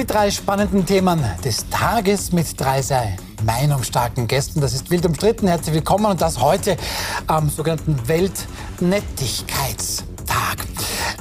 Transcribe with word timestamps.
Die 0.00 0.06
drei 0.06 0.30
spannenden 0.30 0.86
Themen 0.86 1.22
des 1.44 1.68
Tages 1.68 2.32
mit 2.32 2.58
drei 2.58 2.80
sehr 2.80 3.16
meinungsstarken 3.44 4.26
Gästen. 4.26 4.62
Das 4.62 4.72
ist 4.72 4.90
wild 4.90 5.04
umstritten. 5.04 5.46
Herzlich 5.46 5.74
willkommen 5.74 6.06
und 6.06 6.22
das 6.22 6.40
heute 6.40 6.78
am 7.26 7.50
sogenannten 7.50 8.08
Weltnettigkeitstag. 8.08 10.06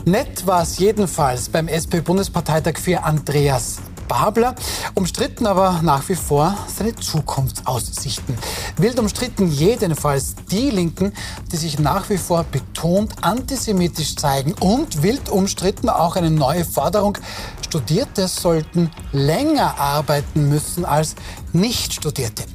Nett 0.05 0.47
war 0.47 0.61
es 0.61 0.79
jedenfalls 0.79 1.49
beim 1.49 1.67
SP-Bundesparteitag 1.67 2.77
für 2.77 3.03
Andreas 3.03 3.79
Babler. 4.07 4.55
Umstritten 4.95 5.45
aber 5.45 5.81
nach 5.83 6.07
wie 6.07 6.15
vor 6.15 6.57
seine 6.73 6.95
Zukunftsaussichten. 6.95 8.37
Wild 8.79 8.97
umstritten 8.97 9.51
jedenfalls 9.51 10.35
die 10.49 10.69
Linken, 10.69 11.11
die 11.51 11.57
sich 11.57 11.79
nach 11.79 12.09
wie 12.09 12.17
vor 12.17 12.45
betont 12.45 13.11
antisemitisch 13.19 14.15
zeigen. 14.15 14.53
Und 14.53 15.03
wild 15.03 15.27
umstritten 15.27 15.89
auch 15.89 16.15
eine 16.15 16.31
neue 16.31 16.63
Forderung. 16.63 17.17
Studierte 17.65 18.29
sollten 18.29 18.89
länger 19.11 19.77
arbeiten 19.79 20.47
müssen 20.47 20.85
als 20.85 21.15
Nicht-Studierte. 21.51 22.45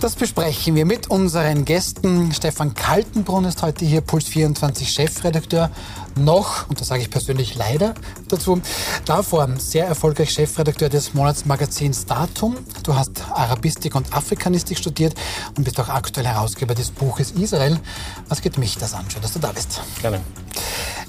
Das 0.00 0.16
besprechen 0.16 0.74
wir 0.74 0.84
mit 0.84 1.10
unseren 1.10 1.64
Gästen. 1.64 2.32
Stefan 2.32 2.74
Kaltenbrunn 2.74 3.44
ist 3.44 3.62
heute 3.62 3.84
hier, 3.84 4.00
Puls 4.00 4.26
24 4.26 4.90
Chefredakteur 4.90 5.70
noch, 6.24 6.68
und 6.68 6.80
das 6.80 6.88
sage 6.88 7.02
ich 7.02 7.10
persönlich 7.10 7.54
leider 7.54 7.94
dazu, 8.28 8.60
davor 9.04 9.48
sehr 9.58 9.86
erfolgreich 9.86 10.30
Chefredakteur 10.30 10.88
des 10.88 11.14
Monatsmagazins 11.14 12.06
Datum. 12.06 12.56
Du 12.82 12.94
hast 12.94 13.24
Arabistik 13.32 13.94
und 13.94 14.12
Afrikanistik 14.12 14.78
studiert 14.78 15.14
und 15.56 15.64
bist 15.64 15.78
auch 15.80 15.88
aktuell 15.88 16.26
Herausgeber 16.26 16.74
des 16.74 16.90
Buches 16.90 17.32
Israel. 17.32 17.78
Was 18.28 18.40
geht 18.40 18.58
mich 18.58 18.76
das 18.78 18.94
an? 18.94 19.04
Schön, 19.10 19.22
dass 19.22 19.32
du 19.32 19.38
da 19.38 19.52
bist. 19.52 19.80
Gerne. 20.00 20.20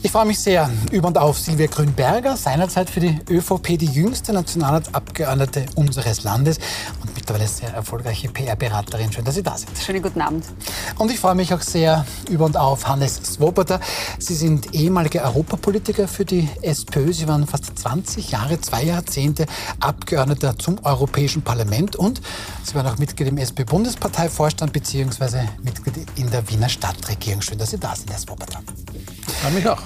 Ich 0.02 0.12
freue 0.12 0.26
mich 0.26 0.40
sehr 0.40 0.70
über 0.92 1.10
und 1.10 1.18
auf 1.18 1.38
Silvia 1.38 1.68
Grünberger, 1.68 2.38
seinerzeit 2.38 2.90
für 2.90 3.02
die 3.02 3.20
ÖVP 3.30 3.78
die 3.78 3.88
jüngste 3.88 4.32
Nationalratsabgeordnete 4.32 5.66
unseres 5.76 6.24
Landes 6.24 6.58
und 7.02 7.14
mittlerweile 7.16 7.50
sehr 7.50 7.74
erfolgreiche 7.74 8.30
PR-Beraterin. 8.30 9.12
Schön, 9.12 9.26
dass 9.26 9.36
Sie 9.36 9.44
da 9.44 9.58
sind. 9.58 9.78
Schönen 9.78 10.02
guten 10.02 10.22
Abend. 10.22 10.46
Und 10.98 11.12
ich 11.12 11.20
freue 11.20 11.36
mich 11.36 11.54
auch 11.54 11.60
sehr 11.60 12.06
über 12.30 12.46
und 12.46 12.56
auf 12.56 12.88
Hannes 12.88 13.16
Swoboda. 13.16 13.82
Sie 14.20 14.36
sind 14.36 14.74
ehemaliger 14.74 14.99
Europapolitiker 15.08 16.10
für 16.10 16.26
die 16.26 16.50
SPÖ. 16.62 17.14
Sie 17.14 17.28
waren 17.28 17.48
fast 17.48 17.80
20 17.80 18.32
Jahre, 18.32 18.60
zwei 18.60 18.84
Jahrzehnte 18.84 19.46
Abgeordneter 19.80 20.60
zum 20.60 20.84
Europäischen 20.84 21.42
Parlament 21.42 21.96
und 21.96 22.22
Sie 22.64 22.76
waren 22.76 22.86
auch 22.86 22.98
Mitglied 22.98 23.30
im 23.30 23.38
SP-Bundesparteivorstand 23.38 24.74
bzw. 24.74 25.48
Mitglied 25.64 26.06
in 26.18 26.30
der 26.30 26.48
Wiener 26.50 26.68
Stadtregierung. 26.68 27.42
Schön, 27.42 27.58
dass 27.58 27.70
Sie 27.70 27.80
da 27.80 27.96
sind, 27.96 28.12
Herr 28.12 28.20
Swoboda. 28.20 28.60
Freue 29.42 29.52
mich 29.54 29.70
auch. 29.70 29.82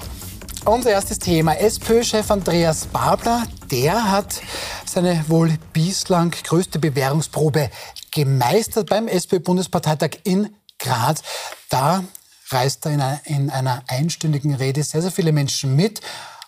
Unser 0.66 0.92
erstes 0.92 1.20
Thema. 1.20 1.54
SPÖ-Chef 1.60 2.32
Andreas 2.32 2.86
Babler, 2.88 3.44
der 3.70 4.12
hat 4.12 4.42
seine 4.86 5.24
wohl 5.28 5.54
bislang 5.74 6.32
größte 6.32 6.80
Bewährungsprobe 6.80 7.70
gemeistert 8.10 8.90
beim 8.90 9.08
SPÖ-Bundesparteitag 9.08 10.22
in 10.24 10.56
Graz. 10.80 11.22
Da 11.70 12.04
reist 12.54 12.86
er 12.86 12.94
in 12.94 13.02
einer, 13.02 13.22
in 13.26 13.50
einer 13.50 13.84
einstündigen 13.88 14.56
Rede 14.56 14.84
sehr, 14.84 15.02
sehr 15.02 15.12
viele 15.12 15.32
Menschen 15.32 15.76
mit 15.76 16.02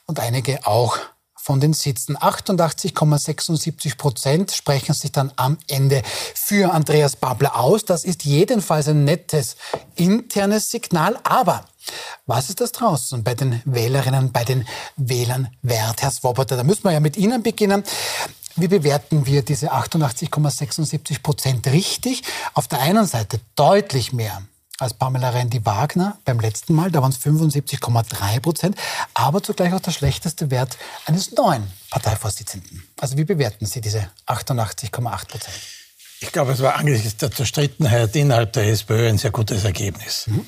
und 0.06 0.20
einige 0.20 0.66
auch 0.66 0.98
von 1.46 1.60
den 1.60 1.74
Sitzen. 1.74 2.18
88,76 2.18 3.98
Prozent 3.98 4.52
sprechen 4.52 4.96
sich 4.96 5.12
dann 5.12 5.32
am 5.36 5.60
Ende 5.68 6.02
für 6.34 6.74
Andreas 6.74 7.16
Babler 7.18 7.56
aus. 7.56 7.86
Das 7.86 8.04
ist 8.04 8.26
jedenfalls 8.26 8.88
ein 8.88 9.04
nettes 9.04 9.56
internes 9.96 10.72
Signal. 10.72 11.20
Aber 11.24 11.66
was 12.26 12.50
ist 12.50 12.62
das 12.62 12.72
draußen 12.72 13.24
bei 13.24 13.36
den 13.36 13.62
Wählerinnen, 13.66 14.32
bei 14.32 14.44
den 14.44 14.68
Wählern 14.96 15.50
wert, 15.62 16.02
Herr 16.02 16.10
Swoboda? 16.10 16.56
Da 16.56 16.64
müssen 16.64 16.86
wir 16.86 16.94
ja 16.94 17.00
mit 17.00 17.16
Ihnen 17.16 17.44
beginnen. 17.44 17.84
Wie 18.56 18.68
bewerten 18.68 19.28
wir 19.28 19.44
diese 19.44 19.72
88,76 19.72 21.22
Prozent 21.22 21.68
richtig? 21.68 22.24
Auf 22.56 22.68
der 22.68 22.80
einen 22.80 23.06
Seite 23.06 23.40
deutlich 23.56 24.14
mehr 24.14 24.42
als 24.80 24.94
Pamela 24.94 25.30
Rendi-Wagner 25.30 26.18
beim 26.26 26.40
letzten 26.40 26.74
Mal. 26.74 26.92
Da 26.92 27.02
waren 27.02 27.12
es 27.12 27.20
75,3 27.20 28.40
Prozent. 28.40 28.78
Aber 29.14 29.42
zugleich 29.42 29.74
auch 29.74 29.80
der 29.80 29.92
schlechteste 29.92 30.52
Wert 30.52 30.78
eines 31.06 31.32
neuen 31.32 31.64
Parteivorsitzenden. 31.90 32.84
Also 33.00 33.18
wie 33.18 33.24
bewerten 33.24 33.66
Sie 33.66 33.82
diese 33.82 34.10
88,8 34.28 35.28
Prozent? 35.28 35.56
Ich 36.22 36.32
glaube, 36.32 36.54
es 36.54 36.62
war 36.62 36.76
angesichts 36.76 37.18
der 37.18 37.32
Zerstrittenheit 37.32 38.16
innerhalb 38.16 38.54
der 38.54 38.68
SPÖ 38.68 39.10
ein 39.10 39.18
sehr 39.18 39.32
gutes 39.32 39.64
Ergebnis. 39.64 40.28
Mhm. 40.28 40.46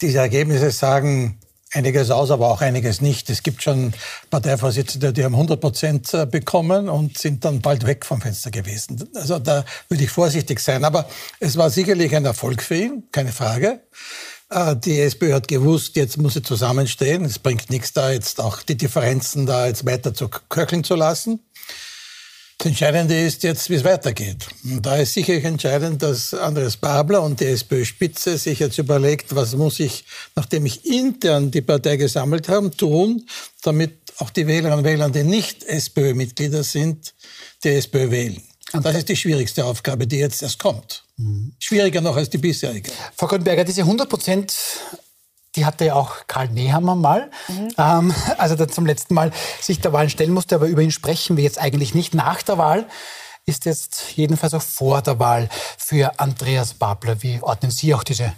Diese 0.00 0.18
Ergebnisse 0.18 0.70
sagen 0.70 1.38
einiges 1.76 2.10
aus, 2.10 2.30
aber 2.30 2.50
auch 2.50 2.62
einiges 2.62 3.00
nicht. 3.00 3.28
Es 3.28 3.42
gibt 3.42 3.62
schon 3.62 3.92
Parteivorsitzende, 4.30 5.12
die 5.12 5.24
haben 5.24 5.34
100 5.34 5.60
Prozent 5.60 6.12
äh, 6.14 6.26
bekommen 6.26 6.88
und 6.88 7.18
sind 7.18 7.44
dann 7.44 7.60
bald 7.60 7.86
weg 7.86 8.04
vom 8.06 8.20
Fenster 8.20 8.50
gewesen. 8.50 9.08
Also 9.14 9.38
da 9.38 9.64
würde 9.88 10.04
ich 10.04 10.10
vorsichtig 10.10 10.60
sein. 10.60 10.84
Aber 10.84 11.06
es 11.38 11.56
war 11.56 11.70
sicherlich 11.70 12.16
ein 12.16 12.24
Erfolg 12.24 12.62
für 12.62 12.76
ihn, 12.76 13.04
keine 13.12 13.32
Frage. 13.32 13.80
Äh, 14.50 14.76
die 14.76 15.00
SPÖ 15.00 15.34
hat 15.34 15.48
gewusst, 15.48 15.96
jetzt 15.96 16.16
muss 16.16 16.34
sie 16.34 16.42
zusammenstehen. 16.42 17.24
Es 17.24 17.38
bringt 17.38 17.68
nichts 17.68 17.92
da 17.92 18.10
jetzt 18.10 18.40
auch 18.40 18.62
die 18.62 18.76
Differenzen 18.76 19.44
da 19.44 19.66
jetzt 19.66 19.84
weiter 19.84 20.14
zu 20.14 20.28
köcheln 20.28 20.82
zu 20.82 20.94
lassen. 20.94 21.40
Das 22.58 22.68
Entscheidende 22.68 23.20
ist 23.20 23.42
jetzt, 23.42 23.68
wie 23.68 23.74
es 23.74 23.84
weitergeht. 23.84 24.46
Und 24.64 24.84
da 24.84 24.96
ist 24.96 25.12
sicherlich 25.12 25.44
entscheidend, 25.44 26.02
dass 26.02 26.32
Andreas 26.32 26.76
Babler 26.78 27.22
und 27.22 27.38
die 27.38 27.44
SPÖ-Spitze 27.44 28.38
sich 28.38 28.60
jetzt 28.60 28.78
überlegt, 28.78 29.34
was 29.34 29.54
muss 29.54 29.78
ich, 29.78 30.04
nachdem 30.34 30.64
ich 30.64 30.86
intern 30.86 31.50
die 31.50 31.60
Partei 31.60 31.96
gesammelt 31.96 32.48
habe, 32.48 32.70
tun, 32.70 33.26
damit 33.62 33.98
auch 34.18 34.30
die 34.30 34.46
Wählerinnen 34.46 34.78
und 34.78 34.84
Wähler, 34.84 35.10
die 35.10 35.22
nicht 35.22 35.64
SPÖ-Mitglieder 35.64 36.62
sind, 36.62 37.14
die 37.62 37.68
SPÖ 37.68 38.10
wählen. 38.10 38.40
Und 38.72 38.84
das 38.84 38.96
ist 38.96 39.08
die 39.10 39.16
schwierigste 39.16 39.64
Aufgabe, 39.64 40.06
die 40.06 40.16
jetzt 40.16 40.42
erst 40.42 40.58
kommt. 40.58 41.04
Mhm. 41.18 41.52
Schwieriger 41.58 42.00
noch 42.00 42.16
als 42.16 42.30
die 42.30 42.38
bisherige. 42.38 42.90
Frau 43.16 43.26
Grünberger, 43.26 43.64
diese 43.64 43.82
100 43.82 44.08
Prozent 44.08 44.54
die 45.56 45.64
hatte 45.64 45.86
ja 45.86 45.94
auch 45.94 46.26
Karl 46.26 46.48
Nehammer 46.48 46.94
mal, 46.94 47.30
mhm. 47.48 47.68
ähm, 47.78 48.14
als 48.38 48.50
er 48.50 48.56
dann 48.56 48.70
zum 48.70 48.86
letzten 48.86 49.14
Mal 49.14 49.32
sich 49.60 49.80
der 49.80 49.92
Wahlen 49.92 50.10
stellen 50.10 50.32
musste. 50.32 50.54
Aber 50.54 50.66
über 50.66 50.82
ihn 50.82 50.92
sprechen 50.92 51.36
wir 51.36 51.44
jetzt 51.44 51.58
eigentlich 51.58 51.94
nicht. 51.94 52.14
Nach 52.14 52.42
der 52.42 52.58
Wahl 52.58 52.86
ist 53.46 53.64
jetzt 53.64 54.16
jedenfalls 54.16 54.54
auch 54.54 54.62
vor 54.62 55.02
der 55.02 55.18
Wahl 55.18 55.48
für 55.78 56.18
Andreas 56.20 56.74
Babler. 56.74 57.22
Wie 57.22 57.40
ordnen 57.42 57.70
Sie 57.70 57.94
auch 57.94 58.04
diese 58.04 58.32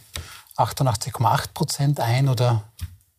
88,8 0.56 1.54
Prozent 1.54 2.00
ein 2.00 2.28
oder 2.28 2.64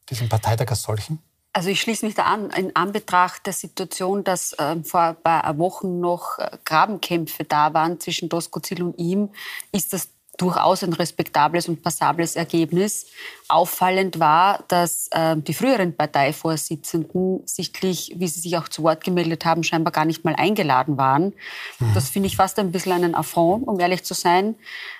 diesen 0.10 0.30
Parteitag 0.30 0.70
als 0.70 0.84
solchen? 0.84 1.20
Also 1.52 1.70
ich 1.70 1.82
schließe 1.82 2.06
mich 2.06 2.14
da 2.14 2.24
an, 2.26 2.52
in 2.52 2.76
Anbetracht 2.76 3.48
der 3.48 3.54
Situation, 3.54 4.24
dass 4.24 4.54
äh, 4.54 4.84
vor 4.84 5.02
ein 5.02 5.22
paar 5.22 5.58
Wochen 5.58 6.00
noch 6.00 6.38
äh, 6.38 6.58
Grabenkämpfe 6.64 7.44
da 7.44 7.74
waren 7.74 8.00
zwischen 8.00 8.30
Doskozil 8.30 8.84
und 8.84 9.00
ihm, 9.00 9.30
ist 9.72 9.94
das 9.94 10.10
durchaus 10.40 10.84
ein 10.84 10.94
respektables 10.94 11.68
und 11.68 11.84
passables 11.84 12.36
Ergebnis. 12.36 13.06
Auffallend 13.50 14.20
war, 14.20 14.64
dass 14.70 15.10
äh, 15.12 15.36
die 15.36 15.54
früheren 15.54 15.96
Parteivorsitzenden 15.96 17.42
sichtlich, 17.46 18.14
wie 18.16 18.28
sie 18.28 18.40
sich 18.40 18.58
auch 18.58 18.70
zu 18.70 18.84
Wort 18.84 19.04
gemeldet 19.04 19.44
haben, 19.44 19.64
scheinbar 19.64 19.92
gar 19.92 20.06
nicht 20.06 20.24
mal 20.24 20.36
eingeladen 20.36 20.98
waren. 20.98 21.34
Mhm. 21.80 21.94
Das 21.94 22.10
finde 22.10 22.28
ich 22.28 22.38
fast 22.38 22.58
ein 22.58 22.72
bisschen 22.72 22.94
einen 22.94 23.16
Affront, 23.16 23.68
um 23.68 23.80
ehrlich 23.80 24.04
zu 24.04 24.14
sein. 24.14 24.56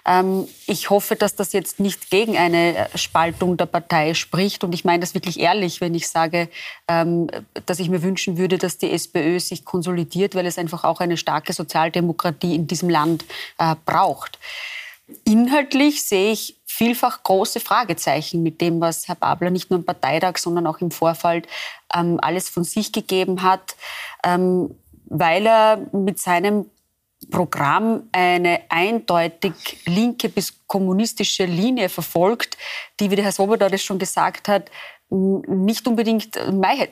Ähm, 0.06 0.48
ich 0.68 0.90
hoffe, 0.90 1.16
dass 1.16 1.36
das 1.36 1.54
jetzt 1.54 1.80
nicht 1.80 2.10
gegen 2.10 2.38
eine 2.38 2.90
Spaltung 2.96 3.56
der 3.56 3.68
Partei 3.68 4.16
spricht. 4.16 4.64
Und 4.66 4.74
ich 4.74 4.84
meine 4.84 5.00
das 5.00 5.14
wirklich 5.14 5.40
ehrlich, 5.40 5.80
wenn 5.80 5.96
ich 5.96 6.10
sage, 6.10 6.50
ähm, 6.90 7.28
dass 7.66 7.80
ich 7.80 7.90
mir 7.90 8.04
wünschen 8.04 8.38
würde, 8.38 8.58
dass 8.58 8.78
die 8.78 8.92
SPÖ 8.92 9.40
sich 9.40 9.64
konsolidiert, 9.64 10.36
weil 10.36 10.46
es 10.46 10.58
einfach 10.58 10.84
auch 10.84 11.00
eine 11.00 11.16
starke 11.16 11.54
Sozialdemokratie 11.54 12.56
in 12.56 12.68
diesem 12.68 12.90
Land 12.90 13.24
äh, 13.58 13.76
braucht. 13.86 14.38
Inhaltlich 15.24 16.04
sehe 16.04 16.32
ich 16.32 16.60
vielfach 16.66 17.24
große 17.24 17.60
Fragezeichen 17.60 18.44
mit 18.44 18.62
dem, 18.62 18.80
was 18.80 19.08
Herr 19.08 19.16
Babler 19.16 19.50
nicht 19.50 19.70
nur 19.70 19.80
im 19.80 19.86
Parteitag, 19.86 20.38
sondern 20.38 20.68
auch 20.68 20.80
im 20.80 20.92
Vorfall 20.92 21.42
ähm, 21.94 22.20
alles 22.22 22.50
von 22.50 22.64
sich 22.64 22.92
gegeben 22.92 23.42
hat, 23.44 23.76
ähm, 24.24 24.76
weil 25.06 25.46
er 25.46 25.88
mit 25.92 26.20
seinem 26.20 26.66
Programm 27.32 28.08
eine 28.12 28.62
eindeutig 28.70 29.54
linke 29.86 30.30
bis 30.30 30.54
kommunistische 30.68 31.46
Linie 31.46 31.90
verfolgt, 31.90 32.58
die, 33.00 33.12
wie 33.12 33.16
der 33.16 33.26
Herr 33.26 33.32
Swoboda 33.32 33.68
das 33.68 33.84
schon 33.84 34.00
gesagt 34.00 34.48
hat, 34.48 34.72
nicht 35.12 35.88
unbedingt 35.88 36.38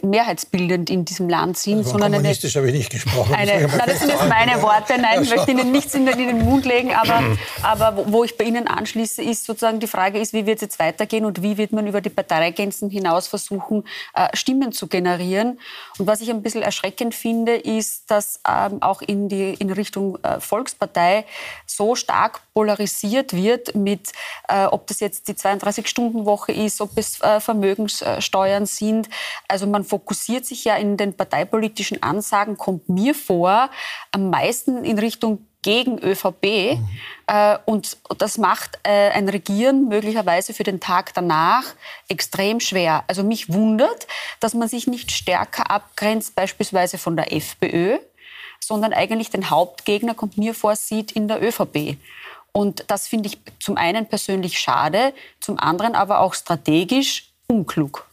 mehrheitsbildend 0.01 0.89
in 0.89 1.05
diesem 1.05 1.29
Land 1.29 1.55
sind, 1.57 1.79
also 1.79 1.91
sondern 1.91 2.13
kommunistisch 2.13 2.55
eine, 2.55 2.65
habe 2.65 2.71
ich 2.71 2.77
nicht 2.77 2.91
gesprochen. 2.91 3.35
Eine, 3.35 3.67
das, 3.67 3.77
das 3.85 3.99
sind 3.99 4.09
jetzt 4.09 4.27
meine 4.27 4.59
Worte. 4.63 4.99
Nein, 4.99 5.21
ich 5.21 5.29
möchte 5.29 5.51
Ihnen 5.51 5.71
nichts 5.71 5.93
in 5.93 6.07
den, 6.07 6.43
Mund 6.43 6.65
legen, 6.65 6.95
aber, 6.95 7.37
aber 7.61 8.11
wo 8.11 8.23
ich 8.23 8.35
bei 8.35 8.45
Ihnen 8.45 8.67
anschließe, 8.67 9.21
ist 9.21 9.45
sozusagen 9.45 9.79
die 9.79 9.87
Frage 9.87 10.19
ist, 10.19 10.33
wie 10.33 10.47
wird 10.47 10.57
es 10.57 10.61
jetzt 10.61 10.79
weitergehen 10.79 11.25
und 11.25 11.43
wie 11.43 11.57
wird 11.57 11.71
man 11.73 11.85
über 11.85 12.01
die 12.01 12.09
Parteigrenzen 12.09 12.89
hinaus 12.89 13.27
versuchen, 13.27 13.83
äh, 14.15 14.35
Stimmen 14.35 14.71
zu 14.71 14.87
generieren. 14.87 15.59
Und 15.99 16.07
was 16.07 16.21
ich 16.21 16.31
ein 16.31 16.41
bisschen 16.41 16.63
erschreckend 16.63 17.13
finde, 17.13 17.55
ist, 17.55 18.09
dass 18.09 18.39
ähm, 18.47 18.81
auch 18.81 19.03
in 19.03 19.29
die 19.29 19.53
in 19.53 19.71
Richtung 19.71 20.17
äh, 20.23 20.39
Volkspartei 20.39 21.25
so 21.67 21.93
stark 21.93 22.41
polarisiert 22.53 23.33
wird, 23.33 23.75
mit, 23.75 24.11
äh, 24.47 24.65
ob 24.65 24.87
das 24.87 25.01
jetzt 25.01 25.27
die 25.27 25.33
32-Stunden-Woche 25.33 26.51
ist, 26.51 26.81
ob 26.81 26.97
es 26.97 27.21
äh, 27.21 27.39
Vermögenssteuern 28.07 28.65
sind. 28.65 29.09
Also 29.47 29.67
man 29.67 29.83
fokussiert 29.83 30.45
sich 30.45 30.63
ja 30.65 30.75
in 30.75 30.97
den 30.97 31.13
parteipolitischen 31.13 32.01
Ansagen, 32.03 32.57
kommt 32.57 32.89
mir 32.89 33.13
vor, 33.13 33.69
am 34.11 34.29
meisten 34.29 34.83
in 34.83 34.99
Richtung 34.99 35.45
gegen 35.61 35.99
ÖVP. 35.99 36.77
Mhm. 36.77 36.87
Äh, 37.27 37.57
und 37.65 37.97
das 38.19 38.37
macht 38.37 38.79
äh, 38.83 39.09
ein 39.09 39.27
Regieren 39.27 39.87
möglicherweise 39.87 40.53
für 40.53 40.63
den 40.63 40.79
Tag 40.79 41.13
danach 41.13 41.63
extrem 42.07 42.59
schwer. 42.59 43.03
Also 43.07 43.23
mich 43.23 43.51
wundert, 43.51 44.07
dass 44.39 44.53
man 44.53 44.69
sich 44.69 44.87
nicht 44.87 45.11
stärker 45.11 45.69
abgrenzt, 45.69 46.35
beispielsweise 46.35 46.97
von 46.97 47.17
der 47.17 47.33
FPÖ, 47.33 47.97
sondern 48.59 48.93
eigentlich 48.93 49.29
den 49.29 49.49
Hauptgegner, 49.49 50.13
kommt 50.13 50.37
mir 50.37 50.53
vor, 50.53 50.75
sieht 50.75 51.11
in 51.11 51.27
der 51.27 51.41
ÖVP. 51.41 51.97
Und 52.53 52.85
das 52.87 53.07
finde 53.07 53.27
ich 53.27 53.37
zum 53.59 53.77
einen 53.77 54.07
persönlich 54.07 54.57
schade, 54.57 55.13
zum 55.39 55.59
anderen 55.59 55.95
aber 55.95 56.19
auch 56.21 56.33
strategisch 56.33 57.26
unklug. 57.49 58.05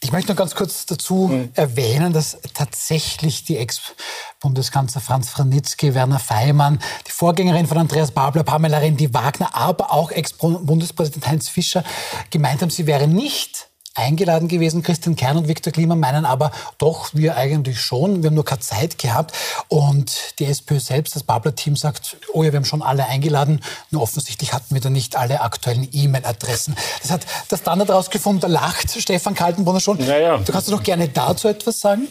Ich 0.00 0.12
möchte 0.12 0.32
noch 0.32 0.36
ganz 0.36 0.54
kurz 0.54 0.86
dazu 0.86 1.28
mhm. 1.28 1.50
erwähnen, 1.54 2.12
dass 2.12 2.38
tatsächlich 2.52 3.44
die 3.44 3.56
Ex-Bundeskanzler 3.56 5.00
Franz 5.00 5.30
Franitzky, 5.30 5.94
Werner 5.94 6.18
Feimann, 6.18 6.78
die 7.06 7.10
Vorgängerin 7.10 7.66
von 7.66 7.78
Andreas 7.78 8.10
Babler, 8.10 8.44
Pamela 8.44 8.78
Rendi 8.78 9.12
Wagner, 9.14 9.54
aber 9.54 9.92
auch 9.92 10.10
Ex-Bundespräsident 10.10 11.26
Heinz 11.26 11.48
Fischer 11.48 11.84
gemeint 12.30 12.60
haben, 12.60 12.70
sie 12.70 12.86
wäre 12.86 13.08
nicht 13.08 13.68
eingeladen 13.94 14.48
gewesen. 14.48 14.82
Christian 14.82 15.14
Kern 15.14 15.36
und 15.36 15.48
Viktor 15.48 15.72
Klima 15.72 15.94
meinen 15.94 16.24
aber 16.24 16.50
doch, 16.78 17.10
wir 17.14 17.36
eigentlich 17.36 17.80
schon. 17.80 18.22
Wir 18.22 18.28
haben 18.28 18.34
nur 18.34 18.44
keine 18.44 18.60
Zeit 18.60 18.98
gehabt. 18.98 19.34
Und 19.68 20.34
die 20.40 20.46
SPÖ 20.46 20.80
selbst, 20.80 21.14
das 21.14 21.22
Babler-Team 21.22 21.76
sagt, 21.76 22.16
oh 22.32 22.42
ja, 22.42 22.52
wir 22.52 22.56
haben 22.56 22.64
schon 22.64 22.82
alle 22.82 23.06
eingeladen. 23.06 23.60
Nur 23.90 24.02
offensichtlich 24.02 24.52
hatten 24.52 24.74
wir 24.74 24.80
da 24.80 24.90
nicht 24.90 25.16
alle 25.16 25.40
aktuellen 25.40 25.88
E-Mail-Adressen. 25.92 26.74
Das 27.02 27.12
hat 27.12 27.26
der 27.50 27.56
Standard 27.56 27.90
rausgefunden. 27.90 28.40
Da 28.40 28.48
lacht 28.48 28.90
Stefan 29.00 29.34
Kaltenbrunner 29.34 29.80
schon. 29.80 29.98
Naja. 29.98 30.38
Du 30.38 30.52
kannst 30.52 30.70
doch 30.70 30.82
gerne 30.82 31.08
dazu 31.08 31.46
etwas 31.46 31.78
sagen? 31.80 32.08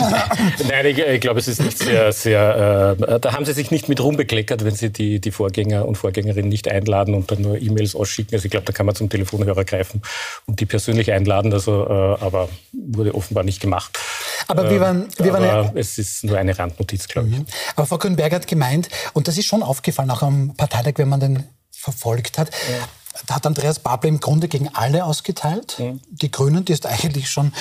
Nein, 0.68 0.86
ich, 0.86 0.98
ich, 0.98 1.20
glaube, 1.20 1.38
es 1.38 1.46
ist 1.46 1.62
nicht 1.62 1.78
sehr, 1.78 2.12
sehr, 2.12 2.96
äh, 2.98 3.20
da 3.20 3.32
haben 3.32 3.44
Sie 3.44 3.52
sich 3.52 3.70
nicht 3.70 3.88
mit 3.88 4.00
rumbekleckert, 4.00 4.64
wenn 4.64 4.74
Sie 4.74 4.90
die, 4.90 5.20
die 5.20 5.30
Vorgänger 5.30 5.86
und 5.86 5.94
Vorgängerinnen 5.94 6.48
nicht 6.48 6.66
einladen 6.68 7.14
und 7.14 7.30
dann 7.30 7.40
nur 7.40 7.60
E-Mails 7.60 7.94
ausschicken. 7.94 8.34
Also 8.34 8.46
ich 8.46 8.50
glaube, 8.50 8.66
da 8.66 8.72
kann 8.72 8.86
man 8.86 8.96
zum 8.96 9.08
Telefonhörer 9.08 9.64
greifen 9.64 10.02
und 10.46 10.58
die 10.58 10.66
persönlich 10.66 11.12
einladen, 11.12 11.19
also, 11.52 11.86
äh, 11.86 12.24
aber 12.24 12.48
wurde 12.72 13.14
offenbar 13.14 13.44
nicht 13.44 13.60
gemacht. 13.60 13.98
Aber 14.48 14.68
wir 14.70 14.80
waren, 14.80 15.08
wir 15.18 15.32
waren 15.32 15.44
ja, 15.44 15.72
es 15.74 15.98
ist 15.98 16.24
nur 16.24 16.38
eine 16.38 16.58
Randnotiz, 16.58 17.06
glaube 17.06 17.28
ich. 17.28 17.38
Mhm. 17.38 17.46
Aber 17.76 17.86
Frau 17.86 17.98
Grünberger 17.98 18.36
hat 18.36 18.46
gemeint, 18.46 18.88
und 19.12 19.28
das 19.28 19.38
ist 19.38 19.46
schon 19.46 19.62
aufgefallen, 19.62 20.10
auch 20.10 20.22
am 20.22 20.54
Parteitag, 20.56 20.94
wenn 20.96 21.08
man 21.08 21.20
den 21.20 21.44
verfolgt 21.70 22.38
hat, 22.38 22.50
ja 22.50 22.86
da 23.26 23.36
hat 23.36 23.46
Andreas 23.46 23.78
Babler 23.78 24.08
im 24.08 24.20
Grunde 24.20 24.48
gegen 24.48 24.68
alle 24.74 25.04
ausgeteilt. 25.04 25.76
Mhm. 25.78 26.00
Die 26.10 26.30
Grünen, 26.30 26.64
die 26.64 26.72
jetzt 26.72 26.86
eigentlich 26.86 27.28
schon 27.28 27.52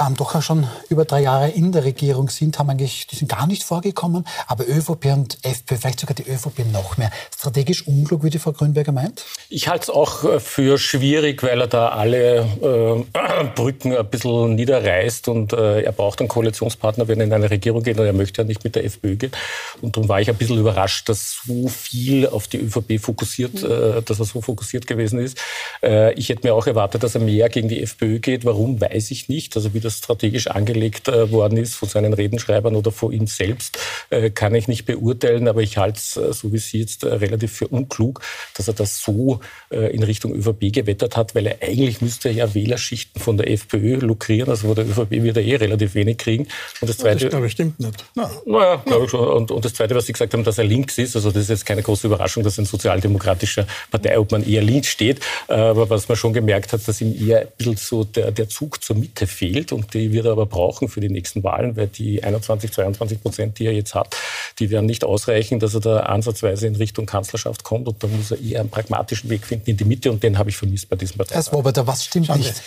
ähm, 0.00 0.16
doch 0.16 0.40
schon 0.42 0.66
über 0.88 1.04
drei 1.04 1.22
Jahre 1.22 1.50
in 1.50 1.72
der 1.72 1.84
Regierung 1.84 2.28
sind, 2.28 2.58
haben 2.58 2.70
eigentlich, 2.70 3.06
die 3.06 3.16
sind 3.16 3.28
gar 3.28 3.46
nicht 3.46 3.64
vorgekommen. 3.64 4.26
Aber 4.46 4.66
ÖVP 4.66 5.06
und 5.06 5.38
FPÖ, 5.42 5.76
vielleicht 5.76 6.00
sogar 6.00 6.14
die 6.14 6.28
ÖVP 6.28 6.64
noch 6.72 6.96
mehr. 6.96 7.10
Strategisch 7.36 7.86
unklug, 7.86 8.24
wie 8.24 8.30
die 8.30 8.38
Frau 8.38 8.52
Grünberger 8.52 8.92
meint? 8.92 9.24
Ich 9.48 9.68
halte 9.68 9.84
es 9.84 9.90
auch 9.90 10.40
für 10.40 10.78
schwierig, 10.78 11.42
weil 11.42 11.60
er 11.60 11.66
da 11.66 11.88
alle 11.88 12.40
äh, 12.40 13.44
Brücken 13.54 13.96
ein 13.96 14.08
bisschen 14.08 14.54
niederreißt 14.54 15.28
und 15.28 15.52
äh, 15.52 15.82
er 15.82 15.92
braucht 15.92 16.20
einen 16.20 16.28
Koalitionspartner, 16.28 17.08
wenn 17.08 17.20
er 17.20 17.26
in 17.26 17.32
eine 17.32 17.50
Regierung 17.50 17.82
geht 17.82 17.98
und 17.98 18.06
er 18.06 18.12
möchte 18.12 18.42
ja 18.42 18.46
nicht 18.46 18.64
mit 18.64 18.74
der 18.74 18.84
FPÖ 18.84 19.16
gehen. 19.16 19.32
Und 19.80 19.96
darum 19.96 20.08
war 20.08 20.20
ich 20.20 20.28
ein 20.28 20.36
bisschen 20.36 20.58
überrascht, 20.58 21.08
dass 21.08 21.40
so 21.46 21.68
viel 21.68 22.26
auf 22.26 22.48
die 22.48 22.58
ÖVP 22.58 23.00
fokussiert, 23.00 23.62
mhm. 23.62 23.70
äh, 23.70 24.02
dass 24.02 24.18
er 24.18 24.24
so 24.24 24.40
fokussiert 24.40 24.86
gewesen 24.86 25.03
gewesen 25.04 25.18
ist. 25.18 25.38
Äh, 25.82 26.14
ich 26.14 26.28
hätte 26.28 26.46
mir 26.46 26.54
auch 26.54 26.66
erwartet, 26.66 27.02
dass 27.02 27.14
er 27.14 27.20
mehr 27.20 27.48
gegen 27.48 27.68
die 27.68 27.82
FPÖ 27.82 28.18
geht. 28.18 28.44
Warum, 28.44 28.80
weiß 28.80 29.10
ich 29.10 29.28
nicht. 29.28 29.56
Also 29.56 29.74
wie 29.74 29.80
das 29.80 29.98
strategisch 29.98 30.48
angelegt 30.48 31.08
äh, 31.08 31.30
worden 31.30 31.58
ist 31.58 31.74
von 31.74 31.88
seinen 31.88 32.12
Redenschreibern 32.12 32.76
oder 32.76 32.90
von 32.90 33.12
ihm 33.12 33.26
selbst, 33.26 33.78
äh, 34.10 34.30
kann 34.30 34.54
ich 34.54 34.68
nicht 34.68 34.86
beurteilen. 34.86 35.48
Aber 35.48 35.62
ich 35.62 35.76
halte 35.76 35.98
es, 35.98 36.14
so 36.14 36.52
wie 36.52 36.58
Sie 36.58 36.80
jetzt, 36.80 37.04
relativ 37.04 37.52
für 37.52 37.68
unklug, 37.68 38.20
dass 38.56 38.68
er 38.68 38.74
das 38.74 39.00
so 39.02 39.40
in 39.70 40.02
Richtung 40.02 40.34
ÖVP 40.34 40.72
gewettert 40.72 41.16
hat, 41.16 41.34
weil 41.34 41.46
er 41.46 41.62
eigentlich 41.62 42.00
müsste 42.00 42.30
ja 42.30 42.54
Wählerschichten 42.54 43.20
von 43.20 43.36
der 43.36 43.50
FPÖ 43.50 43.96
lukrieren. 43.96 44.50
Also 44.50 44.68
von 44.68 44.76
der 44.76 44.86
ÖVP 44.86 45.10
wird 45.10 45.36
er 45.36 45.42
eh 45.42 45.56
relativ 45.56 45.94
wenig 45.94 46.18
kriegen. 46.18 46.46
Und 46.80 46.88
das 46.88 46.98
Zweite, 46.98 47.24
das 47.24 47.30
glaube 47.30 47.46
ich 47.46 47.52
stimmt 47.52 47.80
nicht. 47.80 48.04
Na. 48.14 48.30
Naja, 48.46 48.82
glaube 48.84 49.04
ich 49.04 49.10
schon. 49.10 49.26
Und, 49.26 49.50
und, 49.50 49.64
das 49.64 49.74
Zweite, 49.74 49.94
was 49.94 50.06
Sie 50.06 50.12
gesagt 50.12 50.32
haben, 50.34 50.44
dass 50.44 50.58
er 50.58 50.64
links 50.64 50.98
ist, 50.98 51.16
also 51.16 51.30
das 51.30 51.44
ist 51.44 51.48
jetzt 51.48 51.66
keine 51.66 51.82
große 51.82 52.06
Überraschung, 52.06 52.42
dass 52.42 52.58
ein 52.58 52.64
sozialdemokratischer 52.64 53.66
Parteiobmann 53.90 54.46
eher 54.46 54.62
links 54.62 54.83
steht. 54.86 55.20
Aber 55.48 55.90
was 55.90 56.08
man 56.08 56.16
schon 56.16 56.32
gemerkt 56.32 56.72
hat, 56.72 56.86
dass 56.86 57.00
ihm 57.00 57.14
eher 57.14 57.40
ein 57.40 57.48
bisschen 57.56 57.76
so 57.76 58.04
der, 58.04 58.30
der 58.30 58.48
Zug 58.48 58.82
zur 58.82 58.96
Mitte 58.96 59.26
fehlt 59.26 59.72
und 59.72 59.94
die 59.94 60.12
wird 60.12 60.26
er 60.26 60.32
aber 60.32 60.46
brauchen 60.46 60.88
für 60.88 61.00
die 61.00 61.08
nächsten 61.08 61.42
Wahlen, 61.42 61.76
weil 61.76 61.88
die 61.88 62.22
21, 62.22 62.72
22 62.72 63.22
Prozent, 63.22 63.58
die 63.58 63.66
er 63.66 63.72
jetzt 63.72 63.94
hat, 63.94 64.16
die 64.58 64.70
werden 64.70 64.86
nicht 64.86 65.04
ausreichen, 65.04 65.58
dass 65.58 65.74
er 65.74 65.80
da 65.80 66.00
ansatzweise 66.00 66.66
in 66.66 66.76
Richtung 66.76 67.06
Kanzlerschaft 67.06 67.64
kommt 67.64 67.88
und 67.88 68.02
da 68.02 68.06
muss 68.06 68.30
er 68.30 68.40
eher 68.40 68.60
einen 68.60 68.70
pragmatischen 68.70 69.30
Weg 69.30 69.46
finden 69.46 69.70
in 69.70 69.76
die 69.76 69.84
Mitte 69.84 70.10
und 70.10 70.22
den 70.22 70.38
habe 70.38 70.50
ich 70.50 70.56
vermisst 70.56 70.88
bei 70.88 70.96
diesem 70.96 71.18
Partei. 71.18 71.34
Herr 71.34 71.42
Swoboda, 71.42 71.86
was 71.86 72.04
stimmt 72.04 72.26
Schauen 72.26 72.38
nicht? 72.38 72.62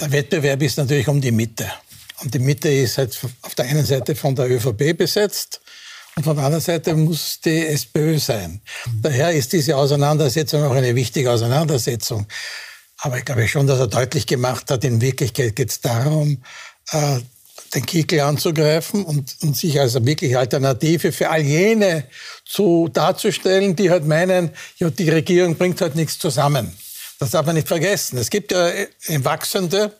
Der 0.00 0.12
Wettbewerb 0.12 0.62
ist 0.62 0.78
natürlich 0.78 1.08
um 1.08 1.20
die 1.20 1.32
Mitte. 1.32 1.66
Und 2.22 2.34
die 2.34 2.38
Mitte 2.38 2.68
ist 2.68 2.98
halt 2.98 3.18
auf 3.42 3.54
der 3.54 3.64
einen 3.66 3.84
Seite 3.84 4.14
von 4.14 4.34
der 4.34 4.50
ÖVP 4.50 4.96
besetzt 4.96 5.60
und 6.16 6.24
von 6.24 6.36
der 6.36 6.44
anderen 6.44 6.62
Seite 6.62 6.94
muss 6.94 7.40
die 7.40 7.66
SPÖ 7.66 8.18
sein. 8.18 8.60
Daher 9.00 9.32
ist 9.32 9.52
diese 9.52 9.76
Auseinandersetzung 9.76 10.64
auch 10.64 10.74
eine 10.74 10.94
wichtige 10.94 11.30
Auseinandersetzung. 11.30 12.26
Aber 12.98 13.18
ich 13.18 13.24
glaube 13.24 13.48
schon, 13.48 13.66
dass 13.66 13.78
er 13.78 13.86
deutlich 13.86 14.26
gemacht 14.26 14.70
hat, 14.70 14.84
in 14.84 15.00
Wirklichkeit 15.00 15.56
geht 15.56 15.70
es 15.70 15.80
darum, 15.80 16.42
äh, 16.90 17.20
den 17.74 17.86
Kickel 17.86 18.20
anzugreifen 18.20 19.04
und, 19.04 19.36
und 19.42 19.56
sich 19.56 19.78
als 19.80 19.94
wirklich 20.04 20.36
Alternative 20.36 21.12
für 21.12 21.30
all 21.30 21.42
jene 21.42 22.04
zu, 22.44 22.88
darzustellen, 22.92 23.76
die 23.76 23.90
halt 23.90 24.06
meinen, 24.06 24.50
ja, 24.78 24.90
die 24.90 25.08
Regierung 25.08 25.56
bringt 25.56 25.80
halt 25.80 25.94
nichts 25.94 26.18
zusammen. 26.18 26.76
Das 27.20 27.30
darf 27.30 27.46
man 27.46 27.54
nicht 27.54 27.68
vergessen. 27.68 28.18
Es 28.18 28.30
gibt 28.30 28.50
ja 28.50 28.70
wachsende 29.18 29.99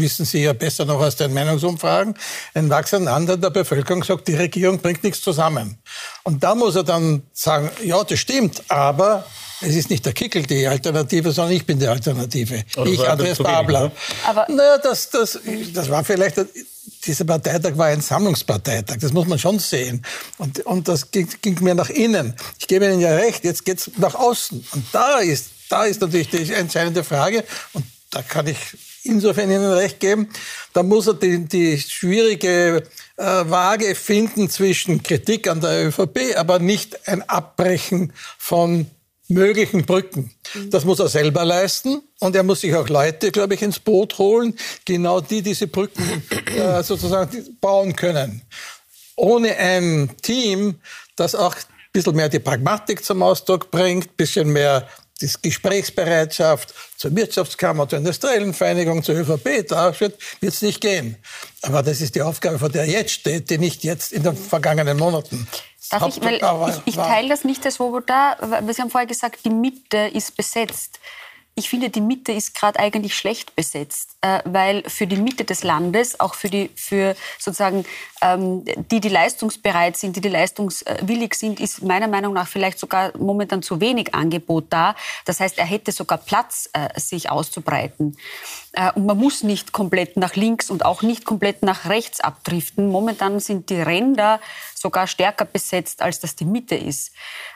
wissen 0.00 0.24
Sie 0.24 0.42
ja 0.42 0.52
besser 0.52 0.84
noch 0.84 1.00
aus 1.00 1.16
den 1.16 1.32
Meinungsumfragen, 1.34 2.14
ein 2.54 2.70
wachsender 2.70 3.14
Anteil 3.14 3.38
der 3.38 3.50
Bevölkerung 3.50 4.02
sagt, 4.04 4.28
die 4.28 4.34
Regierung 4.34 4.78
bringt 4.78 5.02
nichts 5.04 5.20
zusammen. 5.22 5.78
Und 6.22 6.42
da 6.42 6.54
muss 6.54 6.76
er 6.76 6.84
dann 6.84 7.22
sagen, 7.32 7.70
ja, 7.82 8.02
das 8.04 8.18
stimmt, 8.18 8.62
aber 8.68 9.24
es 9.60 9.74
ist 9.74 9.90
nicht 9.90 10.06
der 10.06 10.12
Kickel 10.12 10.44
die 10.44 10.66
Alternative, 10.66 11.32
sondern 11.32 11.54
ich 11.56 11.66
bin 11.66 11.78
die 11.78 11.86
Alternative. 11.86 12.64
Oder 12.76 12.90
ich, 12.90 13.08
Andreas 13.08 13.38
Babler. 13.38 13.84
Ne? 13.84 13.92
Aber 14.26 14.46
naja, 14.48 14.78
das, 14.78 15.10
das, 15.10 15.38
das 15.74 15.90
war 15.90 16.04
vielleicht, 16.04 16.36
dieser 17.04 17.24
Parteitag 17.24 17.76
war 17.76 17.86
ein 17.86 18.00
Sammlungsparteitag, 18.00 18.98
das 19.00 19.12
muss 19.12 19.26
man 19.26 19.38
schon 19.38 19.58
sehen. 19.58 20.04
Und, 20.38 20.60
und 20.66 20.86
das 20.86 21.10
ging, 21.10 21.28
ging 21.42 21.58
mir 21.62 21.74
nach 21.74 21.90
innen. 21.90 22.34
Ich 22.58 22.68
gebe 22.68 22.86
Ihnen 22.86 23.00
ja 23.00 23.14
recht, 23.16 23.44
jetzt 23.44 23.64
geht 23.64 23.78
es 23.78 23.90
nach 23.96 24.14
außen. 24.14 24.64
Und 24.72 24.84
da 24.92 25.18
ist, 25.18 25.46
da 25.68 25.84
ist 25.84 26.00
natürlich 26.00 26.30
die 26.30 26.52
entscheidende 26.52 27.02
Frage. 27.02 27.44
Und 27.72 27.84
da 28.10 28.22
kann 28.22 28.46
ich 28.46 28.56
insofern 29.04 29.50
Ihnen 29.50 29.72
recht 29.72 30.00
geben, 30.00 30.28
da 30.72 30.82
muss 30.82 31.06
er 31.06 31.14
die, 31.14 31.44
die 31.44 31.78
schwierige 31.78 32.82
äh, 33.16 33.22
Waage 33.22 33.94
finden 33.94 34.48
zwischen 34.50 35.02
Kritik 35.02 35.48
an 35.48 35.60
der 35.60 35.86
ÖVP, 35.88 36.36
aber 36.36 36.58
nicht 36.58 37.08
ein 37.08 37.28
Abbrechen 37.28 38.12
von 38.38 38.86
möglichen 39.28 39.84
Brücken. 39.84 40.32
Das 40.70 40.84
muss 40.84 41.00
er 41.00 41.08
selber 41.08 41.44
leisten 41.44 42.02
und 42.18 42.34
er 42.34 42.42
muss 42.42 42.62
sich 42.62 42.74
auch 42.74 42.88
Leute, 42.88 43.30
glaube 43.30 43.54
ich, 43.54 43.62
ins 43.62 43.78
Boot 43.78 44.18
holen, 44.18 44.54
genau 44.84 45.20
die 45.20 45.42
diese 45.42 45.66
Brücken 45.66 46.22
äh, 46.56 46.82
sozusagen 46.82 47.58
bauen 47.60 47.94
können. 47.94 48.42
Ohne 49.16 49.56
ein 49.56 50.10
Team, 50.22 50.76
das 51.16 51.34
auch 51.34 51.54
ein 51.54 51.92
bisschen 51.92 52.16
mehr 52.16 52.28
die 52.28 52.38
Pragmatik 52.38 53.04
zum 53.04 53.22
Ausdruck 53.22 53.70
bringt, 53.70 54.06
ein 54.06 54.16
bisschen 54.16 54.48
mehr 54.48 54.88
die 55.20 55.30
Gesprächsbereitschaft 55.42 56.74
zur 56.96 57.14
Wirtschaftskammer, 57.14 57.88
zur 57.88 57.98
industriellen 57.98 58.54
Vereinigung, 58.54 59.02
zur 59.02 59.16
ÖVP 59.16 59.66
darstellt, 59.66 60.16
wird 60.40 60.54
es 60.54 60.62
nicht 60.62 60.80
gehen. 60.80 61.16
Aber 61.62 61.82
das 61.82 62.00
ist 62.00 62.14
die 62.14 62.22
Aufgabe, 62.22 62.58
vor 62.58 62.68
der 62.68 62.82
er 62.82 62.88
jetzt 62.88 63.12
steht, 63.12 63.50
die 63.50 63.58
nicht 63.58 63.84
jetzt 63.84 64.12
in 64.12 64.22
den 64.22 64.36
vergangenen 64.36 64.96
Monaten. 64.96 65.48
Darf 65.90 66.08
ich, 66.08 66.22
weil 66.22 66.34
ich, 66.34 66.82
ich 66.84 66.96
teile 66.96 67.30
das 67.30 67.44
nicht, 67.44 67.64
Herr 67.64 67.70
Swoboda, 67.70 68.36
weil 68.40 68.74
Sie 68.74 68.82
haben 68.82 68.90
vorher 68.90 69.06
gesagt, 69.06 69.44
die 69.44 69.50
Mitte 69.50 70.10
ist 70.12 70.36
besetzt 70.36 71.00
ich 71.58 71.68
finde, 71.68 71.90
die 71.90 72.00
Mitte 72.00 72.32
ist 72.32 72.54
gerade 72.54 72.78
eigentlich 72.78 73.16
schlecht 73.16 73.56
besetzt, 73.56 74.16
äh, 74.20 74.40
weil 74.44 74.82
für 74.88 75.06
die 75.06 75.16
Mitte 75.16 75.44
des 75.44 75.62
Landes, 75.62 76.18
auch 76.18 76.34
für 76.34 76.48
die, 76.48 76.70
für 76.74 77.14
sozusagen 77.38 77.84
ähm, 78.20 78.64
die, 78.90 79.00
die 79.00 79.08
leistungsbereit 79.08 79.96
sind, 79.96 80.16
die, 80.16 80.20
die 80.20 80.28
leistungswillig 80.28 81.34
sind, 81.34 81.60
ist 81.60 81.82
meiner 81.82 82.08
Meinung 82.08 82.34
nach 82.34 82.48
vielleicht 82.48 82.80
sogar 82.80 83.16
momentan 83.16 83.62
zu 83.62 83.80
wenig 83.80 84.14
Angebot 84.14 84.66
da. 84.70 84.96
Das 85.24 85.38
heißt, 85.38 85.58
er 85.58 85.66
hätte 85.66 85.92
sogar 85.92 86.18
Platz, 86.18 86.68
äh, 86.72 86.98
sich 86.98 87.30
auszubreiten. 87.30 88.16
Äh, 88.72 88.92
und 88.92 89.06
man 89.06 89.16
muss 89.16 89.42
nicht 89.42 89.72
komplett 89.72 90.16
nach 90.16 90.34
links 90.34 90.68
und 90.70 90.84
auch 90.84 91.02
nicht 91.02 91.24
komplett 91.24 91.62
nach 91.62 91.88
rechts 91.88 92.20
abdriften. 92.20 92.88
Momentan 92.90 93.38
sind 93.38 93.70
die 93.70 93.80
Ränder 93.80 94.40
sogar 94.74 95.06
stärker 95.06 95.44
besetzt, 95.44 96.02
als 96.02 96.20
das 96.20 96.36
die 96.36 96.44
Mitte 96.44 96.74
ist. 96.74 97.12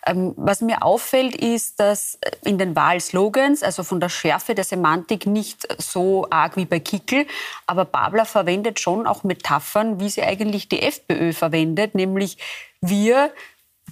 Ähm, 0.06 0.34
was 0.36 0.60
mir 0.60 0.82
auffällt, 0.82 1.36
ist, 1.36 1.78
dass 1.80 2.18
in 2.44 2.58
den 2.58 2.74
Wahlslogans, 2.74 3.62
also 3.62 3.82
von 3.84 4.00
der 4.00 4.08
Schärfe 4.08 4.54
der 4.54 4.64
Semantik, 4.64 5.26
nicht 5.26 5.66
so 5.80 6.26
arg 6.30 6.51
wie 6.56 6.64
bei 6.64 6.80
Kickel, 6.80 7.26
aber 7.66 7.84
Babler 7.84 8.24
verwendet 8.24 8.80
schon 8.80 9.06
auch 9.06 9.24
Metaphern, 9.24 10.00
wie 10.00 10.08
sie 10.08 10.22
eigentlich 10.22 10.68
die 10.68 10.82
FPÖ 10.82 11.32
verwendet, 11.32 11.94
nämlich 11.94 12.38
wir 12.80 13.32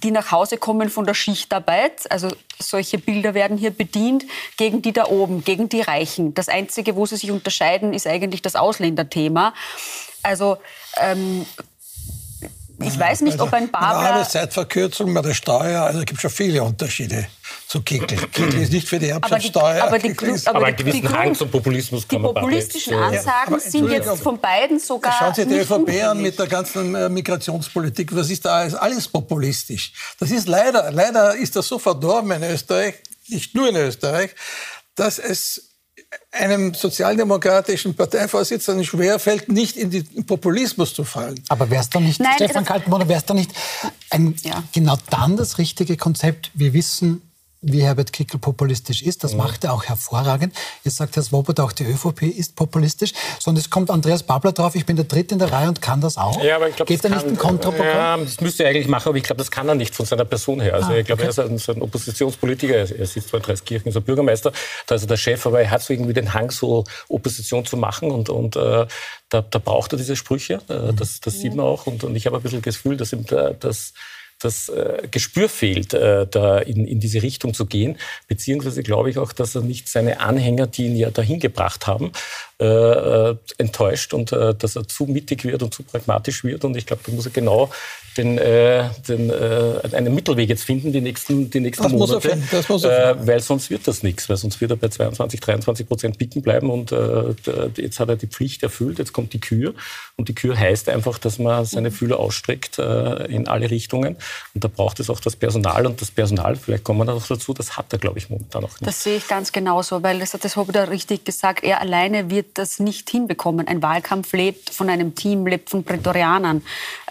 die 0.03 0.11
nach 0.11 0.31
Hause 0.31 0.57
kommen 0.57 0.89
von 0.89 1.05
der 1.05 1.13
Schichtarbeit. 1.13 2.11
Also 2.11 2.29
solche 2.59 2.97
Bilder 2.97 3.33
werden 3.33 3.57
hier 3.57 3.71
bedient 3.71 4.25
gegen 4.57 4.81
die 4.81 4.93
da 4.93 5.05
oben, 5.05 5.43
gegen 5.43 5.69
die 5.69 5.81
Reichen. 5.81 6.33
Das 6.33 6.49
Einzige, 6.49 6.95
wo 6.95 7.05
sie 7.05 7.17
sich 7.17 7.31
unterscheiden, 7.31 7.93
ist 7.93 8.07
eigentlich 8.07 8.41
das 8.41 8.55
Ausländerthema. 8.55 9.53
Also 10.23 10.57
ähm, 10.97 11.45
ich 12.83 12.97
weiß 12.97 13.21
nicht, 13.21 13.33
also, 13.33 13.45
ob 13.45 13.53
ein 13.53 13.69
Babler... 13.69 14.15
Eine 14.15 14.27
Zeitverkürzung 14.27 15.13
bei 15.13 15.21
der 15.21 15.33
Steuer, 15.33 15.83
also 15.83 15.99
es 15.99 16.05
gibt 16.05 16.21
schon 16.21 16.29
viele 16.29 16.63
Unterschiede 16.63 17.27
zu 17.67 17.81
Kickel. 17.81 18.17
Kickel 18.17 18.61
ist 18.61 18.71
nicht 18.71 18.87
für 18.87 18.99
die 18.99 19.09
Erbschaftssteuer. 19.09 19.83
Aber, 19.83 19.99
die, 19.99 20.11
aber, 20.11 20.25
die, 20.25 20.47
aber, 20.47 20.57
aber 20.57 20.65
einen 20.67 20.75
gewissen 20.75 21.01
die, 21.01 21.07
Hang 21.07 21.35
zum 21.35 21.49
Populismus 21.49 22.07
kann 22.07 22.21
Die 22.21 22.27
populistischen 22.27 22.93
Ansagen 22.93 23.53
ja, 23.53 23.59
sind 23.59 23.89
jetzt 23.89 24.21
von 24.21 24.39
beiden 24.39 24.79
sogar 24.79 25.13
Schauen 25.17 25.33
Sie 25.33 25.45
die 25.45 25.55
ÖVP 25.55 26.03
an 26.03 26.21
mit 26.21 26.37
der 26.37 26.47
ganzen 26.47 26.95
äh, 26.95 27.09
Migrationspolitik. 27.09 28.15
Was 28.15 28.29
ist 28.29 28.45
da 28.45 28.55
alles? 28.55 28.75
Alles 28.75 29.07
populistisch. 29.07 29.93
Das 30.19 30.31
ist 30.31 30.47
leider, 30.47 30.91
leider 30.91 31.35
ist 31.35 31.55
das 31.55 31.67
so 31.67 31.79
verdorben 31.79 32.31
in 32.31 32.43
Österreich, 32.43 32.95
nicht 33.27 33.55
nur 33.55 33.69
in 33.69 33.75
Österreich, 33.75 34.31
dass 34.95 35.19
es 35.19 35.70
einem 36.31 36.73
sozialdemokratischen 36.73 37.93
Parteivorsitzenden 37.93 38.85
schwerfällt, 38.85 39.49
nicht 39.51 39.75
in 39.75 39.91
den 39.91 40.25
Populismus 40.25 40.93
zu 40.93 41.03
fallen. 41.03 41.41
Aber 41.49 41.69
wäre 41.69 41.81
es 41.81 41.89
dann 41.89 42.05
nicht, 42.05 42.19
Nein, 42.19 42.33
Stefan 42.35 42.63
Kaltenbrunner, 42.63 43.07
wäre 43.09 43.19
es 43.19 43.25
dann 43.25 43.37
nicht 43.37 43.51
ein, 44.09 44.35
ja. 44.43 44.63
genau 44.71 44.97
dann 45.09 45.35
das 45.35 45.57
richtige 45.57 45.97
Konzept? 45.97 46.51
Wir 46.53 46.73
wissen, 46.73 47.21
wie 47.61 47.83
Herbert 47.83 48.11
Kickl 48.11 48.39
populistisch 48.39 49.03
ist. 49.03 49.23
Das 49.23 49.33
mhm. 49.33 49.39
macht 49.39 49.63
er 49.63 49.73
auch 49.73 49.85
hervorragend. 49.85 50.53
Jetzt 50.83 50.97
sagt 50.97 51.15
Herr 51.15 51.23
Swoboda, 51.23 51.63
auch 51.63 51.71
die 51.71 51.83
ÖVP 51.83 52.23
ist 52.23 52.55
populistisch. 52.55 53.13
Sondern 53.39 53.61
es 53.61 53.69
kommt 53.69 53.91
Andreas 53.91 54.23
Babler 54.23 54.51
drauf, 54.51 54.75
ich 54.75 54.85
bin 54.85 54.95
der 54.95 55.05
Dritte 55.05 55.35
in 55.35 55.39
der 55.39 55.51
Reihe 55.51 55.67
und 55.67 55.81
kann 55.81 56.01
das 56.01 56.17
auch. 56.17 56.43
Ja, 56.43 56.55
aber 56.55 56.69
ich 56.69 56.75
glaub, 56.75 56.87
Geht 56.87 57.03
er 57.03 57.11
nicht 57.11 57.25
ein 57.25 57.37
Kontraprogramm? 57.37 58.19
Ja, 58.21 58.25
das 58.25 58.41
müsste 58.41 58.63
er 58.63 58.71
eigentlich 58.71 58.87
machen, 58.87 59.09
aber 59.09 59.17
ich 59.17 59.23
glaube, 59.23 59.37
das 59.37 59.51
kann 59.51 59.67
er 59.67 59.75
nicht 59.75 59.95
von 59.95 60.05
seiner 60.05 60.25
Person 60.25 60.59
her. 60.59 60.73
Also 60.73 60.91
ah, 60.91 60.97
ich 60.97 61.05
glaube, 61.05 61.21
okay. 61.21 61.27
er 61.27 61.29
ist 61.29 61.39
ein, 61.39 61.57
so 61.59 61.73
ein 61.73 61.81
Oppositionspolitiker. 61.81 62.75
Er, 62.75 62.99
er 62.99 63.05
sitzt 63.05 63.29
zwar 63.29 63.39
in 63.39 63.45
Dreiskirchen, 63.45 63.95
ein 63.95 64.03
Bürgermeister, 64.03 64.51
da 64.87 64.95
ist 64.95 65.03
er 65.03 65.07
der 65.07 65.17
Chef, 65.17 65.45
aber 65.45 65.61
er 65.61 65.69
hat 65.69 65.83
so 65.83 65.93
irgendwie 65.93 66.13
den 66.13 66.33
Hang, 66.33 66.49
so 66.49 66.83
Opposition 67.09 67.65
zu 67.65 67.77
machen 67.77 68.09
und, 68.09 68.29
und 68.29 68.55
äh, 68.55 68.87
da, 69.29 69.41
da 69.41 69.59
braucht 69.59 69.93
er 69.93 69.97
diese 69.97 70.15
Sprüche. 70.15 70.61
Äh, 70.67 70.93
das, 70.93 71.19
das 71.19 71.39
sieht 71.39 71.55
man 71.55 71.65
auch. 71.65 71.85
Und, 71.85 72.03
und 72.03 72.15
ich 72.15 72.25
habe 72.25 72.37
ein 72.37 72.41
bisschen 72.43 72.61
das 72.61 72.75
Gefühl, 72.75 72.97
dass 72.97 73.13
ihm 73.13 73.25
da, 73.25 73.51
das 73.51 73.93
das 74.41 74.69
äh, 74.69 75.07
Gespür 75.09 75.49
fehlt, 75.49 75.93
äh, 75.93 76.27
da 76.27 76.59
in, 76.59 76.85
in 76.85 76.99
diese 76.99 77.21
Richtung 77.21 77.53
zu 77.53 77.65
gehen. 77.65 77.97
Beziehungsweise 78.27 78.83
glaube 78.83 79.09
ich 79.09 79.17
auch, 79.17 79.33
dass 79.33 79.55
er 79.55 79.61
nicht 79.61 79.89
seine 79.89 80.19
Anhänger, 80.19 80.67
die 80.67 80.85
ihn 80.85 80.95
ja 80.95 81.11
dahin 81.11 81.39
gebracht 81.39 81.87
haben, 81.87 82.11
äh, 82.59 82.65
äh 82.65 83.35
enttäuscht 83.57 84.13
und 84.13 84.31
äh, 84.31 84.53
dass 84.55 84.75
er 84.75 84.87
zu 84.87 85.05
mittig 85.05 85.43
wird 85.45 85.63
und 85.63 85.73
zu 85.73 85.83
pragmatisch 85.83 86.43
wird. 86.43 86.65
Und 86.65 86.75
ich 86.77 86.85
glaube, 86.85 87.01
da 87.05 87.11
muss 87.11 87.25
er 87.25 87.31
genau 87.31 87.71
den, 88.17 88.37
äh, 88.37 88.89
den, 89.07 89.29
äh, 89.29 89.79
einen 89.93 90.13
Mittelweg 90.13 90.49
jetzt 90.49 90.63
finden, 90.63 90.91
die 90.91 91.01
nächsten, 91.01 91.49
die 91.49 91.59
nächsten 91.59 91.83
das 91.83 91.91
Monate. 91.91 92.13
Muss 92.13 92.25
er 92.25 92.31
finden. 92.31 92.47
Das 92.51 92.69
muss 92.69 92.83
er 92.83 93.07
finden. 93.07 93.23
Äh, 93.23 93.27
weil 93.27 93.39
sonst 93.39 93.69
wird 93.69 93.87
das 93.87 94.03
nichts, 94.03 94.27
weil 94.27 94.37
sonst 94.37 94.59
wird 94.59 94.71
er 94.71 94.77
bei 94.77 94.89
22, 94.89 95.39
23 95.39 95.87
Prozent 95.87 96.17
picken 96.17 96.41
bleiben 96.41 96.69
und 96.69 96.91
jetzt 97.77 97.99
hat 97.99 98.09
er 98.09 98.15
die 98.15 98.27
Pflicht 98.27 98.63
erfüllt, 98.63 98.99
jetzt 98.99 99.13
kommt 99.13 99.33
die 99.33 99.39
Kür 99.39 99.73
und 100.17 100.29
die 100.29 100.35
Kür 100.35 100.57
heißt 100.57 100.89
einfach, 100.89 101.17
dass 101.17 101.39
man 101.39 101.65
seine 101.65 101.91
Fühler 101.91 102.19
ausstreckt 102.19 102.79
in 102.79 103.47
alle 103.47 103.69
Richtungen 103.69 104.17
und 104.53 104.63
da 104.63 104.67
braucht 104.67 104.99
es 104.99 105.09
auch 105.09 105.19
das 105.19 105.35
Personal 105.35 105.85
und 105.85 106.01
das 106.01 106.11
Personal, 106.11 106.55
vielleicht 106.55 106.83
kommen 106.83 106.99
wir 106.99 107.05
noch 107.05 107.25
dazu, 107.25 107.53
das 107.53 107.77
hat 107.77 107.91
er, 107.93 107.99
glaube 107.99 108.19
ich, 108.19 108.29
momentan 108.29 108.61
noch 108.61 108.71
nicht. 108.71 108.87
Das 108.87 109.03
sehe 109.03 109.17
ich 109.17 109.27
ganz 109.27 109.51
genauso, 109.51 110.03
weil 110.03 110.19
das 110.19 110.33
hat 110.33 110.43
das 110.43 110.55
Hobbit 110.55 110.75
richtig 110.89 111.25
gesagt, 111.25 111.63
er 111.63 111.81
alleine 111.81 112.29
wird 112.29 112.57
das 112.57 112.79
nicht 112.79 113.09
hinbekommen. 113.09 113.67
Ein 113.67 113.81
Wahlkampf 113.81 114.33
lebt 114.33 114.69
von 114.69 114.89
einem 114.89 115.15
Team, 115.15 115.47
lebt 115.47 115.69
von 115.69 115.83
Prätorianern, 115.83 116.61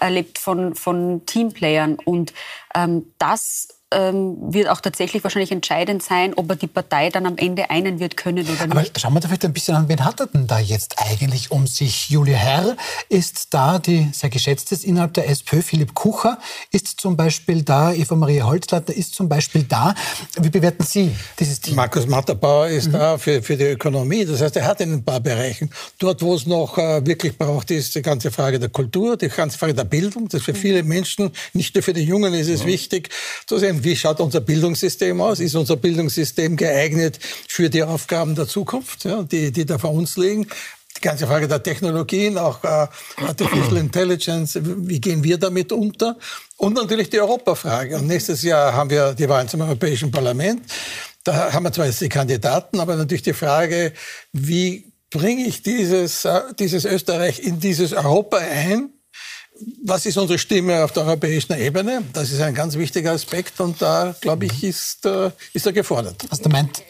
lebt 0.09 0.37
von, 0.37 0.75
von 0.75 0.91
von 0.91 1.25
Teamplayern. 1.25 1.95
Und 1.95 2.33
ähm, 2.75 3.13
das 3.17 3.69
ähm, 3.91 4.37
wird 4.53 4.69
auch 4.69 4.81
tatsächlich 4.81 5.23
wahrscheinlich 5.23 5.51
entscheidend 5.51 6.01
sein, 6.01 6.33
ob 6.35 6.49
er 6.49 6.55
die 6.55 6.67
Partei 6.67 7.09
dann 7.09 7.25
am 7.25 7.37
Ende 7.37 7.69
einen 7.69 7.99
wird 7.99 8.17
können 8.17 8.45
oder 8.45 8.67
nicht. 8.67 8.71
Aber 8.71 8.99
schauen 8.99 9.13
wir 9.13 9.19
da 9.19 9.27
vielleicht 9.27 9.45
ein 9.45 9.53
bisschen 9.53 9.75
an, 9.75 9.89
wen 9.89 10.03
hat 10.03 10.19
er 10.19 10.27
denn 10.27 10.47
da 10.47 10.59
jetzt 10.59 10.95
eigentlich 10.97 11.51
um 11.51 11.67
sich? 11.67 12.09
Julia 12.09 12.37
Herr 12.37 12.77
ist 13.09 13.53
da, 13.53 13.79
die 13.79 14.09
sehr 14.13 14.29
geschätzt 14.29 14.71
ist 14.71 14.83
innerhalb 14.85 15.13
der 15.13 15.29
SPÖ. 15.29 15.61
Philipp 15.61 15.93
Kucher 15.93 16.37
ist 16.71 16.99
zum 16.99 17.17
Beispiel 17.17 17.63
da. 17.63 17.91
Eva 17.93 18.15
Maria 18.15 18.45
Holzleitner 18.45 18.95
ist 18.95 19.15
zum 19.15 19.27
Beispiel 19.27 19.63
da. 19.63 19.93
Wie 20.39 20.49
bewerten 20.49 20.83
Sie 20.83 21.11
dieses 21.39 21.59
Team? 21.59 21.75
Markus 21.75 22.07
Matterbauer 22.07 22.67
ist 22.67 22.87
mhm. 22.87 22.93
da 22.93 23.17
für, 23.17 23.41
für 23.43 23.57
die 23.57 23.65
Ökonomie. 23.65 24.25
Das 24.25 24.41
heißt, 24.41 24.55
er 24.55 24.65
hat 24.65 24.81
in 24.81 24.93
ein 24.93 25.03
paar 25.03 25.19
Bereichen. 25.19 25.69
Dort, 25.99 26.21
wo 26.21 26.35
es 26.35 26.45
noch 26.45 26.77
äh, 26.77 27.05
wirklich 27.05 27.37
braucht, 27.37 27.71
ist 27.71 27.95
die 27.95 28.01
ganze 28.01 28.31
Frage 28.31 28.59
der 28.59 28.69
Kultur, 28.69 29.17
die 29.17 29.27
ganze 29.27 29.57
Frage 29.57 29.73
der 29.73 29.83
Bildung. 29.83 30.29
Das 30.29 30.43
für 30.43 30.53
mhm. 30.53 30.57
viele 30.57 30.83
Menschen, 30.83 31.31
nicht 31.53 31.75
nur 31.75 31.83
für 31.83 31.93
die 31.93 32.03
Jungen, 32.03 32.33
ist 32.33 32.47
es 32.47 32.61
ja. 32.61 32.67
wichtig 32.67 33.09
zu 33.45 33.57
sehen, 33.57 33.80
wie 33.83 33.95
schaut 33.95 34.19
unser 34.19 34.41
Bildungssystem 34.41 35.19
aus? 35.21 35.39
Ist 35.39 35.55
unser 35.55 35.75
Bildungssystem 35.75 36.55
geeignet 36.55 37.19
für 37.47 37.69
die 37.69 37.83
Aufgaben 37.83 38.35
der 38.35 38.47
Zukunft, 38.47 39.05
ja, 39.05 39.23
die, 39.23 39.51
die 39.51 39.65
da 39.65 39.77
vor 39.77 39.91
uns 39.91 40.17
liegen? 40.17 40.47
Die 40.97 41.01
ganze 41.01 41.25
Frage 41.25 41.47
der 41.47 41.63
Technologien, 41.63 42.37
auch 42.37 42.63
äh, 42.63 42.87
Artificial 43.17 43.77
Intelligence, 43.77 44.59
wie 44.61 44.99
gehen 44.99 45.23
wir 45.23 45.37
damit 45.37 45.71
unter? 45.71 46.17
Und 46.57 46.73
natürlich 46.73 47.09
die 47.09 47.19
Europafrage. 47.19 47.97
Und 47.97 48.07
nächstes 48.07 48.41
Jahr 48.43 48.73
haben 48.73 48.89
wir 48.89 49.13
die 49.13 49.27
Wahlen 49.27 49.47
zum 49.47 49.61
Europäischen 49.61 50.11
Parlament. 50.11 50.61
Da 51.23 51.53
haben 51.53 51.63
wir 51.63 51.71
zwar 51.71 51.85
jetzt 51.85 52.01
die 52.01 52.09
Kandidaten, 52.09 52.79
aber 52.79 52.95
natürlich 52.95 53.23
die 53.23 53.33
Frage, 53.33 53.93
wie 54.33 54.91
bringe 55.09 55.45
ich 55.45 55.61
dieses, 55.61 56.25
äh, 56.25 56.41
dieses 56.59 56.85
Österreich 56.85 57.39
in 57.39 57.59
dieses 57.59 57.93
Europa 57.93 58.37
ein? 58.37 58.89
Was 59.83 60.05
ist 60.05 60.17
unsere 60.17 60.37
Stimme 60.37 60.83
auf 60.83 60.91
der 60.91 61.03
europäischen 61.03 61.53
Ebene? 61.57 62.03
Das 62.13 62.31
ist 62.31 62.41
ein 62.41 62.53
ganz 62.53 62.77
wichtiger 62.77 63.11
Aspekt 63.11 63.59
und 63.59 63.81
da, 63.81 64.15
glaube 64.21 64.45
ich, 64.45 64.63
ist, 64.63 65.05
äh, 65.05 65.31
ist 65.53 65.65
er 65.65 65.73
gefordert. 65.73 66.25
Was 66.29 66.41
du 66.41 66.49
meinst? 66.49 66.83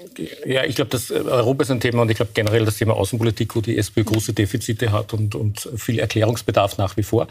Ja, 0.45 0.63
ich 0.63 0.75
glaube, 0.75 0.97
äh, 0.97 1.13
Europa 1.13 1.63
ist 1.63 1.71
ein 1.71 1.79
Thema 1.79 2.01
und 2.03 2.11
ich 2.11 2.17
glaube 2.17 2.31
generell 2.33 2.65
das 2.65 2.77
Thema 2.77 2.93
Außenpolitik, 2.93 3.55
wo 3.55 3.61
die 3.61 3.77
SPÖ 3.77 4.03
große 4.03 4.33
Defizite 4.33 4.91
hat 4.91 5.13
und, 5.13 5.35
und 5.35 5.69
viel 5.75 5.99
Erklärungsbedarf 5.99 6.77
nach 6.77 6.97
wie 6.97 7.03
vor. 7.03 7.27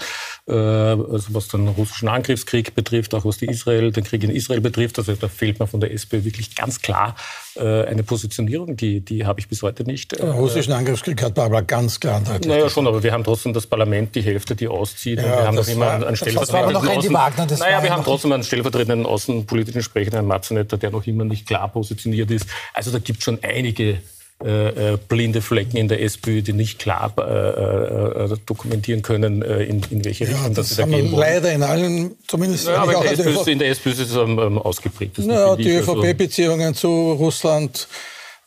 Äh, 0.47 0.53
also 0.53 1.27
was 1.29 1.49
den 1.49 1.69
russischen 1.69 2.09
Angriffskrieg 2.09 2.75
betrifft, 2.75 3.15
auch 3.15 3.25
was 3.25 3.39
die 3.39 3.47
Israel, 3.47 3.93
den 3.93 4.05
Krieg 4.05 4.23
in 4.25 4.31
Israel 4.31 4.61
betrifft. 4.61 4.99
Also 4.99 5.15
da 5.15 5.29
fehlt 5.29 5.61
mir 5.61 5.67
von 5.67 5.81
der 5.81 5.93
SPÖ 5.93 6.25
wirklich 6.25 6.55
ganz 6.55 6.81
klar 6.81 7.17
äh, 7.61 7.85
eine 7.87 8.03
Positionierung, 8.03 8.77
die, 8.77 9.01
die 9.01 9.27
habe 9.27 9.41
ich 9.41 9.49
bis 9.49 9.63
heute 9.63 9.85
nicht. 9.85 10.19
Den 10.19 10.31
russischen 10.31 10.73
Angriffskrieg 10.73 11.23
hat 11.23 11.35
Barbara 11.35 11.61
ganz 11.61 12.01
klar 12.01 12.21
deutlich. 12.21 12.47
Naja, 12.47 12.69
schon, 12.71 12.87
aber 12.87 13.03
wir 13.03 13.13
haben 13.13 13.25
trotzdem 13.25 13.53
das 13.53 13.67
Parlament, 13.67 14.15
die 14.15 14.23
Hälfte, 14.23 14.57
die 14.57 14.69
auszieht. 14.69 15.19
Ja, 15.19 15.25
wir 15.25 15.47
haben 15.47 15.57
noch 15.57 15.69
immer 15.69 15.91
einen, 15.91 16.05
einen 16.05 16.17
stellvertretenden 16.17 16.77
Außen, 16.77 17.13
Wagner, 17.13 17.47
naja, 17.59 17.83
wir 17.83 17.91
haben 17.91 18.05
trotzdem 18.05 18.33
einen 18.33 18.43
stellvertretenden 18.43 19.07
außenpolitischen 19.07 19.83
Sprecher, 19.83 20.13
Herrn 20.13 20.27
Matzenetter, 20.27 20.79
der 20.79 20.91
noch 20.91 21.07
immer 21.07 21.25
nicht 21.25 21.47
klar 21.47 21.69
positioniert 21.69 22.31
ist. 22.31 22.47
Also 22.75 22.91
da 22.91 22.99
gibt 22.99 23.19
es 23.19 23.25
schon 23.25 23.39
einige 23.43 23.99
äh, 24.43 24.95
äh, 24.95 24.99
blinde 25.09 25.43
Flecken 25.43 25.77
in 25.77 25.89
der 25.89 26.03
SPÖ, 26.03 26.41
die 26.41 26.55
nicht 26.55 26.79
klar 26.79 27.13
äh, 27.19 28.33
äh, 28.33 28.37
dokumentieren 28.47 29.03
können, 29.03 29.43
in, 29.43 29.83
in 29.91 30.03
welche 30.03 30.25
ja, 30.25 30.31
Richtung 30.31 30.55
das, 30.55 30.71
das 30.71 30.79
haben 30.79 30.93
wir 30.93 31.03
leider 31.03 31.53
in 31.53 31.63
allen, 31.63 32.13
zumindest 32.27 32.67
ja, 32.67 32.77
aber 32.77 32.95
in 32.95 33.03
der, 33.03 33.13
SPÖ, 33.13 33.51
in 33.51 33.59
der 33.59 33.69
SPÖ 33.69 33.91
ist 33.91 33.99
es 33.99 34.17
am, 34.17 34.39
am 34.39 34.57
ausgeprägtesten. 34.57 35.31
Ja, 35.31 35.55
die 35.57 35.77
ÖVP-Beziehungen 35.77 36.75
zu 36.75 37.13
Russland 37.13 37.87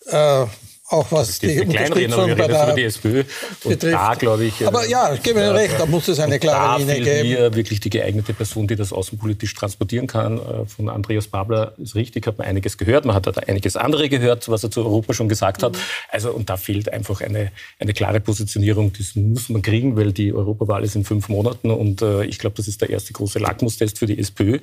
äh, 0.08 0.46
auch 0.94 1.12
was 1.12 1.40
die 1.40 1.60
Unterstützung 1.62 2.36
bei 2.36 2.48
der 2.48 2.64
über 2.64 2.74
die 2.74 2.84
SPÖ 2.84 3.24
betrifft. 3.64 3.84
Da, 3.84 4.14
glaube 4.14 4.46
ich, 4.46 4.66
aber 4.66 4.88
ja, 4.88 5.14
ich 5.14 5.24
gebe 5.24 5.40
Ihnen 5.40 5.52
recht, 5.52 5.80
da 5.80 5.86
muss 5.86 6.08
es 6.08 6.20
eine 6.20 6.40
klare 6.40 6.80
Linie 6.80 6.96
geben. 6.96 7.06
Da 7.06 7.12
fehlt 7.12 7.40
mir 7.40 7.56
wirklich 7.56 7.80
die 7.80 7.90
geeignete 7.90 8.34
Person, 8.34 8.68
die 8.68 8.76
das 8.76 8.94
außenpolitisch 8.94 9.54
transportieren 9.56 10.08
kann. 10.08 10.38
Äh, 10.38 10.66
von 10.66 10.90
Andreas 10.90 11.28
Babler 11.28 11.74
ist 11.78 11.96
richtig, 11.96 12.28
hat 12.28 12.38
man 12.38 12.48
einiges 12.48 12.78
gehört, 12.78 13.06
man 13.06 13.16
hat 13.16 13.28
da 13.28 13.32
einiges 13.32 13.76
andere 13.76 14.10
gehört, 14.10 14.48
was 14.50 14.64
er 14.64 14.72
zu 14.72 14.82
Europa 14.82 15.14
schon 15.14 15.30
gesagt 15.30 15.64
hat. 15.64 15.78
Also 16.10 16.32
und 16.32 16.50
da 16.50 16.58
fehlt 16.58 16.92
einfach 16.92 17.22
eine, 17.22 17.52
eine 17.80 17.94
klare 17.94 18.20
Positionierung. 18.20 18.94
Das 18.98 19.16
muss 19.16 19.50
man 19.50 19.62
kriegen, 19.62 19.96
weil 19.96 20.14
die 20.14 20.34
Europawahl 20.34 20.84
ist 20.84 20.96
in 20.96 21.04
fünf 21.04 21.30
Monaten 21.30 21.72
und 21.72 22.02
äh, 22.02 22.26
ich 22.26 22.40
glaube, 22.40 22.56
das 22.58 22.68
ist 22.68 22.82
der 22.82 22.90
erste 22.90 23.14
große 23.14 23.40
Lackmustest 23.40 23.98
für 23.98 24.06
die 24.06 24.20
SPÖ, 24.20 24.60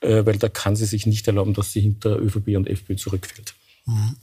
äh, 0.00 0.24
weil 0.24 0.38
da 0.38 0.48
kann 0.48 0.76
sie 0.76 0.86
sich 0.86 1.06
nicht 1.06 1.26
erlauben, 1.26 1.54
dass 1.54 1.72
sie 1.72 1.80
hinter 1.80 2.18
ÖVP 2.18 2.56
und 2.56 2.68
FPÖ 2.68 2.96
zurückfällt. 2.96 3.54
Mhm. 3.86 4.16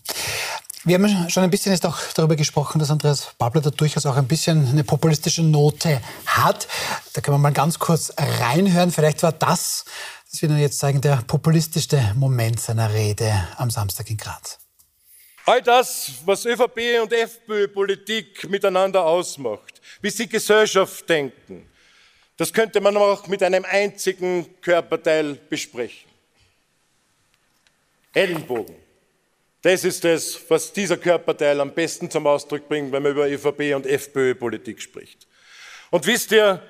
Wir 0.83 0.95
haben 0.95 1.29
schon 1.29 1.43
ein 1.43 1.51
bisschen 1.51 1.71
jetzt 1.71 1.85
auch 1.85 1.99
darüber 2.15 2.35
gesprochen, 2.35 2.79
dass 2.79 2.89
Andreas 2.89 3.35
Babler 3.37 3.61
da 3.61 3.69
durchaus 3.69 4.05
auch 4.07 4.15
ein 4.15 4.27
bisschen 4.27 4.67
eine 4.67 4.83
populistische 4.83 5.43
Note 5.43 6.01
hat. 6.25 6.67
Da 7.13 7.21
können 7.21 7.35
wir 7.35 7.39
mal 7.39 7.53
ganz 7.53 7.77
kurz 7.77 8.11
reinhören. 8.17 8.91
Vielleicht 8.91 9.21
war 9.21 9.31
das, 9.31 9.85
das 10.31 10.41
wir 10.41 10.49
Ihnen 10.49 10.59
jetzt 10.59 10.79
zeigen, 10.79 10.99
der 10.99 11.17
populistischste 11.27 12.13
Moment 12.15 12.59
seiner 12.59 12.91
Rede 12.93 13.31
am 13.57 13.69
Samstag 13.69 14.09
in 14.09 14.17
Graz. 14.17 14.57
All 15.45 15.61
das, 15.61 16.13
was 16.25 16.45
ÖVP 16.45 17.01
und 17.03 17.13
FPÖ-Politik 17.13 18.49
miteinander 18.49 19.03
ausmacht, 19.03 19.81
wie 20.01 20.09
sie 20.09 20.27
Gesellschaft 20.27 21.07
denken, 21.07 21.67
Das 22.41 22.51
könnte 22.51 22.81
man 22.81 22.97
auch 22.97 23.27
mit 23.27 23.43
einem 23.43 23.63
einzigen 23.65 24.59
Körperteil 24.61 25.35
besprechen. 25.35 26.09
Ellenbogen. 28.13 28.80
Das 29.61 29.83
ist 29.83 30.03
es, 30.05 30.39
was 30.49 30.73
dieser 30.73 30.97
Körperteil 30.97 31.59
am 31.61 31.71
besten 31.71 32.09
zum 32.09 32.25
Ausdruck 32.25 32.67
bringt, 32.67 32.91
wenn 32.91 33.03
man 33.03 33.11
über 33.11 33.29
ÖVP 33.29 33.75
und 33.75 33.85
FPÖ-Politik 33.85 34.81
spricht. 34.81 35.27
Und 35.91 36.05
wisst 36.07 36.31
ihr, 36.31 36.61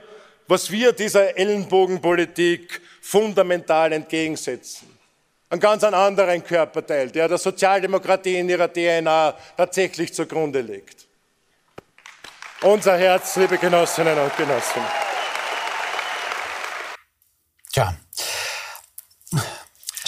was 0.48 0.70
wir 0.70 0.92
dieser 0.92 1.38
Ellenbogenpolitik 1.38 2.82
fundamental 3.02 3.94
entgegensetzen? 3.94 4.90
Ein 5.50 5.60
ganz 5.60 5.84
anderen 5.84 6.44
Körperteil, 6.44 7.10
der 7.12 7.28
der 7.30 7.38
Sozialdemokratie 7.38 8.38
in 8.38 8.50
ihrer 8.50 8.72
DNA 8.72 9.38
tatsächlich 9.56 10.14
zugrunde 10.14 10.62
liegt. 10.62 11.08
Unser 12.62 12.98
Herz, 12.98 13.38
liebe 13.38 13.58
Genossinnen 13.58 14.18
und 14.20 14.36
Genossen. 14.36 14.82
Tja, 17.72 17.96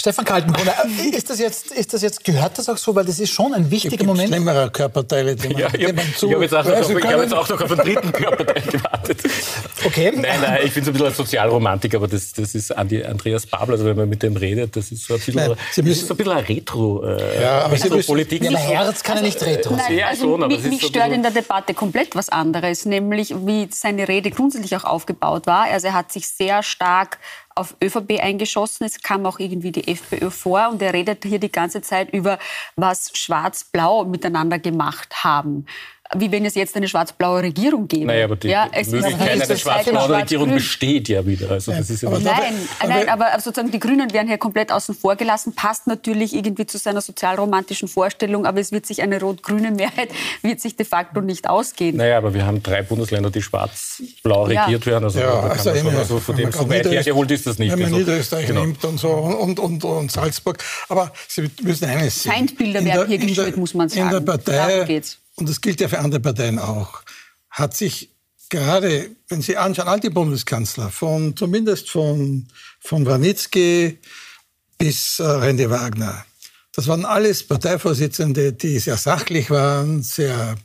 Stefan 0.04 0.26
Kaltenbrunner, 0.26 0.74
äh, 1.02 1.16
ist 1.16 1.30
das 1.30 1.38
jetzt, 1.38 1.72
ist 1.72 1.94
das 1.94 2.02
jetzt, 2.02 2.22
gehört 2.24 2.58
das 2.58 2.68
auch 2.68 2.76
so, 2.76 2.94
weil 2.94 3.06
das 3.06 3.18
ist 3.20 3.30
schon 3.30 3.54
ein 3.54 3.70
wichtiger 3.70 3.96
Gibt 3.96 4.04
Moment. 4.06 4.28
schlimmere 4.28 4.70
Körperteile, 4.70 5.34
die 5.34 5.48
man, 5.48 5.56
Ja, 5.62 5.68
ich 5.72 5.86
habe 5.88 5.96
hab 5.98 6.42
jetzt, 6.42 6.54
auch 6.54 6.62
noch 6.62 6.76
auf- 6.76 6.90
ich 6.90 7.04
hab 7.06 7.20
jetzt 7.22 7.32
auch 7.32 7.48
noch 7.48 7.60
auf 7.62 7.70
einen 7.72 7.80
dritten 7.80 8.12
Körperteil 8.12 8.62
gewartet. 8.64 9.22
Okay. 9.82 10.12
Nein, 10.14 10.40
nein, 10.42 10.60
ich 10.62 10.74
bin 10.74 10.84
so 10.84 10.90
ein 10.90 10.92
bisschen 10.92 11.06
ein 11.08 11.14
Sozialromantiker, 11.14 11.96
aber 11.96 12.08
das, 12.08 12.34
das 12.34 12.54
ist 12.54 12.70
Andi, 12.76 13.02
Andreas 13.02 13.46
Babler, 13.46 13.72
also 13.76 13.86
wenn 13.86 13.96
man 13.96 14.06
mit 14.06 14.22
dem 14.22 14.36
redet, 14.36 14.76
das 14.76 14.92
ist 14.92 15.06
so 15.06 15.14
ein 15.14 15.20
bisschen, 15.20 15.36
Nein, 15.36 15.54
Sie 15.72 15.80
müssen- 15.80 16.00
ist 16.02 16.06
so 16.08 16.12
ein 16.12 16.16
bisschen 16.18 16.32
ein 16.34 16.44
Retro, 16.44 17.02
äh, 17.06 17.40
Ja, 17.42 17.58
aber 17.60 17.76
Sie 17.78 17.84
müssen- 17.84 17.92
Retro-Politik. 17.94 18.42
Ja, 18.42 18.50
aber 18.50 18.58
Herz 18.58 19.02
kann 19.02 19.16
ja 19.16 19.22
nicht 19.22 19.42
retro 19.42 19.70
sein. 19.74 19.84
Nein, 19.88 20.04
also 20.04 20.20
schon, 20.24 20.42
aber 20.42 20.54
mich, 20.54 20.62
mich 20.64 20.82
so 20.82 20.88
stört 20.88 21.12
in 21.12 21.22
der 21.22 21.30
Debatte 21.30 21.72
komplett 21.72 22.14
was 22.14 22.28
anderes, 22.28 22.84
nämlich 22.84 23.34
wie 23.46 23.68
seine 23.70 24.06
Rede 24.06 24.30
grundsätzlich 24.30 24.76
auch 24.76 24.84
aufgebaut 24.84 25.46
war. 25.46 25.64
Also 25.64 25.86
er 25.86 25.94
hat 25.94 26.12
sich 26.12 26.28
sehr 26.28 26.62
stark 26.62 27.18
auf 27.54 27.76
ÖVP 27.82 28.20
eingeschossen. 28.20 28.86
Es 28.86 29.00
kam 29.02 29.26
auch 29.26 29.38
irgendwie 29.38 29.72
die 29.72 29.88
FPÖ 29.88 30.30
vor 30.30 30.68
und 30.70 30.82
er 30.82 30.92
redet 30.92 31.24
hier 31.24 31.38
die 31.38 31.52
ganze 31.52 31.82
Zeit 31.82 32.12
über, 32.12 32.38
was 32.76 33.16
Schwarz-Blau 33.16 34.04
miteinander 34.04 34.58
gemacht 34.58 35.24
haben. 35.24 35.66
Wie 36.16 36.30
wenn 36.30 36.44
es 36.44 36.54
jetzt 36.54 36.76
eine 36.76 36.86
schwarz-blaue 36.86 37.42
Regierung 37.42 37.88
gäbe. 37.88 38.04
Naja, 38.06 38.26
aber 38.26 38.36
die 38.36 38.48
ja, 38.48 38.68
es 38.72 38.88
ist- 38.88 38.92
Möglichkeit 38.92 39.40
einer 39.42 39.56
schwarz-blauen. 39.56 40.10
Regierung 40.12 40.50
besteht 40.52 41.08
ja 41.08 41.24
wieder. 41.26 41.50
Also 41.50 41.72
das 41.72 41.88
ist 41.88 42.02
ja 42.02 42.08
aber 42.10 42.20
Nein, 42.20 42.54
aber- 42.78 42.88
nein, 42.88 43.08
aber 43.08 43.40
sozusagen 43.40 43.70
die 43.70 43.80
Grünen 43.80 44.12
werden 44.12 44.28
hier 44.28 44.36
komplett 44.38 44.70
außen 44.70 44.94
vor 44.94 45.16
gelassen, 45.16 45.54
passt 45.54 45.86
natürlich 45.86 46.34
irgendwie 46.34 46.66
zu 46.66 46.76
seiner 46.78 47.00
sozialromantischen 47.00 47.88
Vorstellung, 47.88 48.44
aber 48.44 48.60
es 48.60 48.70
wird 48.70 48.84
sich 48.86 49.00
eine 49.02 49.18
rot-grüne 49.18 49.70
Mehrheit 49.70 50.10
wird 50.42 50.60
sich 50.60 50.76
de 50.76 50.84
facto 50.84 51.20
nicht 51.22 51.48
ausgehen. 51.48 51.96
Naja, 51.96 52.18
aber 52.18 52.34
wir 52.34 52.44
haben 52.44 52.62
drei 52.62 52.82
Bundesländer, 52.82 53.30
die 53.30 53.42
schwarz-blau 53.42 54.48
Ja. 54.48 54.64
regiert 54.66 54.86
werden. 54.86 55.04
Also, 55.04 55.20
Ja, 55.20 55.40
also, 55.40 55.70
man 55.70 55.78
schon, 55.80 55.96
also 55.96 56.18
von 56.20 56.36
dem 56.36 56.52
so 56.52 56.68
weit 56.68 56.86
hergeholt 56.86 57.30
ist 57.30 57.46
das 57.46 57.58
nicht. 57.58 57.72
Wenn 57.72 57.78
man 57.80 57.86
Also, 57.86 57.98
Niederösterreich 57.98 58.46
genau. 58.46 58.60
nimmt 58.60 58.84
und 58.84 58.98
so 58.98 59.08
und, 59.10 59.58
und, 59.58 59.82
und 59.84 60.12
Salzburg. 60.12 60.58
Aber 60.88 61.12
Sie 61.28 61.50
müssen 61.62 61.86
eines 61.86 62.22
sehen. 62.22 62.32
Feindbilder 62.32 62.80
In 62.80 62.86
werden 62.86 63.08
hier 63.08 63.18
geschürt, 63.18 63.56
muss 63.56 63.72
man 63.74 63.88
In 63.88 63.94
der 63.94 64.10
sagen. 64.12 64.24
Partei, 64.26 64.52
Darum 64.52 64.86
geht's. 64.86 65.18
Und 65.36 65.48
das 65.48 65.60
gilt 65.60 65.80
ja 65.80 65.88
für 65.88 65.98
andere 65.98 66.20
Parteien 66.20 66.58
auch, 66.58 67.02
hat 67.50 67.76
sich 67.76 68.10
gerade, 68.48 69.10
wenn 69.28 69.42
Sie 69.42 69.56
anschauen, 69.56 69.88
all 69.88 70.00
die 70.00 70.10
Bundeskanzler, 70.10 70.90
von, 70.90 71.36
zumindest 71.36 71.90
von, 71.90 72.46
von 72.80 73.06
Wranitzky 73.06 73.98
bis 74.78 75.18
äh, 75.18 75.22
René 75.22 75.70
Wagner, 75.70 76.24
das 76.74 76.88
waren 76.88 77.04
alles 77.04 77.46
Parteivorsitzende, 77.46 78.52
die 78.52 78.78
sehr 78.78 78.96
sachlich 78.96 79.48
waren, 79.50 80.02
sehr, 80.02 80.56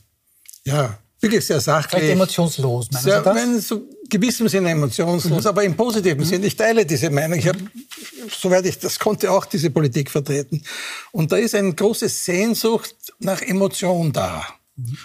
ja, 0.66 0.98
wirklich 1.20 1.46
sehr 1.46 1.60
sachlich. 1.62 2.02
Vielleicht 2.02 2.14
emotionslos, 2.14 2.90
meinen 2.92 3.04
Sehr, 3.04 3.20
Sie 3.20 3.24
das? 3.24 3.36
wenn 3.36 3.62
so 3.62 3.88
gewissem 4.10 4.48
Sinne 4.48 4.72
emotionslos, 4.72 5.46
aber 5.46 5.64
im 5.64 5.76
positiven 5.76 6.26
Sinne. 6.26 6.48
Ich 6.48 6.56
teile 6.56 6.86
diese 6.86 7.12
Meinung. 7.12 7.38
Ich 7.38 7.48
habe, 7.48 7.60
soweit 8.36 8.66
ich 8.66 8.80
das 8.80 8.98
konnte, 8.98 9.32
auch 9.32 9.46
diese 9.46 9.70
Politik 9.70 10.10
vertreten. 10.10 10.64
Und 11.12 11.32
da 11.32 11.38
ist 11.38 11.54
eine 11.54 11.74
große 11.74 12.10
Sehnsucht 12.10 12.96
nach 13.20 13.42
Emotion 13.42 14.12
da. 14.12 14.48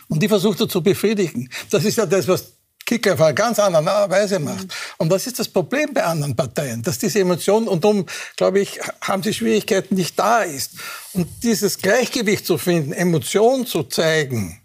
Und 0.08 0.22
die 0.22 0.28
versucht 0.28 0.60
er 0.60 0.68
zu 0.68 0.82
befriedigen. 0.82 1.48
Das 1.70 1.84
ist 1.84 1.98
ja 1.98 2.06
das, 2.06 2.28
was 2.28 2.52
Kicker 2.86 3.14
auf 3.14 3.20
eine 3.20 3.34
ganz 3.34 3.58
andere 3.58 4.10
Weise 4.10 4.38
macht. 4.38 4.66
Und 4.98 5.08
das 5.08 5.26
ist 5.26 5.38
das 5.38 5.48
Problem 5.48 5.94
bei 5.94 6.04
anderen 6.04 6.36
Parteien, 6.36 6.82
dass 6.82 6.98
diese 6.98 7.20
Emotion, 7.20 7.66
und 7.66 7.82
darum, 7.84 8.06
glaube 8.36 8.60
ich, 8.60 8.78
haben 9.00 9.22
sie 9.22 9.32
Schwierigkeiten, 9.32 9.94
nicht 9.94 10.18
da 10.18 10.42
ist. 10.42 10.72
Und 11.12 11.28
dieses 11.42 11.78
Gleichgewicht 11.78 12.46
zu 12.46 12.58
finden, 12.58 12.92
Emotion 12.92 13.66
zu 13.66 13.84
zeigen, 13.84 14.60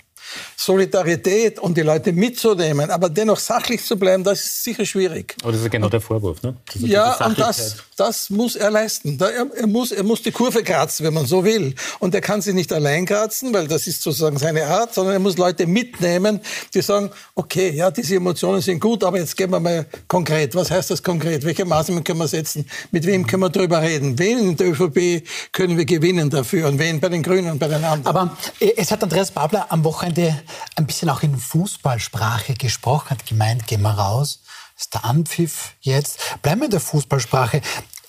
Solidarität 0.61 1.57
und 1.57 1.77
die 1.77 1.83
Leute 1.83 2.11
mitzunehmen, 2.11 2.91
aber 2.91 3.07
dennoch 3.07 3.39
sachlich 3.39 3.81
zu 3.85 3.97
bleiben, 3.97 4.25
das 4.25 4.41
ist 4.41 4.63
sicher 4.65 4.85
schwierig. 4.85 5.37
Aber 5.41 5.53
das 5.53 5.61
ist 5.61 5.67
ja 5.67 5.69
genau 5.69 5.87
der 5.87 6.01
Vorwurf. 6.01 6.43
Ne? 6.43 6.53
Ja, 6.79 7.13
und 7.25 7.39
das, 7.39 7.77
das 7.95 8.29
muss 8.29 8.57
er 8.57 8.69
leisten. 8.69 9.17
Er, 9.21 9.47
er, 9.55 9.67
muss, 9.67 9.93
er 9.93 10.03
muss 10.03 10.21
die 10.21 10.33
Kurve 10.33 10.61
kratzen, 10.61 11.05
wenn 11.05 11.13
man 11.13 11.25
so 11.25 11.45
will. 11.45 11.73
Und 11.99 12.13
er 12.13 12.19
kann 12.19 12.41
sie 12.41 12.51
nicht 12.51 12.73
allein 12.73 13.05
kratzen, 13.05 13.53
weil 13.53 13.69
das 13.69 13.87
ist 13.87 14.01
sozusagen 14.01 14.37
seine 14.37 14.67
Art, 14.67 14.93
sondern 14.93 15.13
er 15.13 15.19
muss 15.19 15.37
Leute 15.37 15.65
mitnehmen, 15.65 16.41
die 16.73 16.81
sagen, 16.81 17.09
okay, 17.35 17.69
ja, 17.69 17.89
diese 17.89 18.15
Emotionen 18.15 18.59
sind 18.59 18.81
gut, 18.81 19.05
aber 19.05 19.17
jetzt 19.17 19.37
gehen 19.37 19.51
wir 19.51 19.61
mal 19.61 19.85
konkret. 20.09 20.55
Was 20.55 20.69
heißt 20.71 20.91
das 20.91 21.01
konkret? 21.01 21.45
Welche 21.45 21.63
Maßnahmen 21.63 22.03
können 22.03 22.19
wir 22.19 22.27
setzen? 22.27 22.65
Mit 22.91 23.05
wem 23.05 23.25
können 23.25 23.43
wir 23.43 23.49
darüber 23.49 23.81
reden? 23.81 24.19
Wen 24.19 24.39
in 24.39 24.57
der 24.57 24.71
ÖVP 24.71 25.25
können 25.53 25.77
wir 25.77 25.85
gewinnen 25.85 26.29
dafür? 26.29 26.67
Und 26.67 26.79
wen 26.79 26.99
bei 26.99 27.07
den 27.07 27.23
Grünen 27.23 27.51
und 27.51 27.59
bei 27.59 27.69
den 27.69 27.81
anderen? 27.81 28.05
Aber 28.05 28.37
äh, 28.59 28.73
es 28.75 28.91
hat 28.91 29.01
Andreas 29.01 29.31
Babler 29.31 29.67
am 29.69 29.85
Wochenende 29.85 30.35
ein 30.75 30.85
bisschen 30.85 31.09
auch 31.09 31.21
in 31.23 31.37
Fußballsprache 31.37 32.53
gesprochen, 32.53 33.11
hat 33.11 33.25
gemeint, 33.25 33.67
gehen 33.67 33.81
wir 33.81 33.91
raus, 33.91 34.41
ist 34.77 34.93
der 34.93 35.05
Anpfiff 35.05 35.75
jetzt. 35.81 36.19
Bleiben 36.41 36.61
wir 36.61 36.65
in 36.65 36.71
der 36.71 36.79
Fußballsprache. 36.79 37.61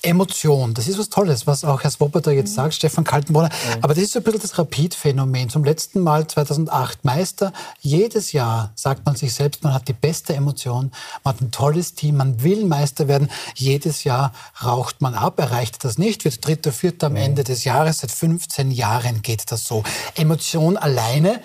Emotion, 0.03 0.73
das 0.73 0.89
ist 0.89 0.99
was 0.99 1.11
Tolles, 1.11 1.47
was 1.47 1.65
auch 1.65 1.83
Herr 1.83 1.91
Swoboda 1.91 2.31
jetzt 2.31 2.55
sagt, 2.55 2.75
Stefan 2.75 3.05
Kaltenbrunner. 3.05 3.51
Aber 3.83 3.95
das 3.95 4.05
ist 4.05 4.13
so 4.13 4.21
ein 4.21 4.23
bisschen 4.23 4.41
das 4.41 4.59
Rapid-Phänomen. 4.59 5.51
Zum 5.51 5.63
letzten 5.63 6.01
Mal 6.01 6.27
2008 6.27 7.05
Meister. 7.05 7.53
Jedes 7.81 8.33
Jahr 8.33 8.73
sagt 8.77 9.05
man 9.05 9.17
sich 9.17 9.35
selbst, 9.35 9.63
man 9.63 9.75
hat 9.75 9.89
die 9.89 9.93
beste 9.93 10.35
Emotion, 10.35 10.91
man 11.23 11.35
hat 11.35 11.43
ein 11.43 11.51
tolles 11.51 11.95
Team, 11.95 12.17
man 12.17 12.43
will 12.43 12.65
Meister 12.65 13.09
werden. 13.09 13.31
Jedes 13.55 14.05
Jahr 14.05 14.33
raucht 14.65 15.03
man 15.03 15.15
ab, 15.15 15.39
erreicht 15.39 15.85
das 15.85 15.99
nicht, 15.99 16.25
wird 16.25 16.47
dritter, 16.47 16.73
vierter 16.73 17.09
am 17.09 17.17
Ende 17.17 17.45
des 17.45 17.65
Jahres. 17.65 17.99
Seit 17.99 18.11
15 18.11 18.71
Jahren 18.71 19.21
geht 19.21 19.53
das 19.53 19.65
so. 19.65 19.83
Emotion 20.15 20.79
alleine, 20.79 21.43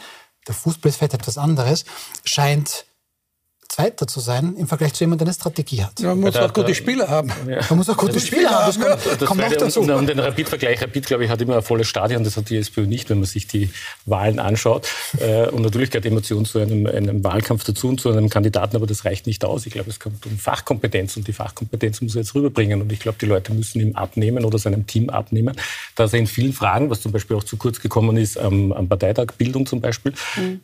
der 0.47 0.55
ist 0.89 0.97
vielleicht 0.97 1.13
etwas 1.13 1.38
anderes, 1.38 1.86
scheint 2.23 2.86
Zweiter 3.75 4.07
zu 4.07 4.21
sein 4.21 4.55
im 4.57 4.67
Vergleich 4.67 4.93
zu 4.93 5.03
jemandem, 5.03 5.25
der 5.25 5.31
eine 5.31 5.35
Strategie 5.35 5.83
hat. 5.83 5.99
man 5.99 6.17
muss 6.21 6.33
da- 6.35 6.45
auch 6.45 6.53
gute 6.53 6.73
Spieler 6.73 7.09
haben. 7.09 7.29
Man 7.69 7.77
muss 7.77 7.89
auch 7.89 7.97
gute 7.97 8.21
Spieler 8.21 8.49
haben, 8.51 8.67
das 8.67 8.79
kommt, 8.79 9.19
Das 9.21 9.27
kommt 9.27 9.41
Zweite, 9.41 9.55
dazu. 9.57 9.81
um, 9.81 9.89
um 9.89 10.07
den 10.07 10.17
Rapid-Vergleich, 10.19 10.81
Rapid, 10.81 11.05
glaube 11.05 11.25
ich, 11.25 11.29
hat 11.29 11.41
immer 11.41 11.57
ein 11.57 11.61
volles 11.61 11.85
Stadion, 11.89 12.23
das 12.23 12.38
hat 12.38 12.49
die 12.49 12.55
SPÖ 12.55 12.85
nicht, 12.88 13.09
wenn 13.09 13.17
man 13.19 13.25
sich 13.25 13.47
die 13.47 13.69
Wahlen 14.05 14.39
anschaut. 14.39 14.88
Äh, 15.19 15.49
Und 15.49 15.61
natürlich 15.63 15.91
gehört 15.91 16.05
Emotion 16.05 16.45
zu 16.45 16.59
einem, 16.59 16.88
einem 16.88 17.21
Wahlkampf 17.25 17.65
dazu 17.65 17.89
und 17.89 17.99
zu 17.99 18.09
einem 18.11 18.29
Kandidaten, 18.29 18.77
aber 18.77 18.88
das 18.88 19.03
reicht 19.03 19.27
nicht 19.27 19.43
aus. 19.43 19.65
Ich 19.65 19.73
glaube, 19.73 19.89
es 19.89 19.99
kommt 19.99 20.25
um 20.25 20.38
Fachkompetenz 20.38 21.17
und 21.17 21.27
die 21.27 21.33
Fachkompetenz 21.33 21.99
muss 21.99 22.15
er 22.15 22.21
jetzt 22.21 22.33
rüberbringen. 22.33 22.81
Und 22.81 22.93
ich 22.93 23.01
glaube, 23.01 23.17
die 23.19 23.25
Leute 23.25 23.53
müssen 23.53 23.81
ihm 23.81 23.93
abnehmen 23.97 24.45
oder 24.45 24.57
seinem 24.57 24.88
Team 24.88 25.09
abnehmen, 25.09 25.53
dass 25.95 26.13
er 26.13 26.19
in 26.19 26.27
vielen 26.27 26.53
Fragen, 26.53 26.89
was 26.89 27.01
zum 27.01 27.11
Beispiel 27.11 27.35
auch 27.35 27.43
zu 27.43 27.57
kurz 27.57 27.81
gekommen 27.81 28.15
ist, 28.15 28.38
am, 28.38 28.71
am 28.71 28.88
Parteitag 28.88 29.33
Bildung 29.38 29.65
zum 29.65 29.81
Beispiel, 29.81 30.13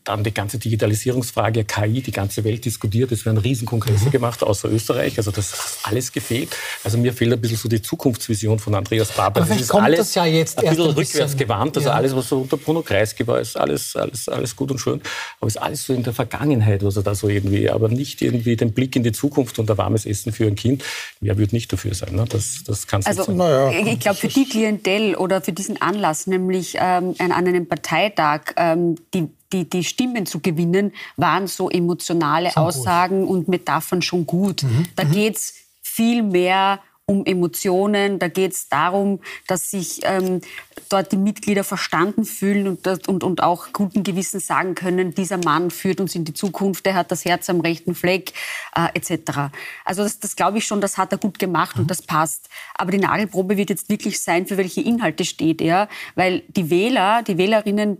dann 0.05 0.23
die 0.23 0.33
ganze 0.33 0.59
Digitalisierungsfrage, 0.59 1.65
KI, 1.65 2.01
die 2.01 2.11
ganze 2.13 2.45
Welt 2.45 2.63
diskutiert. 2.63 3.00
Es 3.09 3.25
werden 3.25 3.37
Riesenkongresse 3.37 4.09
gemacht, 4.09 4.43
außer 4.43 4.69
Österreich. 4.69 5.17
Also 5.17 5.31
das 5.31 5.53
hat 5.53 5.91
alles 5.91 6.11
gefehlt. 6.11 6.55
Also 6.83 6.97
mir 6.97 7.13
fehlt 7.13 7.31
ein 7.31 7.39
bisschen 7.39 7.57
so 7.57 7.69
die 7.69 7.81
Zukunftsvision 7.81 8.59
von 8.59 8.75
Andreas 8.75 9.09
Babler. 9.13 9.43
Aber 9.43 9.53
Das 9.53 9.61
ist 9.61 9.69
kommt 9.69 9.85
alles 9.85 9.99
das 9.99 10.15
ja 10.15 10.25
jetzt 10.25 10.57
ein 10.57 10.69
bisschen 10.69 10.89
ein 10.89 10.95
bisschen, 10.95 10.97
rückwärts 10.97 11.37
gewandt. 11.37 11.77
Also 11.77 11.89
ja. 11.89 11.95
alles, 11.95 12.15
was 12.15 12.27
so 12.27 12.41
unter 12.41 12.57
Bruno 12.57 12.81
Kreisky 12.81 13.25
war, 13.25 13.39
ist 13.39 13.55
alles, 13.57 13.95
alles, 13.95 14.27
alles 14.27 14.55
gut 14.55 14.71
und 14.71 14.79
schön. 14.79 15.01
Aber 15.39 15.47
ist 15.47 15.61
alles 15.61 15.85
so 15.85 15.93
in 15.93 16.03
der 16.03 16.13
Vergangenheit, 16.13 16.83
was 16.83 16.97
er 16.97 17.03
da 17.03 17.15
so 17.15 17.29
irgendwie, 17.29 17.69
aber 17.69 17.87
nicht 17.87 18.21
irgendwie 18.21 18.55
den 18.55 18.73
Blick 18.73 18.95
in 18.95 19.03
die 19.03 19.11
Zukunft 19.11 19.57
und 19.59 19.71
ein 19.71 19.77
warmes 19.77 20.05
Essen 20.05 20.33
für 20.33 20.47
ein 20.47 20.55
Kind. 20.55 20.83
Wer 21.21 21.37
würde 21.37 21.55
nicht 21.55 21.71
dafür 21.71 21.93
sein? 21.93 22.15
Ne? 22.15 22.25
Das, 22.27 22.63
das 22.65 22.87
kann 22.87 23.01
es 23.01 23.07
Also 23.07 23.31
nicht 23.31 23.39
sein. 23.39 23.87
Ich 23.87 23.99
glaube, 23.99 24.17
für 24.17 24.27
die 24.27 24.47
Klientel 24.47 25.15
oder 25.15 25.41
für 25.41 25.53
diesen 25.53 25.81
Anlass, 25.81 26.27
nämlich 26.27 26.75
ähm, 26.79 27.15
an 27.17 27.31
einem 27.31 27.67
Parteitag, 27.67 28.53
ähm, 28.57 28.95
die, 29.13 29.29
die, 29.53 29.69
die 29.69 29.83
Stimmen 29.83 30.25
zu 30.25 30.39
gewinnen, 30.39 30.93
waren 31.17 31.47
so 31.47 31.69
emotionale 31.69 32.55
Aussagen 32.55 33.27
und 33.27 33.47
Metaphern 33.47 34.01
schon 34.01 34.25
gut. 34.25 34.63
Da 34.95 35.03
geht's 35.03 35.55
viel 35.81 36.23
mehr 36.23 36.79
um 37.11 37.25
Emotionen, 37.25 38.19
da 38.19 38.29
geht 38.29 38.53
es 38.53 38.69
darum, 38.69 39.19
dass 39.47 39.69
sich 39.69 39.99
ähm, 40.03 40.39
dort 40.87 41.11
die 41.11 41.17
Mitglieder 41.17 41.63
verstanden 41.63 42.25
fühlen 42.25 42.67
und, 42.67 43.07
und, 43.07 43.23
und 43.23 43.43
auch 43.43 43.73
guten 43.73 44.03
Gewissen 44.03 44.39
sagen 44.39 44.75
können, 44.75 45.13
dieser 45.13 45.37
Mann 45.37 45.71
führt 45.71 45.99
uns 45.99 46.15
in 46.15 46.23
die 46.23 46.33
Zukunft, 46.33 46.85
der 46.85 46.95
hat 46.95 47.11
das 47.11 47.25
Herz 47.25 47.49
am 47.49 47.59
rechten 47.59 47.95
Fleck, 47.95 48.31
äh, 48.75 48.87
etc. 48.93 49.51
Also 49.83 50.03
das, 50.03 50.19
das 50.19 50.35
glaube 50.35 50.59
ich 50.59 50.65
schon, 50.65 50.79
das 50.79 50.97
hat 50.97 51.11
er 51.11 51.17
gut 51.17 51.37
gemacht 51.37 51.77
und 51.77 51.91
das 51.91 52.01
passt. 52.01 52.49
Aber 52.75 52.91
die 52.91 52.99
Nagelprobe 52.99 53.57
wird 53.57 53.69
jetzt 53.69 53.89
wirklich 53.89 54.19
sein, 54.21 54.47
für 54.47 54.57
welche 54.57 54.81
Inhalte 54.81 55.25
steht 55.25 55.61
er, 55.61 55.89
weil 56.15 56.43
die 56.47 56.69
Wähler, 56.69 57.23
die 57.23 57.37
Wählerinnen, 57.37 57.97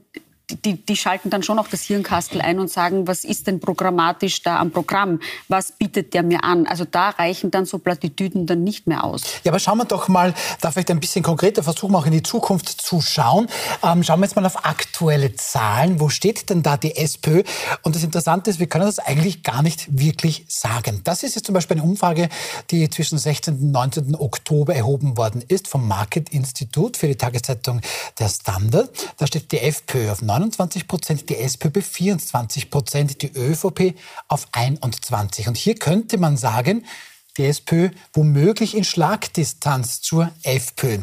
die, 0.57 0.85
die 0.85 0.95
schalten 0.95 1.29
dann 1.29 1.43
schon 1.43 1.59
auch 1.59 1.67
das 1.67 1.83
Hirnkastel 1.83 2.41
ein 2.41 2.59
und 2.59 2.69
sagen, 2.69 3.07
was 3.07 3.23
ist 3.23 3.47
denn 3.47 3.59
programmatisch 3.59 4.41
da 4.43 4.59
am 4.59 4.71
Programm? 4.71 5.19
Was 5.47 5.71
bietet 5.71 6.13
der 6.13 6.23
mir 6.23 6.43
an? 6.43 6.67
Also 6.67 6.85
da 6.85 7.09
reichen 7.09 7.51
dann 7.51 7.65
so 7.65 7.77
Plattitüden 7.77 8.45
dann 8.45 8.63
nicht 8.63 8.87
mehr 8.87 9.03
aus. 9.03 9.23
Ja, 9.43 9.51
aber 9.51 9.59
schauen 9.59 9.77
wir 9.77 9.85
doch 9.85 10.07
mal, 10.07 10.33
da 10.61 10.71
vielleicht 10.71 10.91
ein 10.91 10.99
bisschen 10.99 11.23
konkreter 11.23 11.63
versuchen, 11.63 11.95
auch 11.95 12.05
in 12.05 12.11
die 12.11 12.23
Zukunft 12.23 12.69
zu 12.69 13.01
schauen. 13.01 13.47
Ähm, 13.83 14.03
schauen 14.03 14.19
wir 14.19 14.25
jetzt 14.25 14.35
mal 14.35 14.45
auf 14.45 14.65
aktuelle 14.65 15.35
Zahlen. 15.35 15.99
Wo 15.99 16.09
steht 16.09 16.49
denn 16.49 16.63
da 16.63 16.77
die 16.77 16.95
SPÖ? 16.95 17.43
Und 17.83 17.95
das 17.95 18.03
Interessante 18.03 18.49
ist, 18.49 18.59
wir 18.59 18.67
können 18.67 18.85
das 18.85 18.99
eigentlich 18.99 19.43
gar 19.43 19.61
nicht 19.61 19.87
wirklich 19.89 20.45
sagen. 20.47 21.01
Das 21.03 21.23
ist 21.23 21.35
jetzt 21.35 21.45
zum 21.45 21.53
Beispiel 21.53 21.77
eine 21.77 21.83
Umfrage, 21.83 22.29
die 22.69 22.89
zwischen 22.89 23.17
16. 23.17 23.55
und 23.55 23.71
19. 23.71 24.15
Oktober 24.15 24.75
erhoben 24.75 25.17
worden 25.17 25.43
ist 25.47 25.67
vom 25.67 25.87
Market 25.87 26.29
Institut 26.29 26.97
für 26.97 27.07
die 27.07 27.15
Tageszeitung 27.15 27.81
Der 28.19 28.29
Standard. 28.29 28.89
Da 29.17 29.27
steht 29.27 29.51
die 29.51 29.59
FPÖ 29.59 30.11
auf 30.11 30.21
29 30.41 30.87
Prozent, 30.87 31.29
die 31.29 31.37
SPÖ 31.37 31.81
24 31.81 32.69
Prozent, 32.69 33.21
die 33.21 33.31
ÖVP 33.35 33.95
auf 34.27 34.47
21. 34.51 35.47
Und 35.47 35.55
hier 35.55 35.75
könnte 35.75 36.17
man 36.17 36.35
sagen, 36.35 36.83
die 37.37 37.45
SPÖ 37.45 37.89
womöglich 38.13 38.75
in 38.75 38.83
Schlagdistanz 38.83 40.01
zur 40.01 40.31
FPÖ. 40.43 40.97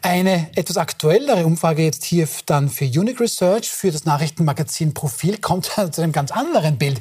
Eine 0.00 0.50
etwas 0.54 0.76
aktuellere 0.76 1.44
Umfrage 1.44 1.82
jetzt 1.82 2.04
hier 2.04 2.28
dann 2.46 2.68
für 2.68 2.84
Unique 2.84 3.18
Research, 3.18 3.68
für 3.68 3.90
das 3.90 4.04
Nachrichtenmagazin 4.04 4.94
Profil, 4.94 5.38
kommt 5.38 5.64
zu 5.92 6.02
einem 6.02 6.12
ganz 6.12 6.30
anderen 6.30 6.78
Bild. 6.78 7.00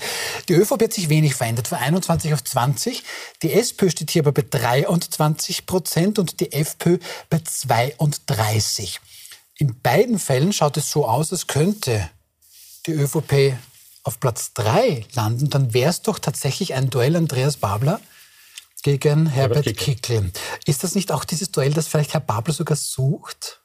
Die 0.49 0.53
ÖVP 0.53 0.83
hat 0.83 0.93
sich 0.93 1.09
wenig 1.09 1.35
verändert, 1.35 1.67
von 1.67 1.77
21 1.77 2.33
auf 2.33 2.43
20. 2.43 3.03
Die 3.43 3.53
SPÖ 3.53 3.89
steht 3.91 4.11
hier 4.11 4.23
aber 4.23 4.31
bei 4.31 4.45
23 4.49 5.65
Prozent 5.65 6.17
und 6.17 6.39
die 6.39 6.51
FPÖ 6.53 6.97
bei 7.29 7.39
32. 7.43 8.99
In 9.61 9.79
beiden 9.79 10.17
Fällen 10.17 10.53
schaut 10.53 10.75
es 10.77 10.89
so 10.89 11.07
aus, 11.07 11.31
als 11.31 11.45
könnte 11.45 12.09
die 12.87 12.93
ÖVP 12.93 13.55
auf 14.01 14.19
Platz 14.19 14.53
3 14.55 15.05
landen, 15.13 15.51
dann 15.51 15.71
wäre 15.75 15.91
es 15.91 16.01
doch 16.01 16.17
tatsächlich 16.17 16.73
ein 16.73 16.89
Duell 16.89 17.15
Andreas 17.15 17.57
Babler 17.57 18.01
gegen 18.81 19.27
Herbert, 19.27 19.67
Herbert 19.67 19.77
Kickl. 19.77 20.31
Ist 20.65 20.83
das 20.83 20.95
nicht 20.95 21.11
auch 21.11 21.25
dieses 21.25 21.51
Duell, 21.51 21.75
das 21.75 21.87
vielleicht 21.87 22.15
Herr 22.15 22.21
Babler 22.21 22.55
sogar 22.55 22.75
sucht? 22.75 23.60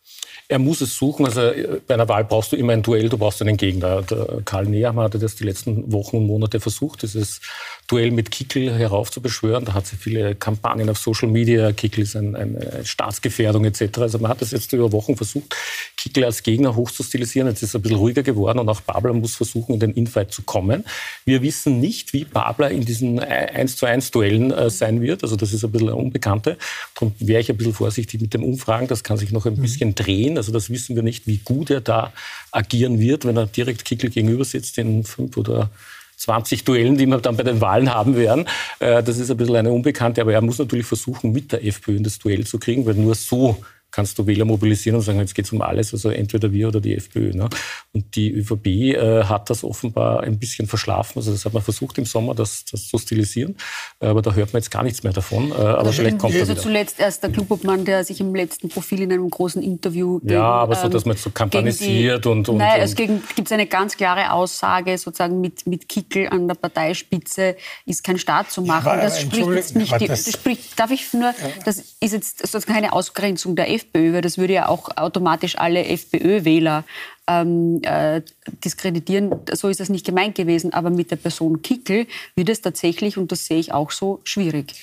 Er 0.49 0.61
muss 0.61 0.81
es 0.81 0.97
suchen. 0.97 1.27
Also 1.27 1.41
äh, 1.41 1.81
bei 1.87 1.95
einer 1.95 2.09
Wahl 2.09 2.25
brauchst 2.25 2.53
du 2.53 2.57
immer 2.57 2.73
ein 2.73 2.83
Duell, 2.83 3.09
du 3.09 3.19
brauchst 3.19 3.43
einen 3.43 3.57
Gegner. 3.57 4.03
Der 4.03 4.43
Karl 4.45 4.67
Nehammer 4.67 5.05
hatte 5.05 5.19
das 5.19 5.35
die 5.35 5.45
letzten 5.45 5.93
Wochen 5.93 6.19
und 6.19 6.27
Monate 6.27 6.61
versucht, 6.61 7.03
dieses 7.03 7.41
Duell 7.89 8.11
mit 8.11 8.31
Kickel 8.31 8.73
heraufzubeschwören. 8.73 9.65
Da 9.65 9.75
hat 9.75 9.87
sie 9.87 9.97
viele 9.97 10.35
Kampagnen 10.35 10.89
auf 10.89 10.99
Social 10.99 11.29
Media. 11.29 11.73
Kickel 11.73 12.03
ist 12.03 12.15
ein, 12.15 12.37
eine 12.37 12.85
Staatsgefährdung 12.85 13.65
etc. 13.65 13.99
Also 13.99 14.19
man 14.19 14.31
hat 14.31 14.41
das 14.41 14.53
jetzt 14.53 14.73
über 14.73 14.93
Wochen 14.93 15.17
versucht, 15.17 15.55
Kickel 15.97 16.25
als 16.25 16.43
Gegner 16.43 16.77
hochzustilisieren. 16.77 17.49
Jetzt 17.49 17.63
ist 17.63 17.71
es 17.71 17.75
ein 17.77 17.83
bisschen 17.83 17.99
ruhiger 17.99 18.23
geworden 18.23 18.61
und 18.61 18.69
auch 18.69 18.81
Babler 18.81 19.13
muss 19.15 19.35
versuchen, 19.35 19.75
in 19.75 19.81
den 19.81 19.93
Infight 19.93 20.33
zu 20.33 20.43
kommen. 20.43 20.85
Wir 21.25 21.43
wissen 21.43 21.81
nicht, 21.81 22.13
wie 22.13 22.25
Babler 22.25 22.71
in 22.71 22.85
diesen 22.85 23.19
1 23.19 23.77
zu 23.77 23.87
1 23.87 24.13
Duellen 24.13 24.53
äh, 24.53 24.71
sein 24.71 25.01
wird. 25.01 25.25
Also 25.25 25.35
das 25.35 25.53
ist 25.53 25.65
ein 25.65 25.73
bisschen 25.73 25.89
eine 25.89 25.97
Unbekannte. 25.97 26.57
Darum 26.95 27.15
wäre 27.19 27.41
ich 27.41 27.51
ein 27.51 27.57
bisschen 27.57 27.75
vorsichtig 27.75 28.21
mit 28.21 28.33
dem 28.35 28.45
Umfragen. 28.45 28.87
Das 28.87 29.03
kann 29.03 29.17
sich 29.17 29.33
noch 29.33 29.47
ein 29.47 29.55
mhm. 29.55 29.63
bisschen 29.63 29.95
drehen. 29.95 30.36
Also 30.37 30.53
das 30.53 30.71
wissen 30.71 30.97
wir 30.97 31.03
nicht, 31.03 31.27
wie 31.27 31.39
gut 31.39 31.71
er 31.71 31.81
da 31.81 32.13
agieren 32.51 32.99
wird, 32.99 33.25
wenn 33.25 33.37
er 33.37 33.47
direkt 33.47 33.85
Kickel 33.85 34.11
gegenüber 34.11 34.45
sitzt 34.45 34.79
in 34.79 35.05
fünf 35.05 35.37
oder 35.37 35.71
20 36.17 36.65
Duellen, 36.65 36.97
die 36.97 37.07
wir 37.07 37.19
dann 37.19 37.37
bei 37.37 37.43
den 37.43 37.61
Wahlen 37.61 37.93
haben 37.93 38.17
werden. 38.17 38.47
Äh, 38.79 39.03
das 39.03 39.19
ist 39.19 39.31
ein 39.31 39.37
bisschen 39.37 39.57
eine 39.57 39.71
Unbekannte, 39.71 40.21
aber 40.21 40.33
er 40.33 40.41
muss 40.41 40.59
natürlich 40.59 40.87
versuchen, 40.87 41.33
mit 41.33 41.53
der 41.53 41.65
FPÖ 41.65 41.97
in 41.97 42.05
das 42.05 42.19
Duell 42.19 42.47
zu 42.47 42.59
kriegen, 42.59 42.87
weil 42.87 42.95
nur 42.95 43.15
so 43.15 43.63
kannst 43.91 44.19
du 44.19 44.27
Wähler 44.27 44.45
mobilisieren 44.45 44.97
und 44.97 45.03
sagen, 45.03 45.19
jetzt 45.19 45.35
geht 45.35 45.47
es 45.47 45.53
um 45.53 45.63
alles, 45.63 45.93
also 45.93 46.11
entweder 46.11 46.53
wir 46.53 46.69
oder 46.69 46.81
die 46.81 46.95
FPÖ. 46.95 47.33
Ne? 47.33 47.49
Und 47.93 48.15
die 48.15 48.31
ÖVP 48.31 48.67
äh, 48.67 49.25
hat 49.25 49.49
das 49.49 49.65
offenbar 49.65 50.21
ein 50.21 50.39
bisschen 50.39 50.67
verschlafen. 50.69 51.19
Also 51.19 51.33
das 51.33 51.45
hat 51.45 51.55
man 51.55 51.63
versucht 51.63 51.97
im 51.99 52.05
Sommer, 52.05 52.35
das, 52.35 52.65
das 52.71 52.89
zu 52.89 52.99
stilisieren, 52.99 53.57
aber 54.01 54.23
da 54.23 54.35
hört 54.35 54.53
man 54.53 54.61
jetzt 54.61 54.71
gar 54.71 54.83
nichts 54.83 55.03
mehr 55.03 55.13
davon. 55.13 55.51
Äh, 55.51 55.55
aber 55.55 55.79
also 55.79 55.93
vielleicht 55.93 56.19
kommt 56.19 56.35
also 56.35 56.53
wieder. 56.53 56.61
zuletzt 56.61 57.01
erst 57.01 57.23
der 57.23 57.31
Klubobmann, 57.31 57.85
der 57.85 58.05
sich 58.05 58.21
im 58.21 58.35
letzten 58.35 58.69
Profil 58.69 59.03
in 59.03 59.13
einem 59.13 59.31
großen 59.31 59.63
Interview 59.63 60.19
gegen, 60.19 60.35
Ja, 60.35 60.45
aber 60.45 60.75
so, 60.75 60.89
dass 60.89 61.05
man 61.05 61.15
jetzt 61.15 61.25
so 61.25 61.31
kampagnisiert 61.31 62.27
und, 62.27 62.49
und... 62.49 62.59
Nein, 62.59 62.81
es 62.81 62.95
gibt 62.95 63.51
eine 63.51 63.67
ganz 63.67 63.97
klare 63.97 64.33
Aussage, 64.33 64.99
sozusagen 64.99 65.41
mit, 65.41 65.67
mit 65.67 65.89
Kickel 65.89 66.29
an 66.29 66.49
der 66.49 66.55
Parteispitze 66.55 67.57
ist 67.87 68.05
kein 68.05 68.19
Staat 68.19 68.51
zu 68.51 68.63
machen. 68.63 68.87
Ja, 68.87 69.01
das 69.01 69.23
spricht 69.23 69.49
jetzt 69.49 69.77
nicht... 69.77 70.01
Die, 70.01 70.07
das 70.07 70.31
spricht, 70.31 70.79
darf 70.79 70.91
ich 70.91 71.13
nur... 71.15 71.33
Das 71.65 71.79
ist 71.79 72.13
jetzt 72.13 72.39
sozusagen 72.41 72.75
keine 72.75 72.93
Ausgrenzung 72.93 73.57
der 73.57 73.69
FPÖ 73.77 74.13
weil 74.13 74.23
das 74.23 74.39
würde 74.39 74.55
ja 74.55 74.69
auch 74.69 74.97
automatisch 74.97 75.59
alle 75.59 75.85
FPÖ-Wähler 75.85 76.85
ähm, 77.29 77.81
äh, 77.83 78.23
diskreditieren. 78.65 79.35
So 79.53 79.69
ist 79.69 79.81
das 79.81 79.89
nicht 79.89 80.07
gemeint 80.07 80.35
gewesen. 80.35 80.73
Aber 80.73 80.91
mit 80.91 81.11
der 81.11 81.17
Person 81.17 81.63
Kickel 81.63 82.07
wird 82.35 82.49
es 82.49 82.61
tatsächlich, 82.61 83.17
und 83.17 83.33
das 83.33 83.47
sehe 83.47 83.59
ich 83.59 83.73
auch 83.73 83.91
so, 83.91 84.21
schwierig. 84.25 84.75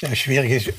Ja, 0.00 0.14
schwierig 0.14 0.50
ist 0.50 0.72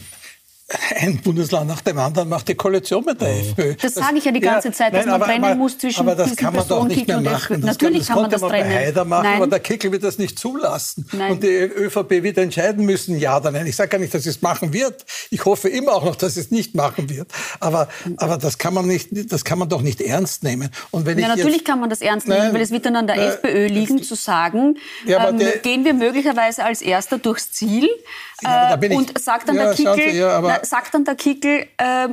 ein 0.98 1.22
Bundesland 1.22 1.70
nach 1.70 1.80
dem 1.80 1.98
anderen 1.98 2.28
macht 2.28 2.50
die 2.50 2.56
Koalition 2.56 3.06
mit 3.06 3.22
der 3.22 3.40
FPÖ. 3.40 3.76
Das, 3.76 3.94
das 3.94 4.06
sage 4.06 4.18
ich 4.18 4.26
ja 4.26 4.34
die 4.34 4.42
ganze 4.42 4.68
ja, 4.68 4.74
Zeit, 4.74 4.94
dass 4.94 5.06
nein, 5.06 5.12
man 5.12 5.22
aber, 5.22 5.26
trennen 5.26 5.46
aber, 5.46 5.56
muss 5.56 5.78
zwischen 5.78 6.02
aber 6.02 6.16
das 6.16 6.36
kann 6.36 6.54
man 6.54 6.68
doch 6.68 6.86
nicht 6.86 7.08
mehr 7.08 7.22
machen. 7.22 7.62
Das 7.62 7.78
Natürlich 7.78 8.06
kann, 8.06 8.08
das 8.08 8.08
kann 8.08 8.22
man 8.22 8.32
das 8.32 8.42
man 8.42 8.50
trennen. 8.50 8.70
Bei 8.70 8.76
Haider 8.76 9.06
machen, 9.06 9.24
nein. 9.24 9.36
aber 9.38 9.48
der 9.48 9.60
Kickel 9.62 9.94
wird 9.94 10.04
das 10.04 10.18
nicht 10.18 10.38
zulassen. 10.38 11.08
Nein. 11.14 11.32
Und 11.32 11.44
die 11.44 11.48
ÖVP 11.48 12.22
wird 12.22 12.38
entscheiden 12.38 12.86
müssen, 12.86 13.18
ja 13.18 13.38
oder 13.38 13.52
nein. 13.52 13.66
Ich 13.66 13.78
sage 13.78 13.90
gar 13.90 13.98
nicht, 14.00 14.14
dass 14.14 14.26
es 14.26 14.42
machen 14.42 14.74
wird. 14.74 15.06
Ich 15.30 15.46
hoffe 15.46 15.70
immer 15.70 15.94
auch 15.94 16.04
noch, 16.04 16.18
dass 16.18 16.36
es 16.36 16.52
nicht 16.52 16.76
machen 16.76 17.10
wird. 17.10 17.32
Aber, 17.62 17.88
aber 18.18 18.38
das 18.38 18.58
kann 18.58 18.74
man 18.74 18.88
nicht, 18.88 19.32
das 19.32 19.46
kann 19.46 19.60
man 19.60 19.70
doch 19.70 19.82
nicht 19.82 20.02
ernst 20.02 20.44
nehmen. 20.44 20.70
Und 20.92 21.06
wenn 21.06 21.18
ja, 21.18 21.30
natürlich 21.30 21.58
jetzt, 21.58 21.66
kann 21.66 21.80
man 21.80 21.90
das 21.90 22.02
ernst 22.02 22.28
nehmen, 22.28 22.54
weil 22.54 22.62
es 22.62 22.72
wird 22.72 22.86
dann 22.86 22.98
an 22.98 23.08
der 23.08 23.16
äh, 23.16 23.28
FPÖ 23.28 23.68
liegen, 23.68 24.04
zu 24.04 24.16
sagen, 24.16 24.78
ja, 25.06 25.30
ähm, 25.30 25.40
der, 25.40 25.60
gehen 25.60 25.86
wir 25.86 25.94
möglicherweise 25.94 26.66
als 26.66 26.82
Erster 26.82 27.20
durchs 27.20 27.54
Ziel 27.54 27.88
ja, 28.44 28.76
äh, 28.76 28.96
und 28.96 29.18
sagt 29.18 29.48
dann 29.48 29.56
ja, 29.56 29.74
der 29.74 29.74
Kickel, 29.74 30.12
Sie, 30.12 30.18
ja, 30.58 30.66
sagt 30.66 30.94
dann 30.94 31.06
der 31.06 31.16
Kickel, 31.16 31.66
äh, 31.78 32.10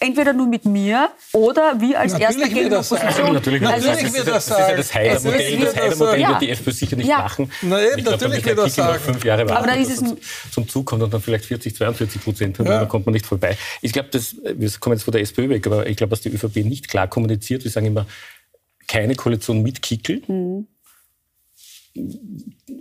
entweder 0.00 0.32
nur 0.32 0.46
mit 0.46 0.64
mir 0.64 1.10
oder 1.32 1.80
wir 1.80 2.00
als 2.00 2.12
natürlich 2.12 2.38
erster 2.38 2.54
gegen 2.54 2.74
Opposition. 2.74 3.32
Natürlich, 3.34 3.66
also, 3.66 3.88
natürlich 3.88 4.14
wird 4.14 4.28
das, 4.28 4.46
das, 4.46 4.58
ist 4.58 4.68
ja 4.68 4.76
das 4.76 4.94
Heider-Modell. 4.94 5.58
Das 5.60 5.76
Heider-Modell 5.76 6.28
wird 6.28 6.40
die 6.40 6.50
FPÖ 6.50 6.72
sicher 6.72 6.96
nicht 6.96 7.08
ja. 7.08 7.18
machen. 7.18 7.52
Na 7.62 7.82
eben, 7.82 7.98
ich 7.98 8.04
glaube, 8.04 8.18
natürlich 8.18 8.44
wird 8.44 8.58
das 8.58 8.74
sagen. 8.74 9.00
fünf 9.00 9.24
Jahre 9.24 9.48
warten, 9.48 9.58
Aber 9.58 9.66
dann 9.66 9.80
ist 9.80 9.90
es 9.90 10.02
zum 10.52 10.68
Zug 10.68 10.86
kommt 10.86 11.02
und 11.02 11.12
dann 11.12 11.22
vielleicht 11.22 11.44
40, 11.44 11.76
42 11.76 12.22
Prozent 12.22 12.58
haben, 12.58 12.66
ja. 12.66 12.80
dann 12.80 12.88
kommt 12.88 13.06
man 13.06 13.12
nicht 13.12 13.26
vorbei. 13.26 13.56
Ich 13.80 13.92
glaube, 13.92 14.08
wir 14.12 14.70
kommen 14.80 14.96
jetzt 14.96 15.04
von 15.04 15.12
der 15.12 15.20
SPÖ 15.20 15.48
weg, 15.48 15.66
aber 15.66 15.86
ich 15.86 15.96
glaube, 15.96 16.12
was 16.12 16.20
die 16.20 16.30
ÖVP 16.30 16.56
nicht 16.64 16.88
klar 16.88 17.08
kommuniziert, 17.08 17.64
wir 17.64 17.70
sagen 17.70 17.86
immer, 17.86 18.06
keine 18.88 19.14
Koalition 19.14 19.62
mit 19.62 19.82
Kickel. 19.82 20.22
Mhm. 20.26 20.66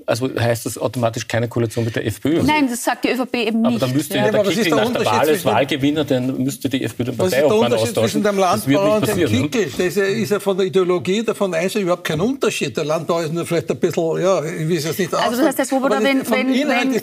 Also 0.06 0.30
heißt 0.34 0.66
das 0.66 0.78
automatisch 0.78 1.28
keine 1.28 1.50
Koalition 1.50 1.84
mit 1.84 1.96
der 1.96 2.06
FPÖ? 2.06 2.42
Nein, 2.44 2.68
das 2.70 2.84
sagt 2.84 3.04
die 3.04 3.10
ÖVP 3.10 3.36
eben 3.36 3.62
nicht. 3.62 3.68
Aber 3.68 3.80
dann 3.80 3.94
müsste 3.94 4.18
ja, 4.18 4.26
ja 4.26 4.32
der 4.32 4.44
Kickel 4.44 4.72
nach 4.72 4.94
der 4.94 5.06
Wahl 5.06 5.30
als 5.30 5.46
Wahlgewinner, 5.46 6.06
dann 6.06 6.44
müsste 6.44 6.70
die 6.70 6.84
FPÖ 6.84 7.04
den 7.06 7.18
Parteiobmann 7.18 7.74
austauschen. 7.74 7.94
zwischen 7.94 8.24
dem 8.24 8.38
Landbauer 8.38 8.96
und 8.98 9.08
dem 9.08 9.28
Kickel? 9.28 9.66
Das 9.66 9.80
ist 9.80 9.98
ja, 9.98 10.04
ist 10.04 10.32
ja 10.32 10.40
von 10.40 10.58
der 10.58 10.66
Ideologie 10.66 11.24
davon 11.24 11.54
einzeln 11.54 11.84
überhaupt 11.84 12.06
kein 12.06 12.22
Unterschied. 12.22 12.76
Der 12.78 12.86
Landbauer 12.86 13.24
ist 13.24 13.34
nur 13.34 13.46
vielleicht 13.46 13.70
ein 13.70 13.80
bisschen, 13.80 14.22
ja, 14.22 14.44
ich 14.46 14.70
weiß 14.70 14.86
es 14.86 14.98
nicht 14.98 15.14
Also 15.14 15.38
das 15.38 15.48
heißt, 15.48 15.58
Herr 15.58 15.66
Swoboda, 15.66 16.02
wenn, 16.02 16.30
wenn, 16.30 16.48
wenn, 16.48 16.70
wenn, 16.70 16.94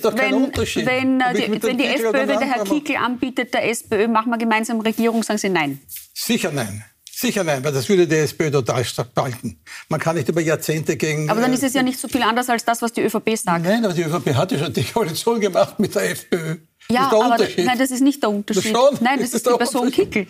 äh, 1.20 1.34
die, 1.34 1.62
wenn 1.62 1.78
die 1.78 1.84
SPÖ, 1.84 2.12
wenn 2.12 2.28
der 2.28 2.40
Herr 2.40 2.64
Kickel 2.64 2.96
anbietet, 2.96 3.52
der 3.52 3.68
SPÖ, 3.68 4.08
machen 4.08 4.30
wir 4.30 4.38
gemeinsam 4.38 4.80
Regierung, 4.80 5.22
sagen 5.22 5.38
Sie 5.38 5.50
nein? 5.50 5.78
Sicher 6.14 6.50
nein. 6.52 6.84
Sicher 7.20 7.42
nein, 7.42 7.64
weil 7.64 7.72
das 7.72 7.88
würde 7.88 8.06
die 8.06 8.14
SPÖ 8.14 8.48
total 8.52 8.84
stark 8.84 9.12
behalten. 9.12 9.58
Man 9.88 9.98
kann 9.98 10.14
nicht 10.14 10.28
über 10.28 10.40
Jahrzehnte 10.40 10.96
gegen... 10.96 11.28
Aber 11.28 11.40
dann 11.40 11.52
ist 11.52 11.64
es 11.64 11.74
ja 11.74 11.82
nicht 11.82 11.98
so 11.98 12.06
viel 12.06 12.22
anders 12.22 12.48
als 12.48 12.64
das, 12.64 12.80
was 12.80 12.92
die 12.92 13.00
ÖVP 13.00 13.36
sagt. 13.36 13.64
Nein, 13.64 13.84
aber 13.84 13.92
die 13.92 14.02
ÖVP 14.02 14.36
hat 14.36 14.52
ja 14.52 14.58
schon 14.60 14.72
die 14.72 14.84
Koalition 14.84 15.40
gemacht 15.40 15.80
mit 15.80 15.96
der 15.96 16.10
FPÖ. 16.10 16.58
Ja, 16.88 17.10
das 17.10 17.20
aber 17.20 17.48
nein, 17.64 17.76
das 17.76 17.90
ist 17.90 18.02
nicht 18.02 18.22
der 18.22 18.30
Unterschied. 18.30 18.72
Das 18.72 19.00
nein, 19.00 19.18
das, 19.18 19.32
das 19.32 19.40
ist, 19.40 19.46
ist 19.46 19.46
die 19.46 19.58
Person 19.58 19.90
Kickel. 19.90 20.26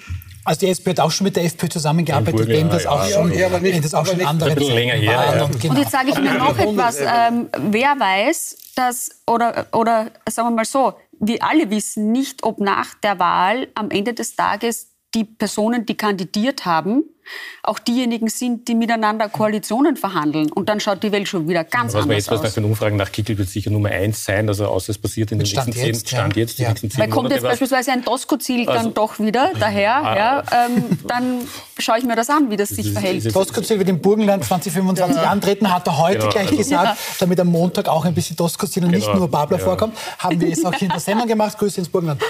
Also 0.46 0.61
die 0.61 0.68
SPÖ 0.70 0.90
hat 0.92 1.01
auch 1.01 1.11
schon 1.11 1.24
mit 1.24 1.37
der 1.37 1.44
FPÖ 1.44 1.68
zusammengearbeitet, 1.68 2.48
wenn 2.48 2.70
das 2.70 2.87
auch 2.87 3.07
schon, 3.07 3.35
ja, 3.35 3.48
aber 3.48 3.61
nicht, 3.61 3.85
das 3.85 3.92
auch 3.92 4.07
schon 4.07 4.22
andere 4.22 4.55
länger 4.55 4.94
her, 4.94 5.35
ja. 5.37 5.44
und, 5.44 5.61
genau. 5.61 5.74
und 5.74 5.81
jetzt 5.81 5.92
sage 5.92 6.09
ich 6.09 6.16
Ihnen 6.16 6.38
noch 6.38 6.59
etwas. 6.59 7.01
Ähm, 7.01 7.51
wer 7.70 8.01
weiß, 8.01 8.57
dass, 8.77 9.11
oder, 9.27 9.66
oder 9.72 10.11
sagen 10.27 10.48
wir 10.48 10.57
mal 10.57 10.64
so, 10.64 10.94
wir 11.20 11.42
alle 11.42 11.68
wissen 11.68 12.12
nicht, 12.12 12.44
ob 12.44 12.61
nach 12.61 12.94
der 12.94 13.18
Wahl 13.18 13.68
am 13.74 13.90
Ende 13.90 14.14
des 14.14 14.37
Tages 14.37 14.87
die 15.18 15.24
Personen, 15.24 15.85
die 15.85 15.96
kandidiert 15.96 16.64
haben, 16.64 17.02
auch 17.62 17.78
diejenigen 17.78 18.28
sind, 18.28 18.68
die 18.68 18.74
miteinander 18.74 19.28
Koalitionen 19.28 19.96
verhandeln. 19.96 20.50
Und 20.50 20.68
dann 20.68 20.81
schaut 20.81 21.02
die 21.02 21.12
Welt 21.12 21.28
schon 21.28 21.48
wieder 21.48 21.64
ganz 21.64 21.92
was 21.92 22.04
anders 22.04 22.18
jetzt, 22.18 22.31
aus. 22.31 22.38
Was 22.38 22.44
nach 22.44 22.54
den 22.54 22.64
Umfragen 22.64 22.96
nach 22.96 23.12
Kickel 23.12 23.37
wird 23.37 23.48
sicher 23.48 23.70
Nummer 23.70 23.90
eins 23.90 24.24
sein, 24.24 24.48
also 24.48 24.66
außer 24.66 24.90
es 24.90 24.98
passiert 24.98 25.33
in 25.33 25.38
den 25.38 25.46
Stand 25.46 25.68
nächsten 25.68 25.87
jetzt, 25.87 26.07
zehn, 26.07 26.16
Stand 26.16 26.37
ja. 26.37 26.40
jetzt, 26.40 26.59
die 26.59 26.62
ja. 26.62 26.68
nächsten 26.68 26.90
zehn 26.90 27.00
Weil 27.00 27.11
kommt 27.11 27.31
jetzt 27.31 27.42
beispielsweise 27.42 27.92
ein 27.92 28.04
Tosco-Ziel 28.04 28.68
also, 28.68 28.85
dann 28.85 28.94
doch 28.94 29.18
wieder 29.18 29.50
daher, 29.59 29.96
ah, 29.96 30.16
ja, 30.16 30.42
ähm, 30.66 30.98
dann 31.07 31.40
schaue 31.78 31.98
ich 31.98 32.04
mir 32.04 32.16
das 32.16 32.31
an, 32.31 32.50
wie 32.50 32.57
das, 32.57 32.68
das 32.70 32.76
sich 32.76 32.92
verhält. 32.92 33.31
Tosco-Ziel 33.31 33.78
wird 33.78 33.88
im 33.88 34.00
Burgenland 34.00 34.44
2025 34.44 35.16
ja. 35.16 35.31
antreten, 35.31 35.72
hat 35.72 35.87
er 35.87 35.98
heute 35.98 36.18
genau, 36.20 36.31
gleich 36.31 36.46
also 36.46 36.57
gesagt, 36.57 36.98
damit 37.18 37.40
am 37.40 37.48
Montag 37.48 37.88
auch 37.88 38.04
ein 38.04 38.14
bisschen 38.14 38.37
Tosco-Ziel 38.37 38.85
und 38.85 38.92
genau. 38.92 39.04
nicht 39.04 39.14
nur 39.14 39.28
Babler 39.28 39.59
vorkommt. 39.59 39.98
Haben 40.18 40.40
wir 40.40 40.50
es 40.50 40.64
auch 40.64 40.72
hier 40.74 40.87
in 40.87 40.92
der 40.92 41.00
Sendung 41.00 41.26
gemacht. 41.26 41.59
Grüße 41.59 41.81
ins 41.81 41.88
Burgenland. 41.88 42.22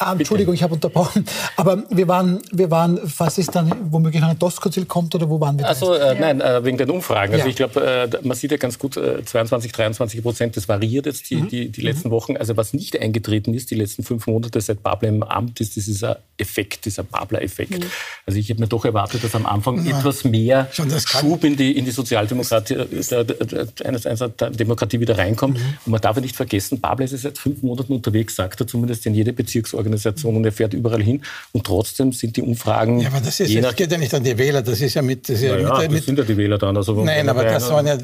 Ah, 0.00 0.12
Entschuldigung, 0.12 0.54
ich 0.54 0.62
habe 0.62 0.74
unterbrochen. 0.74 1.24
Aber 1.56 1.82
wir 1.90 2.06
waren, 2.06 2.40
wir 2.52 2.70
waren, 2.70 3.00
was 3.02 3.36
ist 3.36 3.56
dann 3.56 3.72
womöglich 3.90 4.22
ein 4.22 4.38
Doskozil 4.38 4.84
kommt 4.84 5.12
oder 5.16 5.28
wo 5.28 5.40
waren 5.40 5.58
wir? 5.58 5.66
Also 5.66 5.92
äh, 5.92 6.14
nein, 6.14 6.40
äh, 6.40 6.64
wegen 6.64 6.78
den 6.78 6.88
Umfragen. 6.88 7.32
Also 7.32 7.46
ja. 7.46 7.50
ich 7.50 7.56
glaube, 7.56 7.80
äh, 7.84 8.08
man 8.22 8.36
sieht 8.36 8.52
ja 8.52 8.58
ganz 8.58 8.78
gut, 8.78 8.94
22, 8.94 9.72
23 9.72 10.22
Prozent, 10.22 10.56
das 10.56 10.68
variiert 10.68 11.06
jetzt 11.06 11.28
die, 11.30 11.36
mhm. 11.36 11.48
die, 11.48 11.68
die 11.70 11.80
letzten 11.80 12.08
mhm. 12.08 12.12
Wochen. 12.12 12.36
Also 12.36 12.56
was 12.56 12.74
nicht 12.74 13.00
eingetreten 13.00 13.54
ist, 13.54 13.72
die 13.72 13.74
letzten 13.74 14.04
fünf 14.04 14.28
Monate 14.28 14.60
seit 14.60 14.84
Babler 14.84 15.08
im 15.08 15.24
Amt, 15.24 15.60
ist 15.60 15.74
dieser 15.74 16.20
Effekt, 16.36 16.84
dieser 16.84 17.02
Babler-Effekt. 17.02 17.80
Mhm. 17.80 17.90
Also 18.24 18.38
ich 18.38 18.48
hätte 18.48 18.60
mir 18.60 18.68
doch 18.68 18.84
erwartet, 18.84 19.24
dass 19.24 19.34
am 19.34 19.46
Anfang 19.46 19.84
ja. 19.84 19.98
etwas 19.98 20.22
mehr 20.22 20.68
Schub 20.72 21.42
in 21.42 21.56
die, 21.56 21.76
in 21.76 21.84
die 21.84 21.90
Sozialdemokratie, 21.90 22.74
der, 23.10 23.24
der, 23.24 24.28
der, 24.28 24.50
Demokratie 24.50 25.00
wieder 25.00 25.18
reinkommt. 25.18 25.58
Mhm. 25.58 25.78
Und 25.86 25.90
man 25.90 26.00
darf 26.00 26.14
ja 26.14 26.22
nicht 26.22 26.36
vergessen, 26.36 26.80
Babler 26.80 27.06
ist 27.06 27.20
seit 27.20 27.36
fünf 27.36 27.62
Monaten 27.62 27.92
unterwegs, 27.92 28.36
sagt 28.36 28.60
er 28.60 28.66
zumindest 28.68 29.04
in 29.06 29.14
jede 29.14 29.32
Bezirksorganisation 29.32 29.87
und 30.36 30.44
er 30.44 30.52
fährt 30.52 30.74
überall 30.74 31.02
hin. 31.02 31.22
Und 31.52 31.64
trotzdem 31.64 32.12
sind 32.12 32.36
die 32.36 32.42
Umfragen. 32.42 33.00
Ja, 33.00 33.08
aber 33.08 33.20
das, 33.20 33.40
ist, 33.40 33.54
das 33.62 33.76
geht 33.76 33.90
ja 33.90 33.98
nicht 33.98 34.14
an 34.14 34.24
die 34.24 34.36
Wähler, 34.36 34.62
das 34.62 34.80
ist 34.80 34.94
ja 34.94 35.02
mit. 35.02 35.28
Das, 35.28 35.40
ja, 35.40 35.56
ja, 35.56 35.74
mit, 35.74 35.86
das 35.86 35.88
mit, 35.90 36.04
sind 36.04 36.18
ja 36.18 36.24
die 36.24 36.36
Wähler 36.36 36.58
dann. 36.58 36.76
Also 36.76 37.02
nein, 37.04 37.28
aber 37.28 37.44
das 37.44 37.68
waren 37.70 37.86
ja 37.86 37.98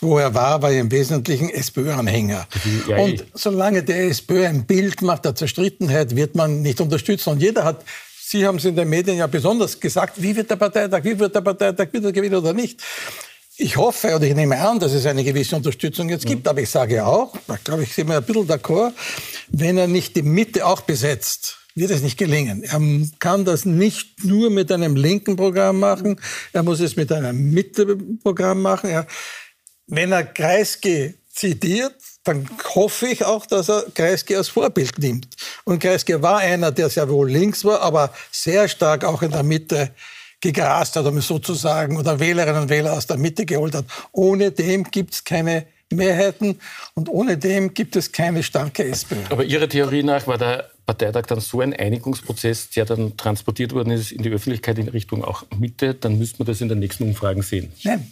wo 0.00 0.18
er 0.18 0.34
war, 0.34 0.60
war 0.60 0.70
er 0.70 0.80
im 0.80 0.90
Wesentlichen 0.90 1.48
SPÖ-Anhänger. 1.48 2.46
Ja, 2.86 2.96
und 2.98 3.24
solange 3.32 3.82
der 3.82 4.08
SPÖ 4.08 4.46
ein 4.46 4.66
Bild 4.66 5.00
macht 5.00 5.24
der 5.24 5.34
Zerstrittenheit, 5.34 6.14
wird 6.14 6.34
man 6.34 6.60
nicht 6.60 6.80
unterstützen. 6.82 7.30
Und 7.30 7.40
jeder 7.40 7.64
hat, 7.64 7.82
Sie 8.28 8.44
haben 8.46 8.56
es 8.56 8.64
in 8.64 8.76
den 8.76 8.88
Medien 8.88 9.16
ja 9.16 9.26
besonders 9.26 9.78
gesagt, 9.78 10.20
wie 10.20 10.34
wird 10.34 10.50
der 10.50 10.56
Parteitag, 10.56 11.04
wie 11.04 11.18
wird 11.18 11.34
der 11.34 11.40
Parteitag, 11.40 11.92
wird 11.92 12.04
er 12.04 12.12
gewinnen 12.12 12.34
oder 12.34 12.52
nicht. 12.52 12.82
Ich 13.58 13.76
hoffe 13.78 14.14
oder 14.14 14.26
ich 14.26 14.34
nehme 14.34 14.58
an, 14.58 14.78
dass 14.78 14.92
es 14.92 15.06
eine 15.06 15.24
gewisse 15.24 15.56
Unterstützung 15.56 16.10
jetzt 16.10 16.26
gibt, 16.26 16.44
mhm. 16.44 16.50
aber 16.50 16.60
ich 16.60 16.68
sage 16.68 17.06
auch, 17.06 17.34
da 17.46 17.56
glaube 17.56 17.84
ich, 17.84 17.94
sind 17.94 18.08
wir 18.08 18.18
ein 18.18 18.24
bisschen 18.24 18.46
d'accord, 18.46 18.92
wenn 19.48 19.78
er 19.78 19.86
nicht 19.86 20.14
die 20.14 20.22
Mitte 20.22 20.66
auch 20.66 20.82
besetzt, 20.82 21.56
wird 21.74 21.90
es 21.90 22.02
nicht 22.02 22.18
gelingen. 22.18 22.64
Er 22.64 22.80
kann 23.18 23.46
das 23.46 23.64
nicht 23.64 24.24
nur 24.24 24.50
mit 24.50 24.70
einem 24.70 24.94
linken 24.94 25.36
Programm 25.36 25.80
machen, 25.80 26.20
er 26.52 26.62
muss 26.62 26.80
es 26.80 26.96
mit 26.96 27.10
einem 27.12 27.50
Mitte-Programm 27.50 28.60
machen. 28.60 28.90
Er, 28.90 29.06
wenn 29.86 30.12
er 30.12 30.24
Kreisky 30.24 31.14
zitiert, 31.30 31.94
dann 32.24 32.48
hoffe 32.74 33.06
ich 33.06 33.24
auch, 33.24 33.46
dass 33.46 33.70
er 33.70 33.86
Kreisky 33.94 34.36
als 34.36 34.48
Vorbild 34.48 34.98
nimmt. 34.98 35.28
Und 35.64 35.78
Kreisky 35.78 36.20
war 36.20 36.38
einer, 36.38 36.72
der 36.72 36.90
sehr 36.90 37.08
wohl 37.08 37.30
links 37.30 37.64
war, 37.64 37.80
aber 37.80 38.12
sehr 38.30 38.68
stark 38.68 39.04
auch 39.04 39.22
in 39.22 39.30
der 39.30 39.44
Mitte 39.44 39.92
gegrast 40.40 40.96
hat, 40.96 41.06
um 41.06 41.16
es 41.16 41.26
so 41.26 41.38
zu 41.38 41.54
sagen, 41.54 41.96
oder 41.96 42.20
Wählerinnen 42.20 42.62
und 42.62 42.68
Wähler 42.68 42.92
aus 42.92 43.06
der 43.06 43.16
Mitte 43.16 43.46
geholt 43.46 43.74
hat. 43.74 43.86
Ohne 44.12 44.50
dem 44.50 44.84
gibt 44.84 45.14
es 45.14 45.24
keine 45.24 45.66
Mehrheiten 45.90 46.58
und 46.94 47.08
ohne 47.08 47.38
dem 47.38 47.72
gibt 47.72 47.96
es 47.96 48.12
keine 48.12 48.42
starke 48.42 48.84
SPÖ. 48.84 49.16
Aber 49.30 49.44
Ihrer 49.44 49.68
Theorie 49.68 50.02
nach 50.02 50.26
war 50.26 50.36
der 50.38 50.70
Parteitag 50.84 51.26
dann 51.26 51.40
so 51.40 51.60
ein 51.60 51.74
Einigungsprozess, 51.74 52.70
der 52.70 52.84
dann 52.84 53.16
transportiert 53.16 53.72
worden 53.72 53.90
ist 53.90 54.12
in 54.12 54.22
die 54.22 54.30
Öffentlichkeit 54.30 54.78
in 54.78 54.88
Richtung 54.88 55.24
auch 55.24 55.44
Mitte, 55.58 55.94
dann 55.94 56.18
müsste 56.18 56.38
man 56.38 56.46
das 56.46 56.60
in 56.60 56.68
den 56.68 56.78
nächsten 56.78 57.04
Umfragen 57.04 57.42
sehen. 57.42 57.72
Nein, 57.82 58.10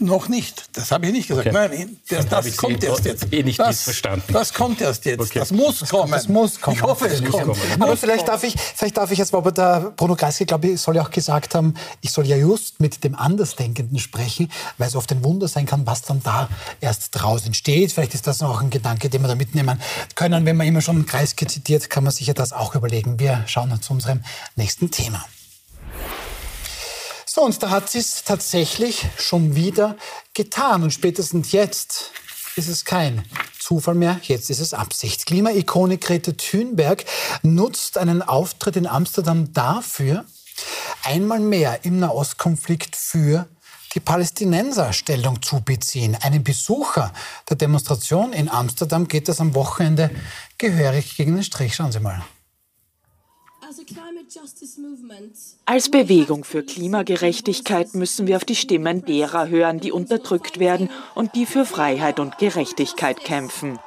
noch 0.00 0.28
nicht. 0.28 0.64
Das 0.72 0.90
habe 0.90 1.06
ich 1.06 1.12
nicht 1.12 1.28
gesagt. 1.28 1.48
Okay. 1.48 1.68
Nein, 1.68 1.96
das, 2.08 2.28
das 2.28 2.56
kommt 2.56 2.82
erst 2.82 3.04
jetzt. 3.04 3.32
Eh 3.32 3.42
nicht 3.42 3.58
das, 3.58 3.82
verstanden. 3.82 4.32
Das 4.32 4.54
kommt 4.54 4.80
erst 4.80 5.04
jetzt. 5.04 5.20
Okay. 5.20 5.38
Das 5.38 5.50
muss 5.50 5.88
kommen. 5.88 6.10
Das 6.10 6.28
muss 6.28 6.60
kommen. 6.60 6.76
Ich 6.76 6.82
hoffe, 6.82 7.06
es 7.06 7.24
kommt. 7.24 7.56
Aber 7.78 7.96
vielleicht 7.96 8.28
darf 8.28 8.42
ich, 8.42 8.54
vielleicht 8.58 8.96
darf 8.96 9.10
ich 9.10 9.18
jetzt, 9.18 9.34
aber 9.34 9.52
der 9.52 9.92
Bruno 9.96 10.16
Kreisky, 10.16 10.44
glaube 10.44 10.68
ich, 10.68 10.80
soll 10.80 10.96
ja 10.96 11.02
auch 11.02 11.10
gesagt 11.10 11.54
haben, 11.54 11.74
ich 12.00 12.10
soll 12.10 12.26
ja 12.26 12.36
just 12.36 12.80
mit 12.80 13.04
dem 13.04 13.14
Andersdenkenden 13.14 13.98
sprechen, 13.98 14.50
weil 14.78 14.88
es 14.88 14.96
oft 14.96 15.10
ein 15.12 15.22
Wunder 15.24 15.48
sein 15.48 15.66
kann, 15.66 15.86
was 15.86 16.02
dann 16.02 16.22
da 16.22 16.48
erst 16.80 17.10
draußen 17.12 17.48
entsteht. 17.48 17.92
Vielleicht 17.92 18.14
ist 18.14 18.26
das 18.26 18.42
auch 18.42 18.60
ein 18.60 18.70
Gedanke, 18.70 19.10
den 19.10 19.22
wir 19.22 19.28
da 19.28 19.34
mitnehmen 19.34 19.80
können. 20.14 20.46
Wenn 20.46 20.56
man 20.56 20.66
immer 20.66 20.80
schon 20.80 21.06
Kreisky 21.06 21.46
zitiert, 21.46 21.90
kann 21.90 22.04
man 22.04 22.12
sich 22.12 22.26
ja 22.26 22.34
das 22.34 22.52
auch 22.52 22.74
überlegen. 22.74 23.18
Wir 23.18 23.44
schauen 23.46 23.80
zu 23.80 23.92
unserem 23.92 24.22
nächsten 24.56 24.90
Thema. 24.90 25.24
So, 27.40 27.46
und 27.46 27.62
da 27.62 27.70
hat 27.70 27.88
sie 27.88 28.00
es 28.00 28.22
tatsächlich 28.22 29.06
schon 29.16 29.54
wieder 29.54 29.96
getan. 30.34 30.82
Und 30.82 30.90
spätestens 30.90 31.52
jetzt 31.52 32.10
ist 32.54 32.68
es 32.68 32.84
kein 32.84 33.24
Zufall 33.58 33.94
mehr, 33.94 34.20
jetzt 34.24 34.50
ist 34.50 34.60
es 34.60 34.74
Absicht. 34.74 35.24
Klimaikone 35.24 35.96
Grete 35.96 36.36
Thunberg 36.36 37.02
nutzt 37.42 37.96
einen 37.96 38.20
Auftritt 38.20 38.76
in 38.76 38.86
Amsterdam 38.86 39.54
dafür, 39.54 40.26
einmal 41.02 41.40
mehr 41.40 41.82
im 41.86 41.98
Nahostkonflikt 41.98 42.94
für 42.94 43.48
die 43.94 44.00
Palästinenser 44.00 44.92
Stellung 44.92 45.40
zu 45.40 45.62
beziehen. 45.62 46.18
Einem 46.20 46.44
Besucher 46.44 47.10
der 47.48 47.56
Demonstration 47.56 48.34
in 48.34 48.50
Amsterdam 48.50 49.08
geht 49.08 49.28
das 49.28 49.40
am 49.40 49.54
Wochenende 49.54 50.10
gehörig 50.58 51.16
gegen 51.16 51.36
den 51.36 51.44
Strich. 51.44 51.74
Schauen 51.74 51.90
Sie 51.90 52.00
mal. 52.00 52.22
Als 55.66 55.90
Bewegung 55.90 56.44
für 56.44 56.62
Klimagerechtigkeit 56.62 57.94
müssen 57.94 58.26
wir 58.26 58.36
auf 58.36 58.44
die 58.44 58.54
Stimmen 58.54 59.04
derer 59.04 59.48
hören, 59.48 59.80
die 59.80 59.92
unterdrückt 59.92 60.58
werden 60.58 60.88
und 61.14 61.34
die 61.34 61.46
für 61.46 61.64
Freiheit 61.64 62.20
und 62.20 62.38
Gerechtigkeit 62.38 63.20
kämpfen. 63.24 63.78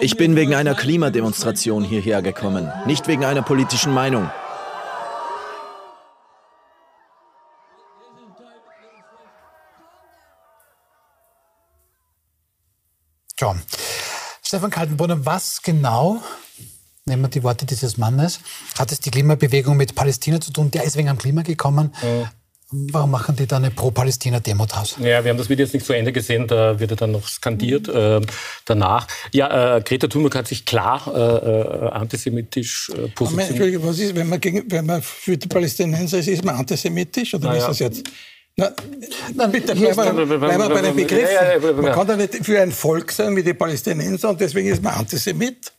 Ich 0.00 0.16
bin 0.16 0.36
wegen 0.36 0.54
einer 0.54 0.74
Klimademonstration 0.74 1.84
hierher 1.84 2.22
gekommen, 2.22 2.70
nicht 2.86 3.06
wegen 3.06 3.24
einer 3.24 3.42
politischen 3.42 3.94
Meinung. 3.94 4.30
John. 13.38 13.62
Stefan 14.50 14.70
Kaltenbrunner, 14.70 15.24
was 15.24 15.62
genau, 15.62 16.20
nehmen 17.04 17.22
wir 17.22 17.28
die 17.28 17.44
Worte 17.44 17.66
dieses 17.66 17.98
Mannes, 17.98 18.40
hat 18.76 18.90
es 18.90 18.98
die 18.98 19.12
Klimabewegung 19.12 19.76
mit 19.76 19.94
Palästina 19.94 20.40
zu 20.40 20.52
tun? 20.52 20.72
Der 20.72 20.82
ist 20.82 20.96
wegen 20.96 21.08
am 21.08 21.18
Klima 21.18 21.42
gekommen. 21.42 21.94
Mhm. 22.02 22.88
Warum 22.90 23.12
machen 23.12 23.36
die 23.36 23.46
da 23.46 23.58
eine 23.58 23.70
Pro-Palästina-Demo 23.70 24.66
draus? 24.66 24.96
Ja, 24.98 25.22
wir 25.22 25.30
haben 25.30 25.38
das 25.38 25.48
Video 25.48 25.64
jetzt 25.64 25.72
nicht 25.72 25.86
zu 25.86 25.92
Ende 25.92 26.10
gesehen, 26.10 26.48
da 26.48 26.80
wird 26.80 26.90
er 26.90 26.96
dann 26.96 27.12
noch 27.12 27.28
skandiert 27.28 27.86
äh, 27.86 28.20
danach. 28.64 29.06
Ja, 29.30 29.76
äh, 29.76 29.82
Greta 29.82 30.08
Thunberg 30.08 30.34
hat 30.34 30.48
sich 30.48 30.64
klar 30.64 31.06
äh, 31.14 31.86
äh 31.86 31.90
antisemitisch 31.90 32.90
äh, 32.90 33.06
positioniert. 33.06 33.50
Entschuldigung, 33.50 33.86
was 33.86 34.00
ist, 34.00 34.16
wenn 34.16 34.28
man, 34.28 34.40
gegen, 34.40 34.68
wenn 34.68 34.84
man 34.84 35.00
für 35.00 35.38
die 35.38 35.46
Palästinenser 35.46 36.18
ist, 36.18 36.26
ist 36.26 36.44
man 36.44 36.56
antisemitisch 36.56 37.34
oder 37.34 37.50
naja. 37.50 37.60
ist 37.60 37.68
das 37.68 37.78
jetzt? 37.78 38.02
Na, 38.60 38.72
Nein, 39.34 39.52
bitte, 39.52 39.74
bleiben 39.74 40.28
wir, 40.28 40.38
bleiben 40.38 40.62
wir 40.62 40.68
bei 40.68 40.82
den 40.82 40.96
Begriffen. 40.96 41.82
Man 41.82 41.92
kann 41.92 42.06
doch 42.06 42.16
nicht 42.16 42.44
für 42.44 42.60
ein 42.60 42.72
Volk 42.72 43.10
sein 43.10 43.34
wie 43.36 43.42
die 43.42 43.54
Palästinenser 43.54 44.30
und 44.30 44.40
deswegen 44.40 44.68
ist 44.68 44.82
man 44.82 44.94
Antisemit. 44.94 45.72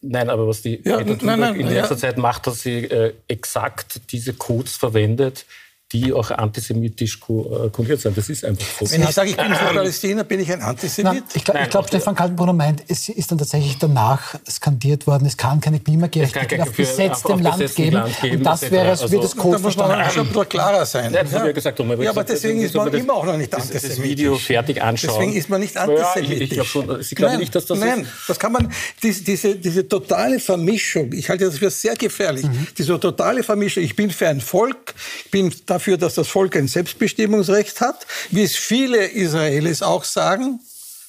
Nein, 0.00 0.28
aber 0.28 0.46
was 0.46 0.62
die 0.62 0.80
ja, 0.84 1.02
nein, 1.02 1.40
nein, 1.40 1.54
in 1.54 1.68
letzter 1.68 1.94
ja. 1.94 2.00
Zeit 2.00 2.18
macht, 2.18 2.46
dass 2.46 2.62
sie 2.62 2.84
äh, 2.84 3.14
exakt 3.28 4.00
diese 4.10 4.34
Codes 4.34 4.76
verwendet, 4.76 5.46
die 5.92 6.12
auch 6.12 6.30
antisemitisch 6.30 7.18
kodiert 7.18 7.98
äh, 7.98 8.02
sind. 8.02 8.18
Das 8.18 8.28
ist 8.28 8.44
einfach 8.44 8.66
so. 8.80 8.90
Wenn 8.90 9.02
ich 9.02 9.10
sage, 9.10 9.30
ich 9.30 9.36
bin 9.36 9.54
für 9.54 9.74
Palästina, 9.74 10.22
bin 10.22 10.40
ich 10.40 10.52
ein 10.52 10.60
Antisemit? 10.60 11.12
Nein, 11.12 11.22
ich 11.34 11.44
glaube, 11.44 11.60
glaub, 11.70 11.88
Stefan 11.88 12.14
Kaltenbrunner 12.14 12.52
meint, 12.52 12.84
es 12.88 13.08
ist 13.08 13.30
dann 13.30 13.38
tatsächlich 13.38 13.78
danach 13.78 14.34
skandiert 14.48 15.06
worden, 15.06 15.24
es 15.26 15.36
kann 15.38 15.60
keine 15.62 15.80
Klimagerechtigkeit 15.80 16.60
auf 16.60 16.72
besetztem 16.72 17.38
Land, 17.38 17.74
geben. 17.74 17.92
Land 17.92 18.20
geben. 18.20 18.36
Und 18.36 18.44
das 18.44 18.70
wäre 18.70 18.90
also, 18.90 19.10
wird 19.10 19.24
das 19.24 19.34
Code 19.34 19.56
Da 19.56 19.62
muss 19.62 19.76
man 19.78 20.10
schon 20.10 20.26
ein 20.26 20.32
bisschen 20.32 20.48
klarer 20.50 20.84
sein. 20.84 21.14
Ja, 21.14 21.22
das 21.22 21.32
ja. 21.32 21.52
gesagt, 21.52 21.78
ja, 21.78 22.10
aber 22.10 22.24
deswegen 22.24 22.60
ist 22.60 22.74
man 22.74 22.92
immer 22.92 23.14
auch 23.14 23.24
noch 23.24 23.38
nicht 23.38 23.54
antisemitisch. 23.54 23.88
Das 23.88 24.02
Video 24.02 24.36
fertig 24.36 24.82
anschauen. 24.82 25.14
Deswegen 25.18 25.36
ist 25.38 25.48
man 25.48 25.60
nicht 25.60 25.76
antisemitisch. 25.76 26.56
Ja, 26.56 26.62
ich, 26.64 26.68
schon, 26.68 27.02
Sie 27.02 27.14
glauben 27.14 27.32
nein, 27.32 27.40
nicht, 27.40 27.54
dass 27.54 27.64
das 27.64 27.78
Nein, 27.78 28.06
das 28.26 28.38
kann 28.38 28.52
man, 28.52 28.70
diese, 29.02 29.24
diese, 29.24 29.56
diese 29.56 29.88
totale 29.88 30.38
Vermischung, 30.38 31.14
ich 31.14 31.30
halte 31.30 31.46
das 31.46 31.56
für 31.56 31.70
sehr 31.70 31.96
gefährlich, 31.96 32.44
mhm. 32.44 32.66
diese 32.76 33.00
totale 33.00 33.42
Vermischung, 33.42 33.82
ich 33.82 33.96
bin 33.96 34.10
für 34.10 34.28
ein 34.28 34.42
Volk, 34.42 34.94
ich 35.24 35.30
bin 35.30 35.50
dafür, 35.78 35.96
dass 35.96 36.14
das 36.14 36.28
Volk 36.28 36.56
ein 36.56 36.68
Selbstbestimmungsrecht 36.68 37.80
hat, 37.80 38.06
wie 38.30 38.42
es 38.42 38.56
viele 38.56 39.06
Israelis 39.06 39.80
auch 39.82 40.04
sagen, 40.04 40.60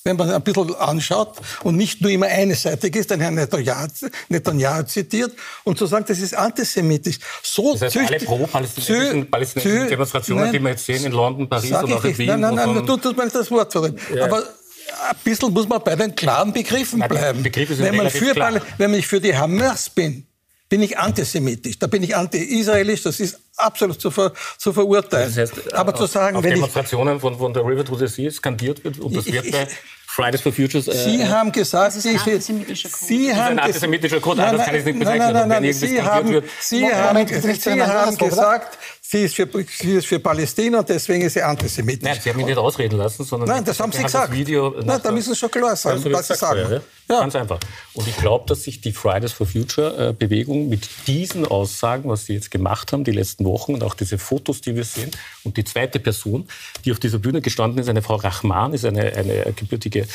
wenn 0.03 0.15
man 0.15 0.29
ein 0.29 0.41
bisschen 0.41 0.75
anschaut 0.75 1.37
und 1.63 1.75
nicht 1.75 2.01
nur 2.01 2.11
immer 2.11 2.27
einseitig 2.27 2.95
ist, 2.95 3.11
den 3.11 3.19
Herrn 3.19 3.35
Netanyahu, 3.35 4.83
zitiert 4.83 5.33
und 5.63 5.77
zu 5.77 5.87
sagen, 5.87 6.05
das 6.07 6.19
ist 6.19 6.35
antisemitisch. 6.35 7.17
So 7.43 7.75
das 7.75 7.95
heißt, 7.95 7.97
alle 7.97 8.19
pro-palästinensischen 8.19 9.89
Demonstrationen, 9.89 10.43
nein, 10.43 10.53
die 10.53 10.59
wir 10.59 10.69
jetzt 10.69 10.85
sehen 10.85 11.03
in 11.03 11.11
London, 11.11 11.49
Paris 11.49 11.71
und 11.71 11.93
auch 11.93 12.05
in 12.05 12.17
Wien. 12.17 12.27
Nein, 12.27 12.39
nein, 12.39 12.55
nein, 12.55 12.85
tut, 12.85 13.03
tut 13.03 13.17
mir 13.17 13.23
nicht 13.23 13.35
das 13.35 13.51
Wort 13.51 13.71
verreden. 13.71 13.99
Ja. 14.15 14.25
Aber 14.25 14.37
ein 14.37 15.15
bisschen 15.23 15.51
muss 15.51 15.67
man 15.67 15.83
bei 15.83 15.95
den 15.95 16.15
klaren 16.15 16.53
Begriffen 16.53 16.99
bleiben. 16.99 17.43
wenn, 17.43 17.95
man 17.95 18.09
für, 18.09 18.61
wenn 18.77 18.93
ich 18.93 19.05
für 19.05 19.19
die 19.19 19.35
Hamas 19.35 19.89
bin, 19.89 20.25
bin 20.69 20.83
ich 20.83 20.97
antisemitisch, 20.97 21.79
da 21.79 21.87
bin 21.87 22.03
ich 22.03 22.15
anti-israelisch, 22.15 23.01
das 23.01 23.19
ist 23.19 23.39
absolut 23.57 23.99
zu, 23.99 24.11
ver, 24.11 24.31
zu 24.57 24.71
verurteilen. 24.71 25.33
Das 25.35 25.51
heißt, 25.51 25.73
Aber 25.73 25.95
zu 25.95 26.05
sagen, 26.05 26.37
auf 26.37 26.43
wenn 26.43 26.53
Demonstrationen 26.53 27.15
ich, 27.15 27.21
von, 27.21 27.37
von 27.37 27.53
der 27.53 27.65
River 27.65 27.83
to 27.83 27.95
the 27.95 28.07
Sea 28.07 28.29
skandiert 28.31 28.83
wird 28.83 28.99
und 28.99 29.15
das 29.15 29.25
wird 29.25 29.51
bei 29.51 29.67
Fridays 30.05 30.41
for 30.41 30.51
Futures. 30.51 30.87
Äh, 30.87 30.93
Sie 30.93 31.27
haben 31.27 31.51
gesagt, 31.51 31.95
das 31.95 32.05
ist 32.05 32.07
ein 32.07 32.17
antisemitischer 32.19 32.89
Code. 32.89 33.05
Sie 33.05 33.35
haben 33.35 33.51
ein 33.51 33.59
antisemitischer 33.59 34.19
Code, 34.19 34.37
nein, 34.37 34.57
das 34.57 34.65
kann 34.65 34.75
ich 34.75 34.85
nicht 34.85 34.99
bezeichnen. 34.99 35.19
Nein, 35.19 35.33
nein, 35.33 35.47
nein, 35.49 35.63
nein, 35.63 35.73
Sie 35.73 36.01
haben, 36.01 36.29
wird. 36.29 36.45
Sie 36.59 36.85
haben, 36.85 37.27
Sie 37.27 37.83
haben 37.83 38.17
gesagt, 38.17 38.77
sie 39.11 39.23
ist, 39.23 39.35
für, 39.35 39.47
sie 39.67 39.93
ist 39.93 40.05
für 40.05 40.19
Palästina 40.19 40.79
und 40.79 40.89
deswegen 40.89 41.23
ist 41.23 41.33
sie 41.33 41.41
antisemitisch. 41.41 42.03
Nein, 42.03 42.19
Sie 42.21 42.29
haben 42.29 42.37
mich 42.37 42.45
nicht 42.45 42.57
ausreden 42.57 42.97
lassen, 42.97 43.23
sondern... 43.23 43.49
Nein, 43.49 43.65
das 43.65 43.79
haben 43.79 43.91
Sie 43.91 44.03
gesagt. 44.03 44.31
Video 44.31 44.75
Nein, 44.83 44.99
da 45.01 45.11
müssen 45.11 45.33
Sie 45.33 45.39
schon 45.39 45.49
klar 45.49 45.75
sagen, 45.75 46.03
was 46.13 46.27
Sie 46.27 46.35
sagen. 46.35 46.59
Ja, 46.59 46.81
ja. 47.09 47.21
Ganz 47.21 47.35
einfach. 47.35 47.59
Und 47.95 48.07
ich 48.07 48.15
glaube, 48.17 48.45
dass 48.47 48.63
sich 48.63 48.81
die 48.81 48.91
Fridays 48.91 49.31
for 49.31 49.47
Future 49.47 50.09
äh, 50.09 50.13
Bewegung 50.13 50.69
mit 50.69 50.87
diesen 51.07 51.47
Aussagen, 51.47 52.07
was 52.07 52.25
sie 52.25 52.35
jetzt 52.35 52.51
gemacht 52.51 52.93
haben, 52.93 53.03
die 53.03 53.11
letzten 53.11 53.45
Wochen 53.45 53.73
und 53.73 53.83
auch 53.83 53.95
diese 53.95 54.19
Fotos, 54.19 54.61
die 54.61 54.75
wir 54.75 54.83
sehen, 54.83 55.09
und 55.43 55.57
die 55.57 55.63
zweite 55.63 55.99
Person, 55.99 56.47
die 56.85 56.91
auf 56.91 56.99
dieser 56.99 57.17
Bühne 57.17 57.41
gestanden 57.41 57.79
ist, 57.79 57.89
eine 57.89 58.03
Frau 58.03 58.15
Rahman, 58.17 58.73
ist 58.73 58.85
eine, 58.85 59.11
eine 59.15 59.53
gebürtige 59.55 60.05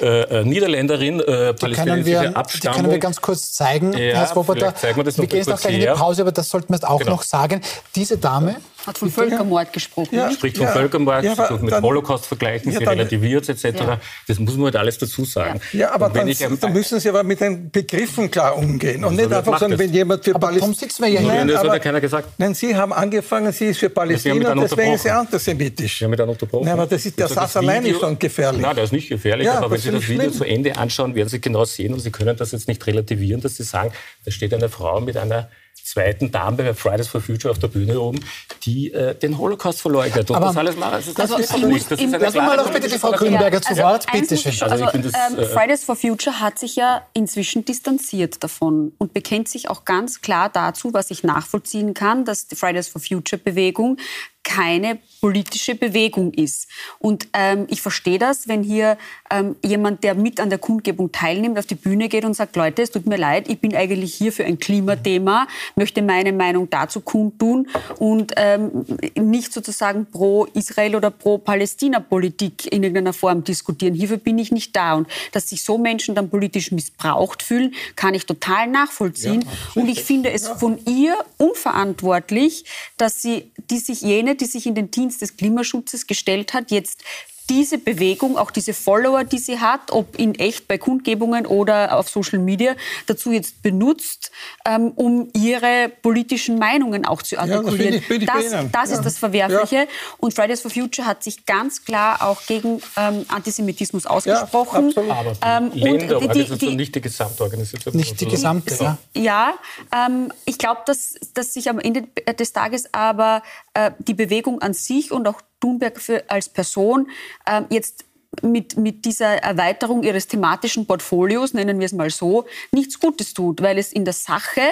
äh, 0.00 0.40
äh 0.40 0.44
Niederländerin, 0.44 1.20
äh, 1.20 1.54
palästinensische 1.54 2.34
Abstammung. 2.34 2.74
Die 2.74 2.80
können 2.80 2.92
wir 2.92 2.98
ganz 2.98 3.20
kurz 3.20 3.52
zeigen, 3.52 3.92
ja, 3.92 4.16
Herr 4.16 4.26
Swoboda. 4.26 4.74
Wir, 4.80 4.96
wir 4.96 5.04
gehen 5.04 5.38
jetzt 5.38 5.48
noch 5.48 5.60
gleich 5.60 5.74
in 5.74 5.80
die 5.80 5.86
Pause, 5.86 6.22
aber 6.22 6.32
das 6.32 6.48
sollten 6.48 6.70
wir 6.70 6.76
jetzt 6.76 6.88
auch 6.88 6.98
genau. 6.98 7.12
noch 7.12 7.22
sagen. 7.22 7.60
Diese 7.94 8.18
Dame 8.18 8.39
hat 8.86 8.98
von 8.98 9.10
Völkermord 9.10 9.72
gesprochen. 9.72 10.14
Ja, 10.14 10.30
spricht 10.30 10.56
von 10.56 10.66
ja, 10.66 10.72
Völkermord, 10.72 11.24
ja, 11.24 11.34
sie 11.34 11.64
mit 11.64 11.74
Holocaust 11.82 12.26
vergleichen, 12.26 12.72
ja, 12.72 12.78
sie 12.78 12.84
relativiert 12.84 13.48
es 13.48 13.64
etc. 13.64 13.82
Das 14.26 14.38
muss 14.38 14.56
man 14.56 14.66
halt 14.66 14.76
alles 14.76 14.98
dazu 14.98 15.24
sagen. 15.24 15.60
Ja, 15.72 15.92
aber 15.92 16.08
dann, 16.08 16.28
ich, 16.28 16.38
dann, 16.38 16.72
müssen 16.72 16.98
Sie 17.00 17.08
aber 17.08 17.22
mit 17.22 17.40
den 17.40 17.70
Begriffen 17.70 18.30
klar 18.30 18.56
umgehen 18.56 19.04
und 19.04 19.16
nicht 19.16 19.32
einfach 19.32 19.58
sagen, 19.58 19.78
wenn 19.78 19.92
jemand 19.92 20.24
für 20.24 20.34
Palästina... 20.34 21.08
ja 21.08 21.20
hier. 21.20 21.44
das 21.44 21.58
hat 21.58 21.66
ja 21.66 21.78
keiner 21.78 22.00
gesagt. 22.00 22.28
Nein, 22.38 22.54
Sie 22.54 22.74
haben 22.74 22.92
angefangen, 22.92 23.52
sie 23.52 23.66
ist 23.66 23.78
für 23.78 23.90
Palästina, 23.90 24.54
deswegen 24.54 24.94
ist 24.94 25.02
sie 25.02 25.10
antisemitisch. 25.10 25.98
Sie 25.98 26.04
haben 26.04 26.10
mich 26.10 26.18
dann 26.18 26.28
unterbrochen. 26.28 26.64
Nein, 26.64 26.74
aber 26.74 26.86
das 26.86 27.04
ist, 27.04 27.18
der 27.18 27.28
Satz 27.28 27.56
allein 27.56 27.84
ist 27.84 28.00
schon 28.00 28.18
gefährlich. 28.18 28.62
Nein, 28.62 28.74
der 28.74 28.84
ist 28.84 28.92
nicht 28.92 29.08
gefährlich, 29.08 29.50
aber 29.50 29.70
wenn 29.70 29.80
Sie 29.80 29.90
das 29.90 30.08
Video 30.08 30.30
zu 30.30 30.44
Ende 30.44 30.76
anschauen, 30.76 31.14
werden 31.14 31.28
Sie 31.28 31.40
genau 31.40 31.64
sehen 31.64 31.92
und 31.92 32.00
Sie 32.00 32.10
können 32.10 32.36
das 32.36 32.52
jetzt 32.52 32.68
nicht 32.68 32.86
relativieren, 32.86 33.40
dass 33.40 33.56
Sie 33.56 33.64
sagen, 33.64 33.92
da 34.24 34.30
steht 34.30 34.54
eine 34.54 34.68
Frau 34.68 35.00
mit 35.00 35.16
einer 35.16 35.50
zweiten 35.90 36.30
Dame 36.30 36.56
bei 36.56 36.74
Fridays 36.74 37.08
for 37.08 37.20
Future 37.20 37.50
auf 37.50 37.58
der 37.58 37.68
Bühne 37.68 38.00
oben, 38.00 38.20
die 38.62 38.92
äh, 38.92 39.14
den 39.14 39.38
Holocaust 39.38 39.80
verleugnet. 39.80 40.30
Und 40.30 40.36
aber 40.36 40.46
das 40.46 40.56
alles 40.56 40.76
machen. 40.76 40.94
Also 40.94 41.12
das 41.12 41.32
also 41.32 41.42
ist 41.42 41.52
also 41.52 41.66
nicht. 41.66 41.90
Das 41.90 42.00
ist 42.00 42.12
Lassen 42.12 42.36
wir 42.36 42.56
doch 42.56 42.70
bitte 42.70 42.88
die 42.88 42.98
Frau 42.98 43.10
Grünberger 43.12 43.60
zu 43.60 43.70
also 43.70 43.82
Wort. 43.82 44.06
Bitte 44.12 44.36
schön. 44.36 44.52
Also, 44.70 44.84
also 44.84 44.98
das, 44.98 45.12
ähm, 45.32 45.38
äh, 45.38 45.46
Fridays 45.46 45.84
for 45.84 45.96
Future 45.96 46.40
hat 46.40 46.58
sich 46.58 46.76
ja 46.76 47.06
inzwischen 47.12 47.64
distanziert 47.64 48.42
davon 48.42 48.92
und 48.98 49.12
bekennt 49.12 49.48
sich 49.48 49.68
auch 49.68 49.84
ganz 49.84 50.20
klar 50.20 50.48
dazu, 50.48 50.92
was 50.92 51.10
ich 51.10 51.24
nachvollziehen 51.24 51.94
kann, 51.94 52.24
dass 52.24 52.46
die 52.46 52.56
Fridays 52.56 52.88
for 52.88 53.00
Future 53.00 53.40
Bewegung 53.42 53.96
keine 54.42 54.98
politische 55.20 55.74
Bewegung 55.74 56.32
ist. 56.32 56.66
Und 56.98 57.28
ähm, 57.34 57.66
ich 57.68 57.82
verstehe 57.82 58.18
das, 58.18 58.48
wenn 58.48 58.62
hier 58.62 58.96
ähm, 59.30 59.56
jemand, 59.64 60.02
der 60.02 60.14
mit 60.14 60.40
an 60.40 60.48
der 60.48 60.58
Kundgebung 60.58 61.12
teilnimmt, 61.12 61.58
auf 61.58 61.66
die 61.66 61.74
Bühne 61.74 62.08
geht 62.08 62.24
und 62.24 62.34
sagt, 62.34 62.56
Leute, 62.56 62.82
es 62.82 62.90
tut 62.90 63.06
mir 63.06 63.16
leid, 63.16 63.48
ich 63.48 63.60
bin 63.60 63.76
eigentlich 63.76 64.14
hier 64.14 64.32
für 64.32 64.44
ein 64.44 64.58
Klimathema, 64.58 65.46
möchte 65.76 66.00
meine 66.02 66.32
Meinung 66.32 66.70
dazu 66.70 67.00
kundtun 67.00 67.68
und 67.98 68.32
ähm, 68.36 68.86
nicht 69.14 69.52
sozusagen 69.52 70.06
pro 70.06 70.46
Israel 70.54 70.96
oder 70.96 71.10
pro 71.10 71.38
Palästina-Politik 71.38 72.72
in 72.72 72.82
irgendeiner 72.82 73.12
Form 73.12 73.44
diskutieren. 73.44 73.94
Hierfür 73.94 74.16
bin 74.16 74.38
ich 74.38 74.52
nicht 74.52 74.74
da. 74.74 74.94
Und 74.94 75.08
dass 75.32 75.50
sich 75.50 75.62
so 75.62 75.76
Menschen 75.76 76.14
dann 76.14 76.30
politisch 76.30 76.72
missbraucht 76.72 77.42
fühlen, 77.42 77.74
kann 77.94 78.14
ich 78.14 78.26
total 78.26 78.66
nachvollziehen. 78.68 79.42
Ja, 79.42 79.82
und 79.82 79.88
ich 79.88 80.02
finde 80.02 80.30
es 80.30 80.48
von 80.48 80.78
ihr 80.86 81.16
unverantwortlich, 81.36 82.64
dass 82.96 83.20
sie, 83.20 83.52
die 83.70 83.78
sich 83.78 84.00
jene 84.00 84.29
die 84.34 84.46
sich 84.46 84.66
in 84.66 84.74
den 84.74 84.90
Dienst 84.90 85.22
des 85.22 85.36
Klimaschutzes 85.36 86.06
gestellt 86.06 86.54
hat, 86.54 86.70
jetzt 86.70 87.02
diese 87.48 87.78
Bewegung, 87.78 88.36
auch 88.36 88.50
diese 88.50 88.74
Follower, 88.74 89.24
die 89.24 89.38
sie 89.38 89.58
hat, 89.58 89.90
ob 89.90 90.16
in 90.18 90.34
echt 90.36 90.68
bei 90.68 90.78
Kundgebungen 90.78 91.46
oder 91.46 91.96
auf 91.96 92.08
Social 92.08 92.38
Media, 92.38 92.74
dazu 93.06 93.32
jetzt 93.32 93.62
benutzt, 93.62 94.30
ähm, 94.64 94.92
um 94.94 95.28
ihre 95.34 95.90
politischen 96.02 96.58
Meinungen 96.58 97.04
auch 97.04 97.22
zu 97.22 97.38
artikulieren. 97.38 97.94
Ja, 97.94 98.00
das, 98.00 98.44
ich, 98.44 98.50
das, 98.50 98.72
das 98.72 98.90
ja. 98.90 98.96
ist 98.96 99.04
das 99.04 99.18
Verwerfliche. 99.18 99.76
Ja. 99.76 99.86
Und 100.18 100.34
Fridays 100.34 100.60
for 100.60 100.70
Future 100.70 101.06
hat 101.06 101.24
sich 101.24 101.44
ganz 101.46 101.84
klar 101.84 102.22
auch 102.22 102.46
gegen 102.46 102.80
ähm, 102.96 103.24
Antisemitismus 103.28 104.06
ausgesprochen. 104.06 104.92
Ja, 104.94 105.14
Aber 105.14 105.36
ähm, 105.44 105.72
Länderorganisation, 105.74 106.58
die, 106.58 106.66
die, 106.68 106.76
nicht 106.76 106.94
die 106.94 107.00
Gesamtorganisation. 107.00 107.96
Nicht 107.96 108.20
die 108.20 108.26
gesamte, 108.26 108.74
ja. 108.80 108.98
Ja, 109.14 109.54
ähm, 109.92 110.32
ich 110.44 110.58
glaube, 110.58 110.82
dass, 110.86 111.14
dass 111.34 111.54
sich 111.54 111.68
am 111.68 111.78
Ende 111.78 112.04
des 112.38 112.52
Tages 112.52 112.92
aber 112.92 113.42
äh, 113.74 113.90
die 113.98 114.14
Bewegung 114.14 114.62
an 114.62 114.74
sich 114.74 115.10
und 115.12 115.26
auch 115.26 115.40
Thunberg 115.60 116.00
für, 116.00 116.24
als 116.28 116.48
Person 116.48 117.08
äh, 117.46 117.62
jetzt 117.70 118.04
mit, 118.42 118.76
mit 118.76 119.04
dieser 119.04 119.36
Erweiterung 119.42 120.02
ihres 120.02 120.28
thematischen 120.28 120.86
Portfolios, 120.86 121.52
nennen 121.52 121.78
wir 121.78 121.86
es 121.86 121.92
mal 121.92 122.10
so, 122.10 122.46
nichts 122.70 122.98
Gutes 123.00 123.34
tut, 123.34 123.60
weil 123.60 123.76
es 123.76 123.92
in 123.92 124.04
der 124.04 124.14
Sache 124.14 124.62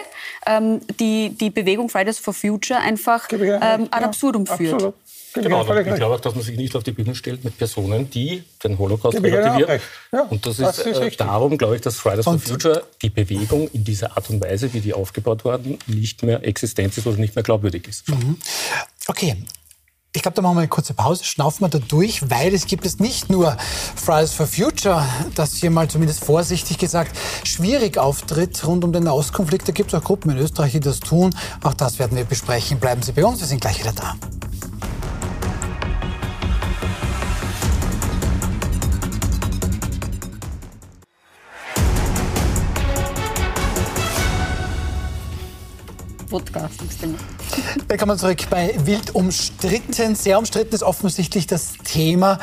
ähm, 0.46 0.80
die, 1.00 1.30
die 1.30 1.50
Bewegung 1.50 1.88
Fridays 1.88 2.18
for 2.18 2.32
Future 2.32 2.78
einfach 2.78 3.28
ähm, 3.32 3.88
ad 3.90 4.04
absurdum 4.04 4.44
ja, 4.44 4.56
führt. 4.56 4.74
Absolut. 4.74 4.94
Genau, 5.34 5.60
ich 5.60 5.94
glaube 5.94 6.14
auch, 6.14 6.20
dass 6.20 6.34
man 6.34 6.42
sich 6.42 6.56
nicht 6.56 6.74
auf 6.74 6.82
die 6.82 6.90
Bühne 6.92 7.14
stellt 7.14 7.44
mit 7.44 7.58
Personen, 7.58 8.08
die 8.10 8.42
den 8.64 8.78
Holocaust 8.78 9.22
relativieren. 9.22 9.80
Ja, 10.10 10.22
und 10.22 10.44
das, 10.44 10.56
das 10.56 10.78
ist, 10.78 10.86
ist 10.86 11.00
äh, 11.00 11.10
darum, 11.16 11.58
glaube 11.58 11.76
ich, 11.76 11.82
dass 11.82 11.96
Fridays 11.96 12.24
for 12.24 12.38
Future, 12.38 12.84
die 13.02 13.10
Bewegung 13.10 13.68
in 13.72 13.84
dieser 13.84 14.16
Art 14.16 14.30
und 14.30 14.42
Weise, 14.42 14.72
wie 14.72 14.80
die 14.80 14.94
aufgebaut 14.94 15.44
worden, 15.44 15.78
nicht 15.86 16.22
mehr 16.22 16.44
existent 16.44 16.96
ist 16.96 17.06
oder 17.06 17.18
nicht 17.18 17.36
mehr 17.36 17.42
glaubwürdig 17.42 17.86
ist. 17.86 18.08
Mhm. 18.08 18.38
Okay, 19.06 19.36
ich 20.18 20.22
glaube, 20.22 20.34
da 20.34 20.42
machen 20.42 20.56
wir 20.56 20.62
eine 20.62 20.68
kurze 20.68 20.94
Pause, 20.94 21.22
schnaufen 21.22 21.60
wir 21.60 21.68
da 21.68 21.78
durch, 21.78 22.28
weil 22.28 22.52
es 22.52 22.66
gibt 22.66 22.84
es 22.84 22.98
nicht 22.98 23.30
nur 23.30 23.56
Fridays 23.94 24.32
for 24.32 24.48
Future, 24.48 25.06
das 25.36 25.54
hier 25.54 25.70
mal 25.70 25.86
zumindest 25.86 26.24
vorsichtig 26.24 26.76
gesagt 26.76 27.16
schwierig 27.44 27.98
auftritt 27.98 28.66
rund 28.66 28.82
um 28.82 28.92
den 28.92 29.04
Nahostkonflikt. 29.04 29.68
Da 29.68 29.72
gibt 29.72 29.92
es 29.92 30.00
auch 30.00 30.02
Gruppen 30.02 30.32
in 30.32 30.38
Österreich, 30.38 30.72
die 30.72 30.80
das 30.80 30.98
tun. 30.98 31.32
Auch 31.62 31.74
das 31.74 32.00
werden 32.00 32.18
wir 32.18 32.24
besprechen. 32.24 32.80
Bleiben 32.80 33.00
Sie 33.00 33.12
bei 33.12 33.24
uns, 33.24 33.38
wir 33.38 33.46
sind 33.46 33.60
gleich 33.60 33.78
wieder 33.78 33.92
da. 33.92 34.16
Wodka, 46.30 46.68
Willkommen 47.86 48.18
zurück 48.18 48.50
bei 48.50 48.74
Wild 48.84 49.14
umstritten. 49.14 50.14
Sehr 50.14 50.38
umstritten 50.38 50.74
ist 50.74 50.82
offensichtlich 50.82 51.46
das 51.46 51.72
Thema 51.84 52.38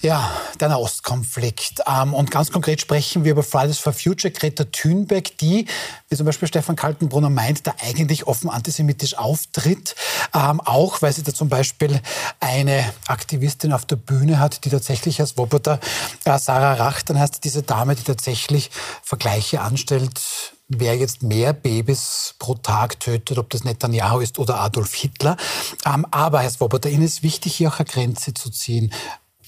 ja, 0.00 0.30
der 0.58 0.70
Nahostkonflikt. 0.70 1.82
Ähm, 1.86 2.14
und 2.14 2.30
ganz 2.30 2.50
konkret 2.50 2.80
sprechen 2.80 3.24
wir 3.24 3.32
über 3.32 3.42
Fridays 3.42 3.78
for 3.78 3.92
Future, 3.92 4.32
Greta 4.32 4.64
Thunberg, 4.64 5.36
die, 5.38 5.66
wie 6.08 6.16
zum 6.16 6.24
Beispiel 6.24 6.48
Stefan 6.48 6.76
Kaltenbrunner 6.76 7.28
meint, 7.28 7.66
da 7.66 7.74
eigentlich 7.82 8.26
offen 8.26 8.48
antisemitisch 8.48 9.18
auftritt. 9.18 9.94
Ähm, 10.34 10.62
auch 10.62 11.02
weil 11.02 11.12
sie 11.12 11.22
da 11.22 11.34
zum 11.34 11.50
Beispiel 11.50 12.00
eine 12.40 12.84
Aktivistin 13.06 13.74
auf 13.74 13.84
der 13.84 13.96
Bühne 13.96 14.40
hat, 14.40 14.64
die 14.64 14.70
tatsächlich 14.70 15.20
als 15.20 15.30
Swoboda, 15.30 15.78
äh, 16.24 16.38
Sarah 16.38 16.74
Rach, 16.74 17.02
dann 17.02 17.18
heißt 17.18 17.44
diese 17.44 17.62
Dame, 17.62 17.96
die 17.96 18.04
tatsächlich 18.04 18.70
Vergleiche 19.02 19.60
anstellt 19.60 20.54
wer 20.68 20.96
jetzt 20.96 21.22
mehr 21.22 21.52
Babys 21.52 22.34
pro 22.38 22.54
Tag 22.54 22.98
tötet, 23.00 23.38
ob 23.38 23.50
das 23.50 23.64
Netanyahu 23.64 24.20
ist 24.20 24.38
oder 24.38 24.60
Adolf 24.60 24.94
Hitler. 24.94 25.36
Ähm, 25.84 26.06
aber, 26.10 26.40
Herr 26.40 26.50
Swoboda, 26.50 26.88
Ihnen 26.88 27.02
ist 27.04 27.22
wichtig, 27.22 27.56
hier 27.56 27.68
auch 27.68 27.78
eine 27.78 27.86
Grenze 27.86 28.34
zu 28.34 28.50
ziehen. 28.50 28.92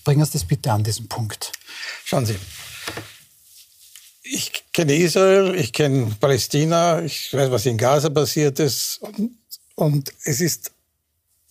Bringen 0.05 0.25
Sie 0.25 0.33
das 0.33 0.45
bitte 0.45 0.73
an 0.73 0.85
diesen 0.85 1.09
Punkt. 1.09 1.53
Schauen 2.05 2.25
Sie, 2.25 2.37
ich 4.23 4.65
kenne 4.73 4.95
Israel, 4.95 5.55
ich 5.55 5.73
kenne 5.73 6.15
Palästina, 6.21 7.03
ich 7.03 7.33
weiß, 7.33 7.51
was 7.51 7.67
in 7.67 7.79
Gaza 7.79 8.11
passiert 8.11 8.61
ist. 8.61 8.99
Und, 8.99 9.39
und 9.75 10.13
es 10.25 10.41
ist 10.41 10.73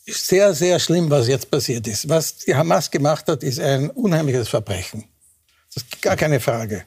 sehr, 0.05 0.53
sehr 0.53 0.79
schlimm, 0.79 1.09
was 1.09 1.27
jetzt 1.27 1.51
passiert 1.51 1.87
ist. 1.87 2.07
Was 2.07 2.37
die 2.37 2.55
Hamas 2.55 2.89
gemacht 2.89 3.27
hat, 3.27 3.43
ist 3.43 3.59
ein 3.59 3.89
unheimliches 3.89 4.47
Verbrechen. 4.47 5.03
Das 5.73 5.83
ist 5.83 6.01
gar 6.01 6.15
keine 6.15 6.39
Frage. 6.39 6.85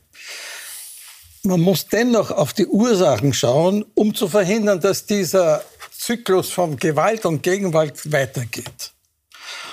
Man 1.42 1.61
muss 1.61 1.87
dennoch 1.87 2.31
auf 2.31 2.53
die 2.53 2.66
Ursachen 2.66 3.33
schauen, 3.33 3.85
um 3.94 4.14
zu 4.14 4.29
verhindern, 4.29 4.81
dass 4.81 5.07
dieser 5.07 5.64
Zyklus 5.90 6.50
von 6.50 6.76
Gewalt 6.76 7.24
und 7.24 7.42
Gegenwart 7.42 8.12
weitergeht. 8.12 8.92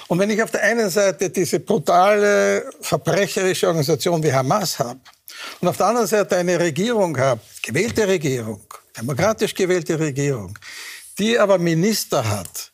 Und 0.08 0.19
wenn 0.19 0.30
ich 0.30 0.41
auf 0.41 0.51
der 0.51 0.63
einen 0.63 0.89
Seite 0.89 1.30
diese 1.30 1.60
brutale, 1.60 2.69
verbrecherische 2.80 3.67
Organisation 3.67 4.23
wie 4.23 4.32
Hamas 4.32 4.80
habe 4.80 4.99
und 5.60 5.67
auf 5.67 5.75
der 5.75 5.88
anderen 5.88 6.08
Seite 6.08 6.38
eine 6.38 6.58
Regierung 6.58 7.17
habe, 7.17 7.41
gewählte 7.62 8.08
Regierung, 8.08 8.62
demokratisch 8.97 9.53
gewählte 9.53 9.99
Regierung, 9.99 10.58
die 11.19 11.38
aber 11.38 11.58
Minister 11.58 12.27
hat, 12.27 12.71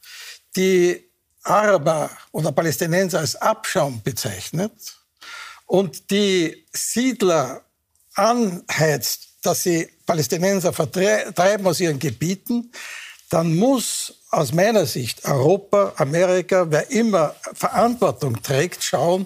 die 0.55 1.03
Araber 1.41 2.11
oder 2.31 2.51
Palästinenser 2.51 3.19
als 3.19 3.35
Abschaum 3.35 4.01
bezeichnet 4.03 4.71
und 5.65 6.11
die 6.11 6.65
Siedler 6.71 7.63
anheizt, 8.15 9.29
dass 9.41 9.63
sie 9.63 9.89
Palästinenser 10.05 10.73
vertreiben 10.73 11.67
aus 11.67 11.79
ihren 11.79 11.99
Gebieten, 11.99 12.71
dann 13.29 13.55
muss 13.55 14.13
aus 14.29 14.53
meiner 14.53 14.85
Sicht 14.85 15.25
Europa, 15.25 15.93
Amerika, 15.97 16.69
wer 16.69 16.91
immer 16.91 17.35
Verantwortung 17.53 18.41
trägt, 18.41 18.83
schauen, 18.83 19.25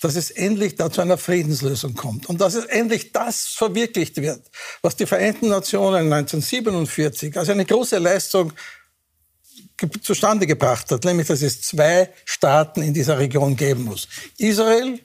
dass 0.00 0.16
es 0.16 0.30
endlich 0.30 0.76
da 0.76 0.90
zu 0.90 1.00
einer 1.00 1.18
Friedenslösung 1.18 1.94
kommt 1.94 2.28
und 2.28 2.40
dass 2.40 2.54
es 2.54 2.64
endlich 2.64 3.12
das 3.12 3.46
verwirklicht 3.46 4.16
wird, 4.16 4.42
was 4.82 4.96
die 4.96 5.06
Vereinten 5.06 5.48
Nationen 5.48 6.12
1947 6.12 7.36
als 7.36 7.48
eine 7.48 7.64
große 7.64 7.98
Leistung 7.98 8.52
zustande 10.02 10.46
gebracht 10.46 10.90
hat, 10.90 11.04
nämlich 11.04 11.28
dass 11.28 11.42
es 11.42 11.62
zwei 11.62 12.12
Staaten 12.24 12.82
in 12.82 12.94
dieser 12.94 13.18
Region 13.18 13.56
geben 13.56 13.84
muss. 13.84 14.08
Israel 14.36 15.00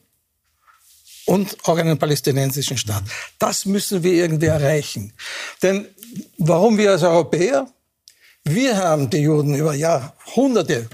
und 1.34 1.57
auch 1.63 1.77
einen 1.77 1.97
palästinensischen 1.97 2.77
Staat. 2.77 3.03
Das 3.39 3.65
müssen 3.65 4.03
wir 4.03 4.13
irgendwie 4.13 4.45
erreichen. 4.45 5.13
Denn 5.63 5.88
warum 6.38 6.77
wir 6.77 6.91
als 6.91 7.01
Europäer? 7.01 7.67
Wir 8.43 8.77
haben 8.77 9.09
die 9.09 9.17
Juden 9.17 9.55
über 9.55 9.73
Jahrhunderte, 9.73 10.88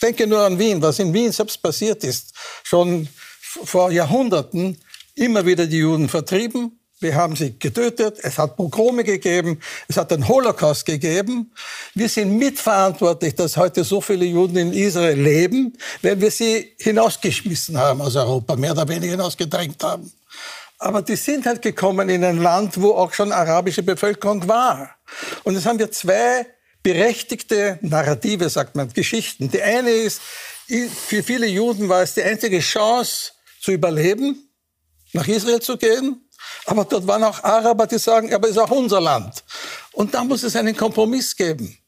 denke 0.00 0.28
nur 0.28 0.42
an 0.42 0.58
Wien, 0.60 0.80
was 0.80 1.00
in 1.00 1.12
Wien 1.12 1.32
selbst 1.32 1.60
passiert 1.60 2.04
ist, 2.04 2.34
schon 2.62 3.08
vor 3.64 3.90
Jahrhunderten 3.90 4.78
immer 5.16 5.44
wieder 5.44 5.66
die 5.66 5.78
Juden 5.78 6.08
vertrieben, 6.08 6.78
wir 7.04 7.14
haben 7.14 7.36
sie 7.36 7.56
getötet, 7.56 8.18
es 8.22 8.38
hat 8.38 8.56
Pogrome 8.56 9.04
gegeben, 9.04 9.60
es 9.86 9.96
hat 9.96 10.12
einen 10.12 10.26
Holocaust 10.26 10.84
gegeben. 10.84 11.52
Wir 11.94 12.08
sind 12.08 12.36
mitverantwortlich, 12.36 13.34
dass 13.36 13.56
heute 13.56 13.84
so 13.84 14.00
viele 14.00 14.24
Juden 14.24 14.56
in 14.56 14.72
Israel 14.72 15.20
leben, 15.20 15.74
weil 16.02 16.20
wir 16.20 16.30
sie 16.30 16.74
hinausgeschmissen 16.78 17.78
haben 17.78 18.00
aus 18.00 18.16
Europa, 18.16 18.56
mehr 18.56 18.72
oder 18.72 18.88
weniger 18.88 19.12
hinausgedrängt 19.12 19.84
haben. 19.84 20.10
Aber 20.78 21.02
die 21.02 21.16
sind 21.16 21.46
halt 21.46 21.62
gekommen 21.62 22.08
in 22.08 22.24
ein 22.24 22.38
Land, 22.38 22.80
wo 22.80 22.92
auch 22.92 23.12
schon 23.12 23.30
arabische 23.30 23.82
Bevölkerung 23.82 24.48
war. 24.48 24.96
Und 25.44 25.54
jetzt 25.54 25.66
haben 25.66 25.78
wir 25.78 25.92
zwei 25.92 26.46
berechtigte 26.82 27.78
Narrative, 27.82 28.48
sagt 28.48 28.76
man, 28.76 28.92
Geschichten. 28.92 29.50
Die 29.50 29.62
eine 29.62 29.90
ist, 29.90 30.20
für 31.06 31.22
viele 31.22 31.46
Juden 31.46 31.88
war 31.88 32.02
es 32.02 32.14
die 32.14 32.22
einzige 32.22 32.60
Chance 32.60 33.32
zu 33.60 33.72
überleben, 33.72 34.48
nach 35.12 35.28
Israel 35.28 35.60
zu 35.60 35.76
gehen. 35.76 36.23
Aber 36.66 36.84
dort 36.84 37.06
waren 37.06 37.24
auch 37.24 37.42
Araber, 37.42 37.86
die 37.86 37.98
sagen, 37.98 38.32
aber 38.32 38.48
es 38.48 38.56
ist 38.56 38.62
auch 38.62 38.70
unser 38.70 39.00
Land. 39.00 39.44
Und 39.92 40.14
da 40.14 40.24
muss 40.24 40.42
es 40.42 40.56
einen 40.56 40.76
Kompromiss 40.76 41.36
geben. 41.36 41.78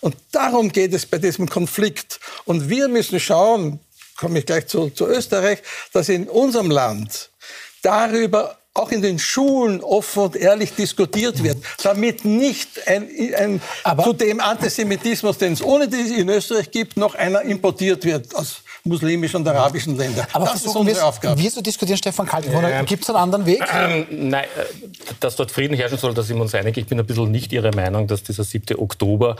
Und 0.00 0.16
darum 0.32 0.70
geht 0.70 0.92
es 0.92 1.06
bei 1.06 1.18
diesem 1.18 1.48
Konflikt. 1.48 2.20
Und 2.44 2.68
wir 2.68 2.88
müssen 2.88 3.18
schauen, 3.20 3.80
komme 4.16 4.40
ich 4.40 4.46
gleich 4.46 4.66
zu, 4.66 4.90
zu 4.90 5.06
Österreich, 5.06 5.60
dass 5.92 6.08
in 6.08 6.28
unserem 6.28 6.70
Land 6.70 7.30
darüber 7.82 8.58
auch 8.74 8.90
in 8.90 9.02
den 9.02 9.20
Schulen 9.20 9.80
offen 9.80 10.24
und 10.24 10.36
ehrlich 10.36 10.74
diskutiert 10.74 11.44
wird, 11.44 11.58
damit 11.84 12.24
nicht 12.24 12.88
ein, 12.88 13.08
ein 13.36 13.62
zu 14.02 14.12
dem 14.12 14.40
Antisemitismus, 14.40 15.38
den 15.38 15.52
es 15.52 15.62
ohne 15.62 15.86
die 15.86 16.18
in 16.18 16.28
Österreich 16.28 16.72
gibt, 16.72 16.96
noch 16.96 17.14
einer 17.14 17.42
importiert 17.42 18.04
wird 18.04 18.34
aus 18.34 18.62
muslimischen 18.84 19.40
und 19.40 19.48
arabischen 19.48 19.96
Ländern. 19.96 20.26
Aber 20.32 20.44
das 20.44 20.64
ist 20.64 20.76
unsere 20.76 21.04
Aufgabe. 21.04 21.40
Wir 21.40 21.50
zu 21.50 21.62
diskutieren, 21.62 21.96
Stefan 21.96 22.26
Kaltenbrunner, 22.26 22.80
äh, 22.80 22.84
gibt 22.84 23.02
es 23.02 23.08
einen 23.08 23.18
anderen 23.18 23.46
Weg? 23.46 23.64
Ähm, 23.72 24.06
nein, 24.10 24.44
äh, 24.44 24.94
dass 25.20 25.36
dort 25.36 25.50
Frieden 25.50 25.74
herrschen 25.74 25.96
soll, 25.96 26.12
da 26.12 26.22
sind 26.22 26.36
wir 26.36 26.42
uns 26.42 26.54
einig. 26.54 26.76
Ich 26.76 26.86
bin 26.86 27.00
ein 27.00 27.06
bisschen 27.06 27.30
nicht 27.30 27.52
Ihrer 27.52 27.74
Meinung, 27.74 28.06
dass 28.06 28.22
dieser 28.22 28.44
7. 28.44 28.76
Oktober 28.76 29.36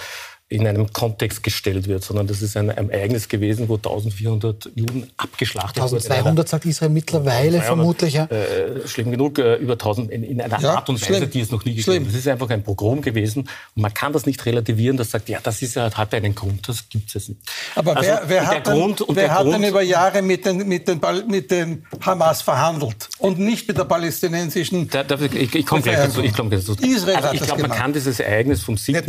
in 0.50 0.66
einem 0.66 0.92
Kontext 0.92 1.42
gestellt 1.42 1.88
wird, 1.88 2.04
sondern 2.04 2.26
das 2.26 2.42
ist 2.42 2.56
ein, 2.56 2.70
ein 2.70 2.90
Ereignis 2.90 3.28
gewesen, 3.28 3.68
wo 3.68 3.76
1400 3.76 4.70
Juden 4.74 5.10
abgeschlachtet 5.16 5.82
1200 5.82 6.04
wurden. 6.04 6.12
1200 6.12 6.48
sagt 6.48 6.66
Israel 6.66 6.90
mittlerweile 6.90 7.58
200, 7.58 7.66
vermutlich. 7.66 8.14
Ja. 8.14 8.24
Äh, 8.26 8.86
schlimm 8.86 9.10
genug, 9.10 9.38
äh, 9.38 9.54
über 9.56 9.72
1000 9.72 10.10
in, 10.10 10.22
in 10.22 10.40
einer 10.42 10.60
ja, 10.60 10.74
Art 10.74 10.90
und 10.90 11.00
Weise, 11.00 11.16
schlimm. 11.16 11.30
die 11.30 11.40
es 11.40 11.50
noch 11.50 11.64
nie 11.64 11.74
gegeben 11.74 12.04
hat. 12.04 12.12
Das 12.12 12.20
ist 12.20 12.28
einfach 12.28 12.50
ein 12.50 12.62
Pogrom 12.62 13.00
gewesen 13.00 13.48
und 13.74 13.82
man 13.82 13.94
kann 13.94 14.12
das 14.12 14.26
nicht 14.26 14.44
relativieren, 14.44 14.98
das 14.98 15.10
sagt, 15.10 15.30
ja, 15.30 15.40
das 15.42 15.62
ist 15.62 15.76
ja, 15.76 15.90
hat 15.90 16.12
einen 16.12 16.34
Grund, 16.34 16.68
das 16.68 16.90
gibt 16.90 17.16
es 17.16 17.28
nicht. 17.30 17.40
Aber 17.74 17.96
also, 17.96 18.10
wer, 18.10 18.22
wer 18.26 18.46
hat, 18.46 18.64
Grund, 18.64 19.00
denn, 19.00 19.16
wer 19.16 19.34
hat 19.34 19.46
denn 19.46 19.64
über 19.64 19.82
Jahre 19.82 20.20
mit 20.20 20.44
den, 20.44 20.68
mit, 20.68 20.86
den, 20.86 21.00
mit 21.26 21.50
den 21.50 21.86
Hamas 22.02 22.42
verhandelt 22.42 23.08
und 23.18 23.38
nicht 23.38 23.66
mit 23.66 23.78
der 23.78 23.84
palästinensischen 23.84 24.88
da, 24.90 25.02
da, 25.02 25.18
Ich, 25.20 25.54
ich 25.54 25.66
komme 25.66 25.80
gleich 25.80 25.96
dazu. 25.96 26.22
Ich, 26.22 26.34
komm 26.34 26.50
dazu. 26.50 26.74
Israel 26.74 27.16
also, 27.16 27.32
ich 27.32 27.40
glaube, 27.40 27.62
man 27.62 27.70
kann 27.70 27.94
dieses 27.94 28.20
Ereignis 28.20 28.62
vom 28.62 28.76
7. 28.76 29.02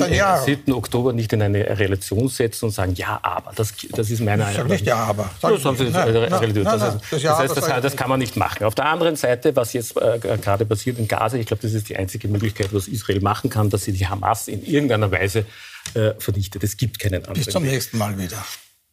7. 0.45 0.73
Oktober 0.73 1.11
nicht 1.11 1.24
in 1.33 1.41
eine 1.41 1.77
Relation 1.79 2.27
setzen 2.29 2.65
und 2.65 2.71
sagen, 2.71 2.93
ja, 2.95 3.19
aber. 3.21 3.51
Das, 3.55 3.73
das 3.91 4.09
ist 4.09 4.19
meine 4.21 4.43
sage 4.43 4.69
nicht 4.69 4.85
ja, 4.85 4.97
aber. 4.97 5.29
Sag 5.41 5.53
das, 5.53 5.65
haben 5.65 5.77
Sie 5.77 5.83
nein, 5.85 6.13
nein, 6.13 6.29
das, 6.29 6.41
nein, 6.41 6.63
das, 6.63 6.81
heißt, 6.81 6.97
das, 7.11 7.21
ja, 7.21 7.43
das, 7.43 7.69
heißt, 7.69 7.83
das, 7.83 7.95
kann 7.95 8.09
man 8.09 8.19
nicht 8.19 8.35
machen. 8.35 8.63
Auf 8.63 8.75
der 8.75 8.85
anderen 8.85 9.15
Seite, 9.15 9.55
was 9.55 9.73
jetzt 9.73 9.97
äh, 9.97 10.19
gerade 10.19 10.65
passiert 10.65 10.99
in 10.99 11.07
Gaza, 11.07 11.37
ich 11.37 11.47
glaube, 11.47 11.61
das 11.61 11.73
ist 11.73 11.89
die 11.89 11.95
einzige 11.95 12.27
Möglichkeit, 12.27 12.73
was 12.73 12.87
Israel 12.87 13.21
machen 13.21 13.49
kann, 13.49 13.69
dass 13.69 13.83
sie 13.83 13.91
die 13.91 14.07
Hamas 14.07 14.47
in 14.47 14.63
irgendeiner 14.65 15.11
Weise 15.11 15.45
äh, 15.93 16.13
vernichtet. 16.17 16.63
Es 16.63 16.77
gibt 16.77 16.99
keinen 16.99 17.25
anderen. 17.25 17.35
Bis 17.35 17.49
zum 17.49 17.63
nächsten 17.63 17.97
Mal 17.97 18.17
wieder. 18.17 18.43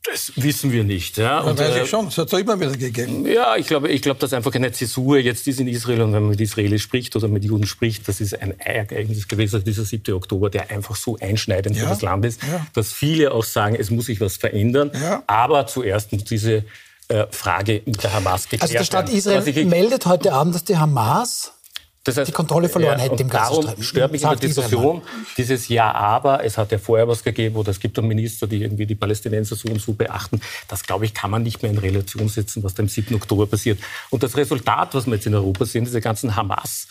Das 0.04 0.32
wissen 0.34 0.72
wir 0.72 0.82
nicht. 0.82 1.16
Ja. 1.16 1.40
Und, 1.40 1.58
weiß 1.58 1.76
ich 1.76 1.82
äh, 1.82 1.86
schon, 1.86 2.08
es 2.08 2.18
hat 2.18 2.32
es 2.32 2.38
immer 2.38 2.58
wieder 2.58 2.76
gegeben. 2.76 3.24
Ja, 3.24 3.56
ich 3.56 3.68
glaube, 3.68 3.88
ich 3.88 4.02
glaube, 4.02 4.18
dass 4.18 4.32
einfach 4.32 4.52
eine 4.52 4.72
Zäsur 4.72 5.18
jetzt 5.18 5.46
ist 5.46 5.60
in 5.60 5.68
Israel 5.68 6.02
und 6.02 6.12
wenn 6.12 6.22
man 6.22 6.30
mit 6.30 6.40
Israeli 6.40 6.80
spricht 6.80 7.14
oder 7.14 7.28
mit 7.28 7.44
Juden 7.44 7.66
spricht, 7.66 8.08
das 8.08 8.20
ist 8.20 8.40
ein 8.40 8.58
Ereignis 8.58 9.28
gewesen, 9.28 9.56
also 9.56 9.64
dieser 9.64 9.84
7. 9.84 10.14
Oktober, 10.14 10.50
der 10.50 10.70
einfach 10.70 10.96
so 10.96 11.16
einschneidend 11.20 11.76
ja. 11.76 11.84
für 11.84 11.88
das 11.90 12.02
Land 12.02 12.24
ist, 12.24 12.42
ja. 12.42 12.66
dass 12.74 12.92
viele 12.92 13.32
auch 13.32 13.44
sagen, 13.44 13.76
es 13.76 13.90
muss 13.90 14.06
sich 14.06 14.20
was 14.20 14.36
verändern. 14.36 14.90
Ja. 15.00 15.22
Aber 15.28 15.68
zuerst 15.68 16.12
muss 16.12 16.24
diese 16.24 16.64
äh, 17.06 17.26
Frage 17.30 17.82
mit 17.86 18.02
der 18.02 18.12
Hamas 18.12 18.48
geklärt 18.48 18.62
werden. 18.72 18.78
Also 18.78 18.78
der 18.78 18.84
Staat 18.84 19.08
Israel 19.08 19.64
meldet 19.66 20.06
heute 20.06 20.32
Abend, 20.32 20.56
dass 20.56 20.64
die 20.64 20.78
Hamas 20.78 21.52
das 22.04 22.16
heißt, 22.16 22.28
die 22.28 22.32
Kontrolle 22.32 22.68
verloren 22.68 22.98
ja, 22.98 23.04
hätte 23.04 23.22
im 23.22 23.30
Darum 23.30 23.64
stört 23.80 24.10
mich 24.10 24.22
in 24.22 24.28
der 24.28 24.36
Diskussion 24.36 25.02
dieses 25.36 25.68
Ja, 25.68 25.92
aber 25.92 26.44
es 26.44 26.58
hat 26.58 26.72
ja 26.72 26.78
vorher 26.78 27.06
was 27.06 27.22
gegeben 27.22 27.54
oder 27.54 27.70
es 27.70 27.78
gibt 27.78 27.96
einen 27.98 28.08
Minister, 28.08 28.48
die 28.48 28.62
irgendwie 28.62 28.86
die 28.86 28.96
Palästinenser 28.96 29.54
so 29.54 29.68
und 29.68 29.80
so 29.80 29.92
beachten. 29.92 30.40
Das, 30.66 30.82
glaube 30.82 31.04
ich, 31.04 31.14
kann 31.14 31.30
man 31.30 31.44
nicht 31.44 31.62
mehr 31.62 31.70
in 31.70 31.78
Relation 31.78 32.28
setzen, 32.28 32.64
was 32.64 32.74
da 32.74 32.82
am 32.82 32.88
7. 32.88 33.14
Oktober 33.14 33.46
passiert. 33.46 33.78
Und 34.10 34.24
das 34.24 34.36
Resultat, 34.36 34.94
was 34.94 35.06
wir 35.06 35.14
jetzt 35.14 35.26
in 35.26 35.34
Europa 35.34 35.64
sehen, 35.64 35.84
diese 35.84 36.00
ganzen 36.00 36.34
Hamas- 36.34 36.88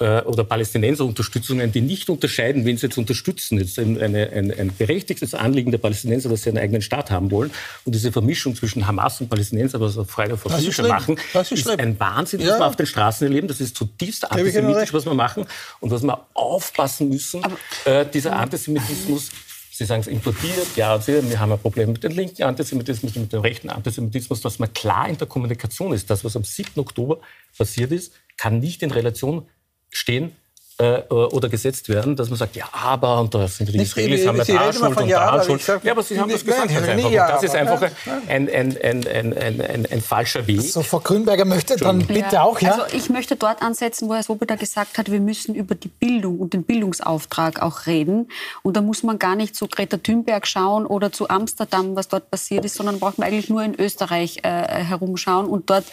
äh, 0.00 0.22
oder 0.22 0.44
Palästinenser-Unterstützungen, 0.44 1.70
die 1.70 1.80
nicht 1.80 2.10
unterscheiden, 2.10 2.64
wen 2.64 2.76
sie 2.76 2.86
jetzt 2.86 2.98
unterstützen. 2.98 3.58
Es 3.58 3.68
ist 3.68 3.78
ein, 3.78 4.00
eine, 4.00 4.30
ein, 4.30 4.50
ein 4.52 4.72
berechtigtes 4.76 5.34
Anliegen 5.34 5.70
der 5.70 5.78
Palästinenser, 5.78 6.28
dass 6.28 6.42
sie 6.42 6.50
einen 6.50 6.58
eigenen 6.58 6.82
Staat 6.82 7.10
haben 7.10 7.30
wollen. 7.30 7.50
Und 7.84 7.94
diese 7.94 8.10
Vermischung 8.10 8.56
zwischen 8.56 8.86
Hamas 8.86 9.20
und 9.20 9.28
Palästinenser, 9.28 9.80
was 9.80 9.96
auf 9.96 10.10
Friday 10.10 10.36
for 10.36 10.50
Future 10.50 10.88
machen, 10.88 11.16
ist, 11.32 11.52
ist 11.52 11.68
ein 11.68 11.98
Wahnsinn, 12.00 12.40
ja. 12.40 12.48
was 12.48 12.58
wir 12.58 12.66
auf 12.66 12.76
den 12.76 12.86
Straßen 12.86 13.26
erleben. 13.26 13.46
Das 13.46 13.60
ist 13.60 13.76
zutiefst 13.76 14.30
antisemitisch, 14.30 14.92
was 14.92 15.06
wir 15.06 15.14
machen. 15.14 15.46
Und 15.80 15.90
was 15.90 16.02
wir 16.02 16.26
aufpassen 16.34 17.08
müssen, 17.08 17.42
äh, 17.84 18.04
dieser 18.06 18.36
Antisemitismus 18.36 19.30
Sie 19.76 19.86
sagen 19.86 20.02
es 20.02 20.06
importiert, 20.06 20.68
ja, 20.76 21.04
wir 21.04 21.40
haben 21.40 21.50
ein 21.50 21.58
Problem 21.58 21.90
mit 21.90 22.04
dem 22.04 22.12
linken 22.12 22.44
Antisemitismus, 22.44 23.16
mit 23.16 23.32
dem 23.32 23.40
rechten 23.40 23.70
Antisemitismus, 23.70 24.40
dass 24.40 24.60
man 24.60 24.72
klar 24.72 25.08
in 25.08 25.18
der 25.18 25.26
Kommunikation 25.26 25.92
ist. 25.92 26.08
Das, 26.08 26.24
was 26.24 26.36
am 26.36 26.44
7. 26.44 26.78
Oktober 26.78 27.18
passiert 27.58 27.90
ist, 27.90 28.12
kann 28.36 28.60
nicht 28.60 28.84
in 28.84 28.92
Relation 28.92 29.48
stehen 29.96 30.36
äh, 30.78 31.02
oder 31.08 31.48
gesetzt 31.48 31.88
werden, 31.88 32.16
dass 32.16 32.30
man 32.30 32.38
sagt, 32.38 32.56
ja, 32.56 32.64
aber, 32.72 33.20
und 33.20 33.32
da 33.32 33.46
sind 33.46 33.72
die 33.72 33.78
Israelis, 33.78 34.26
haben 34.26 34.38
ja 34.38 34.44
da 34.44 34.72
Schuld 34.72 34.96
und 34.96 35.08
da 35.08 35.44
Schuld. 35.44 35.84
Ja, 35.84 35.92
aber 35.92 36.02
Sie 36.02 36.18
haben 36.18 36.30
das 36.30 36.44
gesagt. 36.44 36.70
Ja, 37.10 37.30
das 37.30 37.44
ist 37.44 37.54
einfach 37.54 37.80
ein, 38.28 38.48
ein, 38.48 38.76
ein, 38.82 39.06
ein, 39.06 39.36
ein, 39.36 39.86
ein, 39.86 40.00
falscher 40.00 40.46
Weg. 40.48 40.62
So, 40.62 40.82
Frau 40.82 40.98
Grünberger 40.98 41.44
möchte 41.44 41.76
dann 41.76 42.04
bitte 42.06 42.42
auch, 42.42 42.60
ja? 42.60 42.72
Also 42.72 42.96
ich 42.96 43.08
möchte 43.08 43.36
dort 43.36 43.62
ansetzen, 43.62 44.08
wo 44.08 44.14
Herr 44.14 44.24
Swoboda 44.24 44.56
gesagt 44.56 44.98
hat, 44.98 45.12
wir 45.12 45.20
müssen 45.20 45.54
über 45.54 45.76
die 45.76 45.88
Bildung 45.88 46.40
und 46.40 46.54
den 46.54 46.64
Bildungsauftrag 46.64 47.62
auch 47.62 47.86
reden. 47.86 48.28
Und 48.62 48.76
da 48.76 48.80
muss 48.80 49.04
man 49.04 49.20
gar 49.20 49.36
nicht 49.36 49.54
zu 49.54 49.68
Greta 49.68 49.98
Thunberg 49.98 50.44
schauen 50.46 50.86
oder 50.86 51.12
zu 51.12 51.28
Amsterdam, 51.28 51.94
was 51.94 52.08
dort 52.08 52.32
passiert 52.32 52.64
ist, 52.64 52.74
sondern 52.74 52.98
braucht 52.98 53.18
man 53.18 53.28
eigentlich 53.28 53.48
nur 53.48 53.62
in 53.62 53.78
Österreich 53.78 54.38
äh, 54.42 54.48
herumschauen. 54.48 55.46
Und 55.46 55.70
dort 55.70 55.84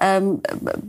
ähm, 0.00 0.40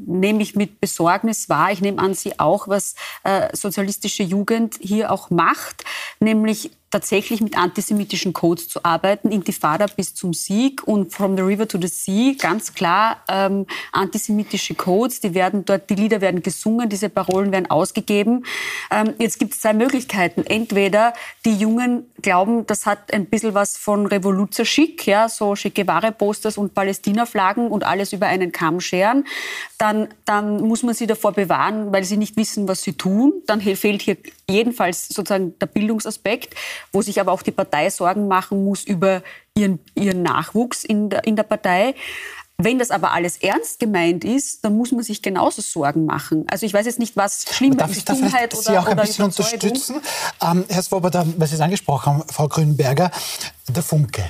nehme 0.06 0.42
ich 0.42 0.56
mit 0.56 0.80
Besorgnis 0.80 1.50
wahr, 1.50 1.72
ich 1.72 1.82
nehme 1.82 2.02
an 2.02 2.14
Sie 2.14 2.40
auch, 2.40 2.70
was 2.70 2.96
äh, 3.24 3.41
sozialistische 3.54 4.24
Jugend 4.24 4.76
hier 4.80 5.12
auch 5.12 5.30
macht, 5.30 5.84
nämlich 6.20 6.72
tatsächlich 6.92 7.42
mit 7.42 7.58
antisemitischen 7.58 8.34
Codes 8.34 8.68
zu 8.68 8.84
arbeiten, 8.84 9.32
Intifada 9.32 9.86
bis 9.88 10.14
zum 10.14 10.34
Sieg 10.34 10.86
und 10.86 11.14
From 11.14 11.38
the 11.38 11.42
River 11.42 11.68
to 11.68 11.80
the 11.82 11.88
Sea, 11.88 12.36
ganz 12.38 12.74
klar 12.74 13.24
ähm, 13.30 13.66
antisemitische 13.94 14.76
Codes, 14.76 15.22
die 15.22 15.34
werden 15.34 15.66
dort, 15.66 15.90
die 15.90 15.96
Lieder 15.96 16.22
werden 16.22 16.44
gesungen, 16.44 16.90
diese 16.90 17.10
Parolen 17.10 17.52
werden 17.52 17.70
ausgegeben. 17.70 18.46
Ähm, 18.92 19.14
jetzt 19.18 19.40
gibt 19.40 19.54
es 19.54 19.62
zwei 19.62 19.74
Möglichkeiten. 19.74 20.44
Entweder 20.46 21.14
die 21.46 21.56
Jungen 21.56 22.12
glauben, 22.22 22.68
das 22.68 22.86
hat 22.86 23.14
ein 23.14 23.26
bisschen 23.26 23.54
was 23.54 23.78
von 23.78 24.06
Revoluzer 24.06 24.66
Schick, 24.66 25.08
ja, 25.08 25.30
so 25.30 25.56
Che 25.56 25.70
Guevara-Posters 25.70 26.58
und 26.58 26.74
Palästina-Flaggen 26.74 27.70
und 27.70 27.86
alles 27.86 28.12
über 28.14 28.28
einen 28.28 28.52
Kamm 28.52 28.82
scheren. 28.82 29.26
Dann, 29.78 30.10
dann 30.26 30.62
muss 30.62 30.84
man 30.84 30.94
sie 30.94 31.08
davor 31.08 31.32
bewahren, 31.32 31.94
weil 31.94 32.04
sie 32.04 32.18
nicht 32.18 32.36
wissen, 32.36 32.68
was 32.68 32.84
sie 32.84 32.94
tun. 32.94 33.34
Dann 33.48 33.62
fehlt 33.62 34.02
hier 34.02 34.18
jedenfalls 34.50 35.08
sozusagen 35.08 35.58
der 35.60 35.68
Bildungsaspekt 35.68 36.56
wo 36.92 37.02
sich 37.02 37.20
aber 37.20 37.32
auch 37.32 37.42
die 37.42 37.52
Partei 37.52 37.90
Sorgen 37.90 38.28
machen 38.28 38.64
muss 38.64 38.84
über 38.84 39.22
ihren, 39.56 39.80
ihren 39.96 40.22
Nachwuchs 40.24 40.84
in 40.84 41.10
der, 41.10 41.26
in 41.26 41.36
der 41.36 41.44
Partei. 41.44 41.96
Wenn 42.58 42.78
das 42.78 42.92
aber 42.92 43.12
alles 43.12 43.38
ernst 43.38 43.80
gemeint 43.80 44.24
ist, 44.24 44.64
dann 44.64 44.78
muss 44.78 44.92
man 44.92 45.04
sich 45.04 45.22
genauso 45.22 45.62
Sorgen 45.62 46.06
machen. 46.06 46.46
Also 46.48 46.66
ich 46.66 46.74
weiß 46.74 46.86
jetzt 46.86 47.00
nicht, 47.00 47.18
was 47.18 47.46
schlimmer 47.52 47.78
darf 47.78 47.92
ist, 47.92 48.08
Dummheit 48.08 48.54
oder 48.54 48.62
Sie 48.62 48.78
auch 48.78 48.86
ein 48.86 48.98
bisschen 48.98 49.26
unterstützen? 49.26 50.02
Ähm, 50.42 50.66
Herr 50.70 50.84
Swoboda, 50.84 51.26
weil 51.38 51.48
Sie 51.48 51.56
es 51.56 51.62
angesprochen 51.62 52.06
haben, 52.06 52.24
Frau 52.32 52.48
Grünberger, 52.48 53.10
der 53.68 53.82
Funke. 53.82 54.24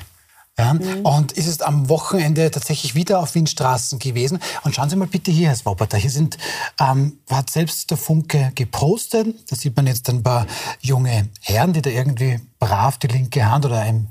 Ja? 0.58 0.74
Mhm. 0.74 1.06
Und 1.06 1.32
ist 1.34 1.48
es 1.48 1.62
am 1.62 1.90
Wochenende 1.90 2.52
tatsächlich 2.52 2.96
wieder 2.96 3.20
auf 3.20 3.36
Wien 3.36 3.48
Straßen 3.48 4.00
gewesen. 4.00 4.40
Und 4.64 4.76
schauen 4.76 4.90
Sie 4.90 4.96
mal 4.96 5.08
bitte 5.08 5.32
hier, 5.32 5.48
Herr 5.48 5.56
Swoboda, 5.56 5.98
hier 5.98 6.10
sind, 6.10 6.38
ähm, 6.80 7.20
hat 7.30 7.50
selbst 7.50 7.90
der 7.90 7.98
Funke 7.98 8.52
gepostet. 8.56 9.28
Da 9.50 9.56
sieht 9.56 9.76
man 9.76 9.88
jetzt 9.88 10.10
ein 10.10 10.24
paar 10.24 10.48
junge 10.82 11.30
Herren, 11.42 11.74
die 11.74 11.82
da 11.82 11.90
irgendwie 11.90 12.40
brav 12.60 12.98
die 12.98 13.08
linke 13.08 13.46
Hand 13.46 13.66
oder 13.66 13.80
ein 13.80 14.08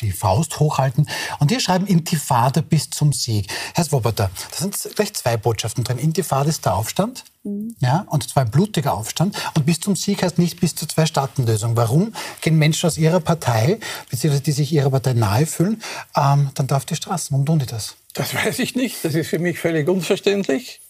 die 0.00 0.12
Faust 0.12 0.60
hochhalten. 0.60 1.08
Und 1.38 1.50
wir 1.50 1.60
schreiben 1.60 1.86
Intifada 1.86 2.60
bis 2.60 2.90
zum 2.90 3.12
Sieg. 3.12 3.50
Herr 3.74 3.84
Swoboda, 3.84 4.30
da 4.50 4.56
sind 4.56 4.76
gleich 4.94 5.14
zwei 5.14 5.36
Botschaften 5.36 5.84
drin. 5.84 5.98
Intifada 5.98 6.48
ist 6.48 6.64
der 6.64 6.76
Aufstand, 6.76 7.24
mhm. 7.48 7.76
ja, 7.80 8.06
und 8.08 8.28
zwar 8.28 8.44
ein 8.44 8.50
blutiger 8.50 8.94
Aufstand. 8.94 9.36
Und 9.54 9.66
bis 9.66 9.80
zum 9.80 9.96
Sieg 9.96 10.22
heißt 10.22 10.38
nicht 10.38 10.60
bis 10.60 10.74
zur 10.74 10.88
Zwei-Staaten-Lösung. 10.88 11.76
Warum 11.76 12.12
gehen 12.40 12.56
Menschen 12.58 12.86
aus 12.86 12.98
ihrer 12.98 13.20
Partei, 13.20 13.78
beziehungsweise 14.10 14.42
die 14.42 14.52
sich 14.52 14.72
ihrer 14.72 14.90
Partei 14.90 15.14
nahe 15.14 15.46
fühlen, 15.46 15.82
ähm, 16.16 16.50
dann 16.54 16.70
auf 16.70 16.84
die 16.84 16.96
Straßen? 16.96 17.28
Warum 17.32 17.46
tun 17.46 17.58
die 17.58 17.66
das? 17.66 17.96
Das 18.14 18.34
weiß 18.34 18.58
ich 18.58 18.74
nicht. 18.74 19.04
Das 19.04 19.14
ist 19.14 19.28
für 19.28 19.38
mich 19.38 19.58
völlig 19.58 19.88
unverständlich, 19.88 20.80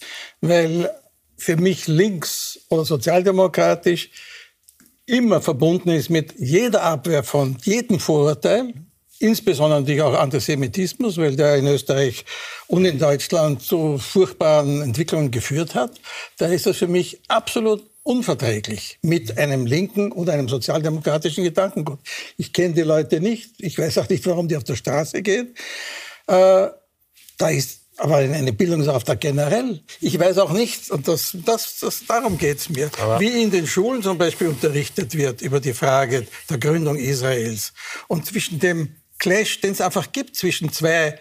weil 0.41 0.91
für 1.37 1.57
mich 1.57 1.87
links 1.87 2.59
oder 2.69 2.85
sozialdemokratisch 2.85 4.11
immer 5.07 5.41
verbunden 5.41 5.89
ist 5.91 6.11
mit 6.11 6.35
jeder 6.39 6.83
Abwehr 6.83 7.25
von 7.25 7.57
jedem 7.63 7.99
Vorurteil, 7.99 8.75
insbesondere 9.19 9.81
natürlich 9.81 10.03
auch 10.03 10.15
Antisemitismus, 10.15 11.17
weil 11.17 11.35
der 11.35 11.57
in 11.57 11.67
Österreich 11.67 12.25
und 12.69 12.85
in 12.85 12.99
Deutschland 12.99 13.63
zu 13.63 13.99
furchtbaren 13.99 14.83
Entwicklungen 14.83 15.31
geführt 15.31 15.75
hat, 15.75 15.93
da 16.37 16.47
ist 16.47 16.67
das 16.67 16.77
für 16.77 16.87
mich 16.87 17.21
absolut 17.27 17.83
unverträglich 18.03 18.99
mit 19.03 19.37
einem 19.37 19.67
linken 19.67 20.13
und 20.13 20.31
einem 20.31 20.49
sozialdemokratischen 20.49 21.45
Gedankengut. 21.45 21.99
Ich 22.37 22.53
kenne 22.53 22.75
die 22.75 22.83
Leute 22.83 23.21
nicht, 23.21 23.51
ich 23.59 23.79
weiß 23.79 23.99
auch 23.99 24.09
nicht, 24.09 24.25
warum 24.27 24.49
die 24.49 24.57
auf 24.57 24.65
der 24.65 24.77
Straße 24.77 25.23
gehen. 25.23 25.55
Äh, 26.27 26.69
da 27.39 27.49
ist 27.51 27.81
aber 27.97 28.17
eine 28.17 28.53
Bildungsauftrag 28.53 29.21
generell. 29.21 29.81
Ich 30.01 30.19
weiß 30.19 30.39
auch 30.39 30.53
nicht, 30.53 30.91
und 30.91 31.09
das, 31.09 31.37
das, 31.45 31.79
das, 31.81 32.05
darum 32.07 32.39
geht's 32.39 32.69
mir, 32.69 32.91
aber 33.01 33.19
wie 33.19 33.43
in 33.43 33.51
den 33.51 33.67
Schulen 33.67 34.03
zum 34.03 34.19
Beispiel 34.19 34.49
unterrichtet 34.49 35.17
wird 35.17 35.43
über 35.43 35.59
die 35.59 35.75
Frage 35.75 36.27
der 36.49 36.59
Gründung 36.59 36.97
Israels 36.97 37.73
und 38.07 38.25
zwischen 38.27 38.59
dem 38.61 38.95
Clash, 39.19 39.61
den 39.61 39.73
es 39.73 39.81
einfach 39.81 40.13
gibt 40.13 40.37
zwischen 40.37 40.73
zwei 40.73 41.19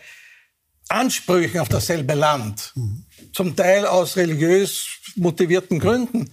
Ansprüchen 0.89 1.59
auf 1.59 1.69
dasselbe 1.69 2.13
Land, 2.13 2.71
mhm. 2.75 3.05
zum 3.33 3.55
Teil 3.55 3.85
aus 3.85 4.15
religiös 4.15 4.85
motivierten 5.15 5.79
Gründen. 5.79 6.29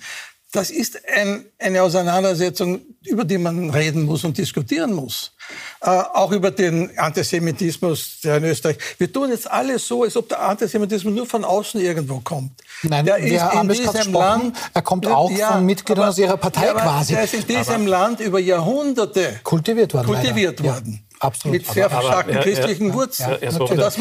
Das 0.54 0.70
ist 0.70 1.00
ein, 1.12 1.46
eine 1.58 1.82
Auseinandersetzung, 1.82 2.80
über 3.02 3.24
die 3.24 3.38
man 3.38 3.70
reden 3.70 4.04
muss 4.04 4.22
und 4.22 4.38
diskutieren 4.38 4.92
muss. 4.92 5.32
Äh, 5.80 5.90
auch 5.90 6.30
über 6.30 6.52
den 6.52 6.96
Antisemitismus 6.96 8.20
der 8.22 8.36
in 8.36 8.44
Österreich. 8.44 8.78
Wir 8.98 9.12
tun 9.12 9.30
jetzt 9.30 9.50
alles 9.50 9.86
so, 9.86 10.04
als 10.04 10.16
ob 10.16 10.28
der 10.28 10.40
Antisemitismus 10.40 11.12
nur 11.12 11.26
von 11.26 11.44
außen 11.44 11.80
irgendwo 11.80 12.20
kommt. 12.20 12.52
Nein, 12.84 13.04
der 13.04 13.18
ist 13.18 13.42
in 13.52 13.68
diesem 13.68 14.12
Land. 14.12 14.56
Er 14.72 14.82
kommt 14.82 15.08
auch 15.08 15.28
ja, 15.32 15.52
von 15.52 15.66
Mitgliedern 15.66 16.04
aber, 16.04 16.10
aus 16.10 16.18
Ihrer 16.18 16.36
Partei 16.36 16.66
ja, 16.66 16.74
quasi. 16.74 17.14
Der 17.14 17.24
ist 17.24 17.34
in 17.34 17.46
diesem 17.46 17.74
aber 17.74 17.88
Land 17.88 18.20
über 18.20 18.38
Jahrhunderte 18.38 19.40
kultiviert 19.42 19.92
worden. 19.92 20.06
Kultiviert 20.06 20.62
worden. 20.62 21.03
Ja. 21.14 21.20
Absolut. 21.20 21.58
Mit 21.58 21.66
sehr 21.66 21.90
aber, 21.90 22.02
starken 22.02 22.40
christlichen 22.40 22.92
Wurzeln. 22.92 23.38
und, 23.40 23.78
das, 23.78 23.96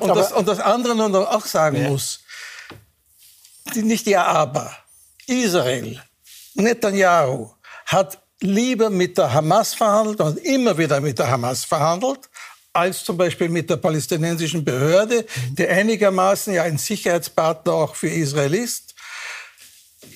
und, 0.00 0.08
das, 0.08 0.32
und 0.32 0.48
das 0.48 0.60
andere 0.60 0.94
nun 0.94 1.14
auch 1.14 1.44
sagen 1.46 1.84
muss, 1.88 2.20
die, 3.74 3.82
nicht 3.82 4.06
ja 4.06 4.24
aber, 4.24 4.70
Israel, 5.26 6.00
Netanyahu 6.54 7.50
hat 7.86 8.18
lieber 8.40 8.90
mit 8.90 9.18
der 9.18 9.32
Hamas 9.32 9.74
verhandelt 9.74 10.20
und 10.20 10.38
immer 10.38 10.76
wieder 10.76 11.00
mit 11.00 11.18
der 11.18 11.30
Hamas 11.30 11.64
verhandelt, 11.64 12.20
als 12.72 13.04
zum 13.04 13.16
Beispiel 13.16 13.48
mit 13.48 13.68
der 13.68 13.76
palästinensischen 13.76 14.64
Behörde, 14.64 15.26
die 15.50 15.66
einigermaßen 15.66 16.54
ja 16.54 16.62
ein 16.62 16.78
Sicherheitspartner 16.78 17.72
auch 17.72 17.94
für 17.94 18.08
Israel 18.08 18.54
ist. 18.54 18.89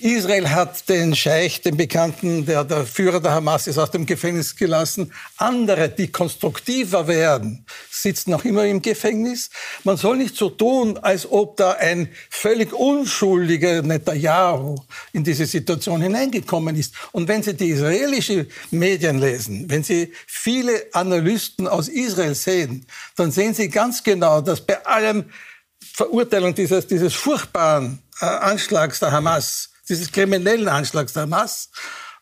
Israel 0.00 0.50
hat 0.50 0.88
den 0.88 1.14
Scheich, 1.14 1.60
den 1.60 1.76
Bekannten, 1.76 2.46
der 2.46 2.64
der 2.64 2.86
Führer 2.86 3.20
der 3.20 3.32
Hamas 3.32 3.66
ist, 3.66 3.78
aus 3.78 3.90
dem 3.90 4.06
Gefängnis 4.06 4.56
gelassen. 4.56 5.12
Andere, 5.36 5.90
die 5.90 6.08
konstruktiver 6.08 7.06
werden, 7.06 7.66
sitzen 7.90 8.30
noch 8.30 8.44
immer 8.46 8.64
im 8.64 8.80
Gefängnis. 8.80 9.50
Man 9.82 9.98
soll 9.98 10.16
nicht 10.16 10.36
so 10.36 10.48
tun, 10.48 10.98
als 10.98 11.30
ob 11.30 11.58
da 11.58 11.72
ein 11.72 12.08
völlig 12.30 12.72
unschuldiger 12.72 13.82
Netanyahu 13.82 14.76
in 15.12 15.22
diese 15.22 15.44
Situation 15.44 16.00
hineingekommen 16.00 16.76
ist. 16.76 16.94
Und 17.12 17.28
wenn 17.28 17.42
Sie 17.42 17.54
die 17.54 17.68
israelischen 17.68 18.50
Medien 18.70 19.18
lesen, 19.18 19.70
wenn 19.70 19.84
Sie 19.84 20.12
viele 20.26 20.86
Analysten 20.92 21.68
aus 21.68 21.88
Israel 21.88 22.34
sehen, 22.34 22.86
dann 23.16 23.30
sehen 23.30 23.52
Sie 23.52 23.68
ganz 23.68 24.02
genau, 24.02 24.40
dass 24.40 24.62
bei 24.62 24.84
allem 24.86 25.24
Verurteilung 25.92 26.54
dieses, 26.54 26.86
dieses 26.86 27.12
furchtbaren 27.12 28.02
äh, 28.20 28.24
Anschlags 28.24 29.00
der 29.00 29.12
Hamas 29.12 29.70
dieses 29.88 30.10
kriminellen 30.10 30.68
Anschlags 30.68 31.12
der 31.12 31.22
Hamas 31.22 31.70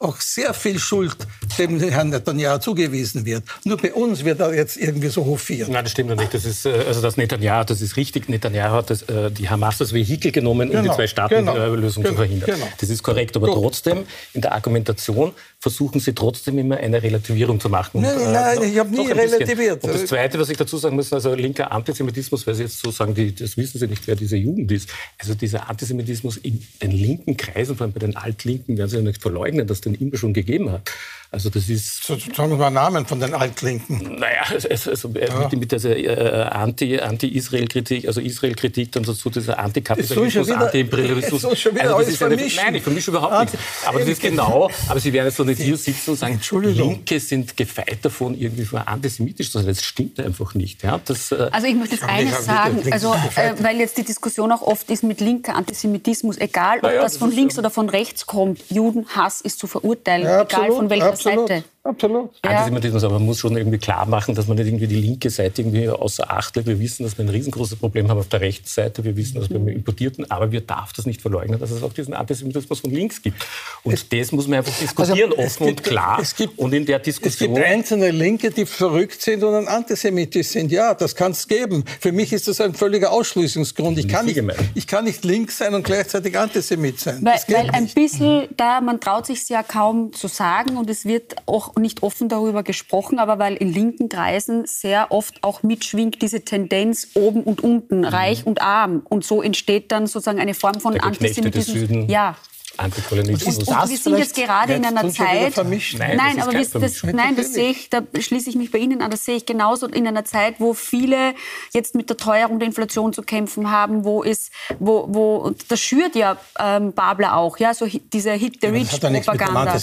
auch 0.02 0.20
sehr 0.20 0.52
viel 0.52 0.78
Schuld 0.78 1.16
dem 1.58 1.78
Herrn 1.78 2.10
Netanyahu 2.10 2.58
zugewiesen 2.58 3.24
wird. 3.24 3.44
Nur 3.64 3.76
bei 3.76 3.92
uns 3.92 4.24
wird 4.24 4.40
er 4.40 4.52
jetzt 4.52 4.76
irgendwie 4.76 5.08
so 5.08 5.24
hofiert. 5.24 5.68
Nein, 5.68 5.84
das 5.84 5.92
stimmt 5.92 6.10
doch 6.10 6.16
nicht. 6.16 6.34
Das 6.34 6.44
ist, 6.44 6.66
äh, 6.66 6.84
also 6.86 7.00
das 7.00 7.16
Netanyahu, 7.16 7.64
das 7.64 7.80
ist 7.80 7.96
richtig. 7.96 8.28
Netanyahu 8.28 8.74
hat 8.74 8.90
das, 8.90 9.02
äh, 9.02 9.30
die 9.30 9.48
Hamas 9.48 9.80
als 9.80 9.92
Vehikel 9.92 10.32
genommen, 10.32 10.70
um 10.70 10.76
genau, 10.76 10.90
die 10.90 10.96
Zwei-Staaten-Lösung 10.96 12.02
genau, 12.02 12.14
zu 12.14 12.16
verhindern. 12.16 12.50
Genau. 12.54 12.68
Das 12.78 12.90
ist 12.90 13.02
korrekt. 13.02 13.36
Aber 13.36 13.46
Gut. 13.46 13.62
trotzdem, 13.62 14.04
in 14.32 14.40
der 14.40 14.52
Argumentation 14.52 15.32
versuchen 15.62 16.00
Sie 16.00 16.12
trotzdem 16.12 16.58
immer 16.58 16.78
eine 16.78 17.00
Relativierung 17.00 17.60
zu 17.60 17.68
machen. 17.68 18.02
Nein, 18.02 18.16
und, 18.16 18.32
nein, 18.32 18.62
äh, 18.62 18.66
ich 18.66 18.78
habe 18.80 18.90
nie 18.90 19.12
relativiert. 19.12 19.84
Und 19.84 19.94
das 19.94 20.06
Zweite, 20.06 20.36
was 20.40 20.48
ich 20.48 20.56
dazu 20.56 20.76
sagen 20.76 20.96
muss, 20.96 21.12
also 21.12 21.34
linker 21.34 21.70
Antisemitismus, 21.70 22.44
weil 22.48 22.56
Sie 22.56 22.64
jetzt 22.64 22.80
so 22.80 22.90
sagen, 22.90 23.14
die, 23.14 23.32
das 23.32 23.56
wissen 23.56 23.78
Sie 23.78 23.86
nicht, 23.86 24.04
wer 24.08 24.16
diese 24.16 24.36
Jugend 24.36 24.72
ist. 24.72 24.90
Also 25.18 25.34
dieser 25.34 25.70
Antisemitismus 25.70 26.36
in 26.38 26.66
den 26.82 26.90
linken 26.90 27.36
Kreisen, 27.36 27.76
vor 27.76 27.84
allem 27.84 27.92
bei 27.92 28.00
den 28.00 28.16
Altlinken, 28.16 28.76
werden 28.76 28.90
Sie 28.90 28.96
ja 28.96 29.02
nicht 29.02 29.22
verleugnen, 29.22 29.68
dass 29.68 29.80
den 29.80 29.94
immer 29.94 30.16
schon 30.16 30.32
gegeben 30.32 30.72
hat. 30.72 30.90
Also 31.32 31.48
das 31.48 31.66
ist... 31.70 32.04
So, 32.04 32.14
sagen 32.18 32.50
wir 32.50 32.58
mal 32.58 32.68
Namen 32.68 33.06
von 33.06 33.18
den 33.18 33.32
Altlinken. 33.32 34.18
Naja, 34.18 34.42
also, 34.50 34.90
also 34.90 35.08
ja. 35.08 35.38
mit, 35.38 35.58
mit 35.58 35.72
dieser 35.72 35.96
äh, 35.96 36.42
Anti-Israel-Kritik, 36.42 38.06
also 38.06 38.20
Israel-Kritik, 38.20 38.92
dann 38.92 39.04
so 39.04 39.30
dieser 39.30 39.58
Antikapitalismus, 39.58 40.50
Anti-Imperialismus. 40.50 41.40
So 41.40 41.54
schon 41.54 41.74
wieder 41.74 41.84
also, 41.84 41.98
das 42.00 42.08
ist 42.08 42.22
eine, 42.22 42.36
Nein, 42.36 42.74
ich 42.74 42.82
vermische 42.82 43.10
überhaupt 43.12 43.50
nicht. 43.50 43.64
Aber 43.86 44.00
das 44.00 44.08
ist 44.08 44.20
genau, 44.20 44.70
aber 44.88 45.00
Sie 45.00 45.10
werden 45.14 45.28
jetzt 45.28 45.38
so 45.38 45.44
nicht 45.44 45.62
hier 45.62 45.78
sitzen 45.78 46.10
und 46.10 46.16
sagen, 46.16 46.38
Linke 46.64 47.18
sind 47.18 47.56
gefeit 47.56 48.00
davon, 48.02 48.38
irgendwie 48.38 48.66
antisemitisch 48.76 49.50
zu 49.50 49.58
sein. 49.58 49.66
Das 49.68 49.82
stimmt 49.82 50.20
einfach 50.20 50.52
nicht. 50.52 50.82
Ja, 50.82 51.00
das, 51.02 51.32
äh 51.32 51.48
also 51.50 51.66
ich 51.66 51.74
möchte 51.74 51.94
jetzt 51.94 52.04
eines 52.04 52.44
sagen, 52.44 52.82
also, 52.90 53.14
äh, 53.36 53.54
weil 53.60 53.78
jetzt 53.78 53.96
die 53.96 54.04
Diskussion 54.04 54.52
auch 54.52 54.60
oft 54.60 54.90
ist 54.90 55.02
mit 55.02 55.22
linker 55.22 55.54
Antisemitismus, 55.54 56.36
egal 56.36 56.80
ob 56.82 56.92
ja, 56.92 57.00
das 57.00 57.16
von 57.16 57.30
links 57.30 57.58
oder 57.58 57.70
von 57.70 57.88
rechts 57.88 58.26
kommt, 58.26 58.60
Judenhass 58.68 59.40
ist 59.40 59.58
zu 59.58 59.66
verurteilen, 59.66 60.24
ja, 60.24 60.42
egal 60.42 60.72
von 60.72 60.90
welcher 60.90 61.21
absolut, 61.26 61.48
Seite. 61.48 61.71
Absolut. 61.84 62.30
Ja. 62.44 62.52
Antisemitismus, 62.52 63.02
aber 63.02 63.14
man 63.14 63.26
muss 63.26 63.40
schon 63.40 63.56
irgendwie 63.56 63.78
klar 63.78 64.06
machen, 64.06 64.36
dass 64.36 64.46
man 64.46 64.56
nicht 64.56 64.68
irgendwie 64.68 64.86
die 64.86 65.00
linke 65.00 65.30
Seite 65.30 65.62
irgendwie 65.62 65.88
außer 65.88 66.30
Acht 66.30 66.54
legt. 66.54 66.68
Wir 66.68 66.78
wissen, 66.78 67.02
dass 67.02 67.18
wir 67.18 67.24
ein 67.24 67.28
riesengroßes 67.28 67.76
Problem 67.76 68.08
haben 68.08 68.18
auf 68.18 68.28
der 68.28 68.40
rechten 68.40 68.68
Seite. 68.68 69.02
Wir 69.02 69.16
wissen, 69.16 69.40
dass 69.40 69.50
wir 69.50 69.56
Importierten, 69.56 70.30
aber 70.30 70.52
wir 70.52 70.60
darf 70.60 70.92
das 70.92 71.06
nicht 71.06 71.20
verleugnen, 71.20 71.58
dass 71.58 71.72
es 71.72 71.82
auch 71.82 71.92
diesen 71.92 72.14
Antisemitismus 72.14 72.78
von 72.78 72.92
links 72.92 73.20
gibt. 73.20 73.44
Und 73.82 73.94
es, 73.94 74.08
das 74.08 74.30
muss 74.30 74.46
man 74.46 74.58
einfach 74.58 74.78
diskutieren, 74.78 75.32
also, 75.32 75.42
offen 75.42 75.66
gibt, 75.66 75.80
und 75.80 75.88
klar. 75.88 76.18
Es 76.20 76.36
gibt, 76.36 76.56
und 76.56 76.72
in 76.72 76.86
der 76.86 77.00
Diskussion. 77.00 77.50
Es 77.50 77.56
gibt 77.56 77.66
einzelne 77.66 78.12
Linke, 78.12 78.52
die 78.52 78.64
verrückt 78.64 79.20
sind 79.20 79.42
und 79.42 79.66
antisemitisch 79.66 80.48
sind. 80.48 80.70
Ja, 80.70 80.94
das 80.94 81.16
kann 81.16 81.32
es 81.32 81.48
geben. 81.48 81.82
Für 81.98 82.12
mich 82.12 82.32
ist 82.32 82.46
das 82.46 82.60
ein 82.60 82.74
völliger 82.74 83.10
Ausschließungsgrund. 83.10 83.98
Ich 83.98 84.06
kann, 84.06 84.26
nicht, 84.26 84.40
ich 84.76 84.86
kann 84.86 85.04
nicht 85.04 85.24
links 85.24 85.58
sein 85.58 85.74
und 85.74 85.82
gleichzeitig 85.82 86.38
Antisemit 86.38 87.00
sein. 87.00 87.24
Weil, 87.24 87.40
weil 87.48 87.70
ein 87.70 87.88
bisschen 87.88 88.46
da, 88.56 88.80
man 88.80 89.00
traut 89.00 89.26
sich 89.26 89.48
ja 89.48 89.64
kaum 89.64 90.12
zu 90.12 90.28
sagen 90.28 90.76
und 90.76 90.88
es 90.88 91.04
wird 91.04 91.34
auch 91.46 91.71
nicht 91.78 92.02
offen 92.02 92.28
darüber 92.28 92.62
gesprochen, 92.62 93.18
aber 93.18 93.38
weil 93.38 93.54
in 93.54 93.72
linken 93.72 94.08
Kreisen 94.08 94.66
sehr 94.66 95.10
oft 95.10 95.42
auch 95.42 95.62
mitschwingt 95.62 96.22
diese 96.22 96.42
Tendenz 96.44 97.10
oben 97.14 97.42
und 97.42 97.62
unten, 97.62 97.98
mhm. 97.98 98.04
reich 98.04 98.46
und 98.46 98.62
arm. 98.62 99.02
Und 99.08 99.24
so 99.24 99.42
entsteht 99.42 99.92
dann 99.92 100.06
sozusagen 100.06 100.40
eine 100.40 100.54
Form 100.54 100.80
von 100.80 100.98
Antisemitismus. 100.98 102.08
Ja, 102.08 102.36
Antikolonialismus. 102.76 103.58
Und, 103.58 103.68
und 103.68 103.90
wir 103.90 103.96
sind 103.98 104.18
jetzt 104.18 104.34
gerade 104.34 104.74
in 104.74 104.84
einer 104.84 105.08
Zeit. 105.10 105.56
Nein, 105.56 106.16
nein 106.16 106.40
aber 106.40 106.52
das, 106.52 106.70
das, 106.70 107.02
nein, 107.02 107.36
das 107.36 107.52
sehe 107.52 107.70
ich, 107.70 107.90
da 107.90 108.02
schließe 108.18 108.48
ich 108.50 108.56
mich 108.56 108.70
bei 108.70 108.78
Ihnen 108.78 109.02
an, 109.02 109.10
das 109.10 109.24
sehe 109.24 109.36
ich 109.36 109.46
genauso 109.46 109.86
in 109.86 110.06
einer 110.06 110.24
Zeit, 110.24 110.56
wo 110.58 110.74
viele 110.74 111.34
jetzt 111.72 111.94
mit 111.94 112.08
der 112.08 112.16
Teuerung 112.16 112.58
der 112.58 112.68
Inflation 112.68 113.12
zu 113.12 113.22
kämpfen 113.22 113.70
haben, 113.70 114.04
wo 114.04 114.24
es, 114.24 114.50
wo, 114.78 115.06
wo, 115.08 115.52
das 115.68 115.80
schürt 115.80 116.16
ja 116.16 116.38
ähm, 116.58 116.92
Babler 116.92 117.36
auch, 117.36 117.58
ja, 117.58 117.74
so 117.74 117.86
diese 117.86 118.32
Hit 118.32 118.58
the 118.60 118.68
Rich 118.68 119.00
Propaganda. 119.00 119.76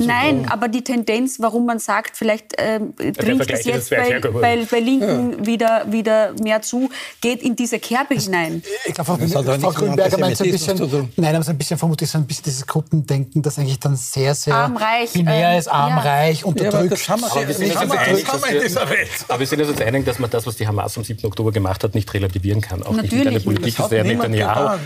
Nein, 0.00 0.46
aber 0.48 0.68
die 0.68 0.82
Tendenz, 0.82 1.40
warum 1.40 1.66
man 1.66 1.78
sagt, 1.78 2.16
vielleicht 2.16 2.54
ähm, 2.58 2.94
dringt 2.96 3.50
es 3.50 3.64
jetzt 3.64 3.90
bei, 3.90 4.20
bei, 4.20 4.64
bei, 4.70 4.80
Linken 4.80 5.38
ja. 5.38 5.46
wieder, 5.46 5.92
wieder 5.92 6.32
mehr 6.42 6.62
zu, 6.62 6.90
geht 7.20 7.42
in 7.42 7.56
diese 7.56 7.78
Kerbe 7.78 8.14
hinein. 8.14 8.62
Ich 8.86 8.94
glaube, 8.94 9.18
Frau, 9.18 9.44
Frau 9.58 9.72
Grünberger 9.72 10.18
meint 10.18 10.34
es 10.34 10.40
ein 10.40 10.50
bisschen, 10.50 11.10
nein, 11.16 11.36
aber 11.36 11.48
ein 11.48 11.58
bisschen 11.58 11.78
vermutlich 11.78 12.13
so 12.14 12.18
ein 12.18 12.26
bisschen 12.26 12.44
dieses 12.44 12.66
Gruppendenken, 12.66 13.42
das 13.42 13.58
eigentlich 13.58 13.80
dann 13.80 13.96
sehr, 13.96 14.36
sehr 14.36 14.54
Arm-reich, 14.54 15.12
binär 15.12 15.52
ähm, 15.52 15.58
ist, 15.58 15.66
arm-reich, 15.66 16.40
ja. 16.40 16.46
unterdrückt. 16.46 17.06
Ja, 17.06 17.14
aber 17.14 17.26
Aber 17.26 17.48
wir 17.48 17.54
sind 17.54 17.76
uns 17.76 17.90
wir, 17.90 18.00
einig. 18.00 18.26
Aber 19.28 19.40
wir 19.40 19.46
sind 19.46 19.60
uns 19.60 19.70
jetzt 19.70 19.82
einig, 19.82 20.04
dass 20.04 20.18
man 20.20 20.30
das, 20.30 20.46
was 20.46 20.54
die 20.54 20.66
Hamas 20.66 20.96
am 20.96 21.02
7. 21.02 21.26
Oktober 21.26 21.50
gemacht 21.50 21.82
hat, 21.82 21.94
nicht 21.96 22.12
relativieren 22.14 22.60
kann. 22.60 22.84
Auch 22.84 22.92
nicht 22.92 23.10
mit 23.10 23.12
einer 23.12 23.32
Natürlich 23.32 23.44
Politik. 23.44 23.76
Das 23.76 23.90
niemand 23.90 24.30
Netanyahu. 24.30 24.78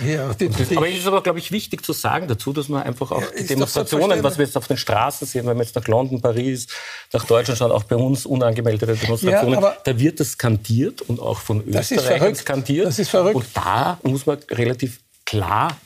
Aber 0.77 0.89
es 0.89 0.97
ist 0.99 1.07
aber, 1.07 1.23
glaube 1.23 1.39
ich, 1.39 1.53
wichtig 1.53 1.85
zu 1.85 1.93
sagen 1.93 2.29
dazu, 2.29 2.55
dass 2.55 2.71
man 2.71 2.83
einfach 2.83 3.13
auch 3.13 3.23
die 3.39 3.47
Demonstrationen, 3.47 4.23
was 4.23 4.39
wir 4.39 4.47
jetzt 4.47 4.57
auf 4.57 4.67
den 4.67 4.79
Straßen 4.79 5.27
sehen, 5.27 5.47
wenn 5.47 5.59
wir 5.59 5.65
jetzt 5.65 5.77
nach 5.77 5.87
London, 5.87 6.23
Paris, 6.23 6.67
nach 7.13 7.25
Deutschland 7.25 7.59
schauen, 7.59 7.73
auch 7.73 7.85
bei 7.85 7.97
uns 7.97 8.25
unangemeldete 8.25 8.97
Demonstrationen, 8.97 9.53
Ja, 9.53 9.59
aber- 9.59 9.77
da 9.85 9.99
wird 9.99 10.19
das 10.19 10.33
skandiert 10.33 11.03
und 11.03 11.21
auch 11.21 11.41
von 11.41 11.63
verrückt. 11.63 12.39
skandiert. 12.39 12.87
Das 12.87 12.99
ist 12.99 13.11
verrückt. 13.11 13.37
Und 13.37 13.47
da 13.53 13.99
muss 14.03 14.25
man 14.25 14.39
relativ 14.51 15.01
klar 15.27 15.77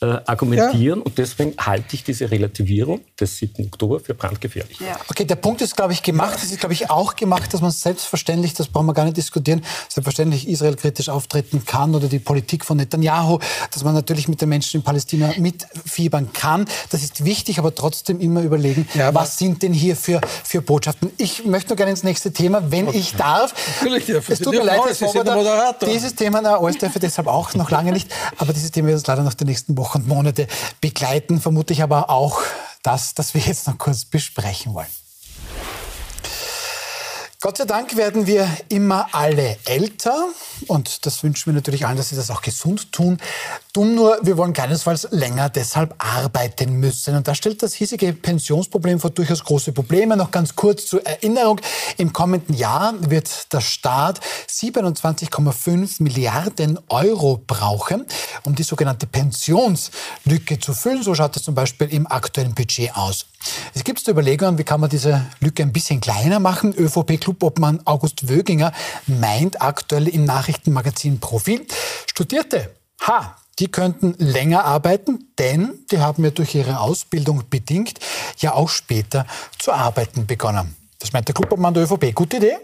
äh, 0.00 0.06
argumentieren 0.26 1.02
und 1.02 1.18
deswegen 1.18 1.54
halte 1.58 1.94
ich 1.96 2.04
diese 2.04 2.30
Relativierung 2.30 3.00
des 3.18 3.36
7. 3.38 3.66
Oktober 3.66 4.00
für 4.00 4.14
brandgefährlich. 4.14 4.78
Ja. 4.80 4.98
Okay, 5.08 5.24
der 5.24 5.36
Punkt 5.36 5.60
ist, 5.60 5.76
glaube 5.76 5.92
ich, 5.92 6.02
gemacht. 6.02 6.38
Es 6.42 6.50
ist, 6.52 6.60
glaube 6.60 6.72
ich, 6.72 6.88
auch 6.90 7.16
gemacht, 7.16 7.52
dass 7.52 7.60
man 7.60 7.70
selbstverständlich, 7.70 8.54
das 8.54 8.68
brauchen 8.68 8.86
wir 8.86 8.94
gar 8.94 9.04
nicht 9.04 9.16
diskutieren, 9.16 9.62
selbstverständlich 9.88 10.48
Israel 10.48 10.76
kritisch 10.76 11.08
auftreten 11.08 11.64
kann 11.64 11.94
oder 11.94 12.06
die 12.08 12.18
Politik 12.20 12.64
von 12.64 12.76
Netanyahu, 12.76 13.38
dass 13.72 13.82
man 13.84 13.94
natürlich 13.94 14.28
mit 14.28 14.40
den 14.40 14.48
Menschen 14.50 14.78
in 14.78 14.82
Palästina 14.84 15.32
mitfiebern 15.38 16.32
kann. 16.32 16.66
Das 16.90 17.02
ist 17.02 17.24
wichtig, 17.24 17.58
aber 17.58 17.74
trotzdem 17.74 18.20
immer 18.20 18.42
überlegen, 18.42 18.86
Ja, 18.94 19.14
was 19.14 19.36
sind 19.38 19.62
denn 19.62 19.72
hier 19.72 19.96
für, 19.96 20.20
für 20.44 20.62
Botschaften. 20.62 21.10
Ich 21.16 21.44
möchte 21.44 21.70
nur 21.70 21.76
gerne 21.76 21.90
ins 21.90 22.04
nächste 22.04 22.32
Thema, 22.32 22.70
wenn 22.70 22.88
ich 22.88 23.14
darf. 23.16 23.54
Natürlich 23.80 24.06
dürfen 24.06 24.32
Es 24.32 24.38
Sie. 24.38 24.44
tut 24.44 24.52
mir 24.54 24.60
dürfen 24.60 24.76
leid. 24.76 24.80
Herr 24.84 24.94
Sie 24.94 24.98
sind 25.04 25.14
der 25.14 25.22
Swoboda, 25.22 25.34
Moderator. 25.36 25.88
dieses 25.88 26.14
Thema, 26.14 26.40
na, 26.40 26.56
alles 26.58 26.78
darf 26.78 26.94
ich 26.94 27.00
deshalb 27.00 27.26
auch 27.26 27.54
noch 27.54 27.70
lange 27.70 27.92
nicht, 27.92 28.08
aber 28.36 28.52
dieses 28.52 28.70
Thema 28.70 28.88
wird 28.88 28.98
uns 28.98 29.06
leider 29.06 29.22
noch 29.22 29.34
die 29.34 29.44
nächsten 29.44 29.74
Wochen 29.88 30.02
und 30.02 30.08
Monate 30.08 30.46
begleiten, 30.82 31.40
vermute 31.40 31.72
ich 31.72 31.82
aber 31.82 32.10
auch 32.10 32.42
das, 32.82 33.14
das 33.14 33.32
wir 33.32 33.40
jetzt 33.40 33.66
noch 33.66 33.78
kurz 33.78 34.04
besprechen 34.04 34.74
wollen. 34.74 34.86
Gott 37.40 37.56
sei 37.56 37.64
Dank 37.64 37.96
werden 37.96 38.26
wir 38.26 38.50
immer 38.68 39.08
alle 39.12 39.56
älter 39.64 40.28
und 40.66 41.06
das 41.06 41.22
wünschen 41.22 41.46
wir 41.46 41.54
natürlich 41.54 41.86
allen, 41.86 41.96
dass 41.96 42.10
sie 42.10 42.16
das 42.16 42.30
auch 42.30 42.42
gesund 42.42 42.92
tun. 42.92 43.18
Dumm 43.78 43.94
nur, 43.94 44.18
wir 44.22 44.36
wollen 44.36 44.52
keinesfalls 44.52 45.06
länger 45.12 45.50
deshalb 45.50 45.94
arbeiten 45.98 46.80
müssen. 46.80 47.14
Und 47.14 47.28
da 47.28 47.36
stellt 47.36 47.62
das 47.62 47.74
hiesige 47.74 48.12
Pensionsproblem 48.12 48.98
vor 48.98 49.10
durchaus 49.10 49.44
große 49.44 49.70
Probleme. 49.70 50.16
Noch 50.16 50.32
ganz 50.32 50.56
kurz 50.56 50.86
zur 50.86 51.06
Erinnerung. 51.06 51.60
Im 51.96 52.12
kommenden 52.12 52.56
Jahr 52.56 52.94
wird 53.08 53.52
der 53.52 53.60
Staat 53.60 54.18
27,5 54.48 56.02
Milliarden 56.02 56.80
Euro 56.88 57.40
brauchen, 57.46 58.04
um 58.42 58.56
die 58.56 58.64
sogenannte 58.64 59.06
Pensionslücke 59.06 60.58
zu 60.58 60.74
füllen. 60.74 61.04
So 61.04 61.14
schaut 61.14 61.36
es 61.36 61.44
zum 61.44 61.54
Beispiel 61.54 61.86
im 61.86 62.08
aktuellen 62.08 62.56
Budget 62.56 62.96
aus. 62.96 63.26
Es 63.74 63.84
gibt 63.84 64.00
zur 64.00 64.10
Überlegung, 64.10 64.58
wie 64.58 64.64
kann 64.64 64.80
man 64.80 64.90
diese 64.90 65.24
Lücke 65.38 65.62
ein 65.62 65.72
bisschen 65.72 66.00
kleiner 66.00 66.40
machen. 66.40 66.74
ÖVP-Clubobmann 66.74 67.82
August 67.84 68.28
Wöginger 68.28 68.72
meint 69.06 69.62
aktuell 69.62 70.08
im 70.08 70.24
Nachrichtenmagazin 70.24 71.20
Profil, 71.20 71.64
Studierte, 72.08 72.74
ha, 73.06 73.36
die 73.58 73.68
könnten 73.68 74.14
länger 74.18 74.64
arbeiten, 74.64 75.30
denn 75.38 75.84
die 75.90 75.98
haben 75.98 76.24
ja 76.24 76.30
durch 76.30 76.54
ihre 76.54 76.80
Ausbildung 76.80 77.44
bedingt 77.50 77.98
ja 78.38 78.54
auch 78.54 78.68
später 78.68 79.26
zu 79.58 79.72
arbeiten 79.72 80.26
begonnen. 80.26 80.76
Das 80.98 81.12
meint 81.12 81.28
der 81.28 81.34
Clubobmann 81.34 81.74
der 81.74 81.84
ÖVP. 81.84 82.14
Gute 82.14 82.38
Idee? 82.38 82.56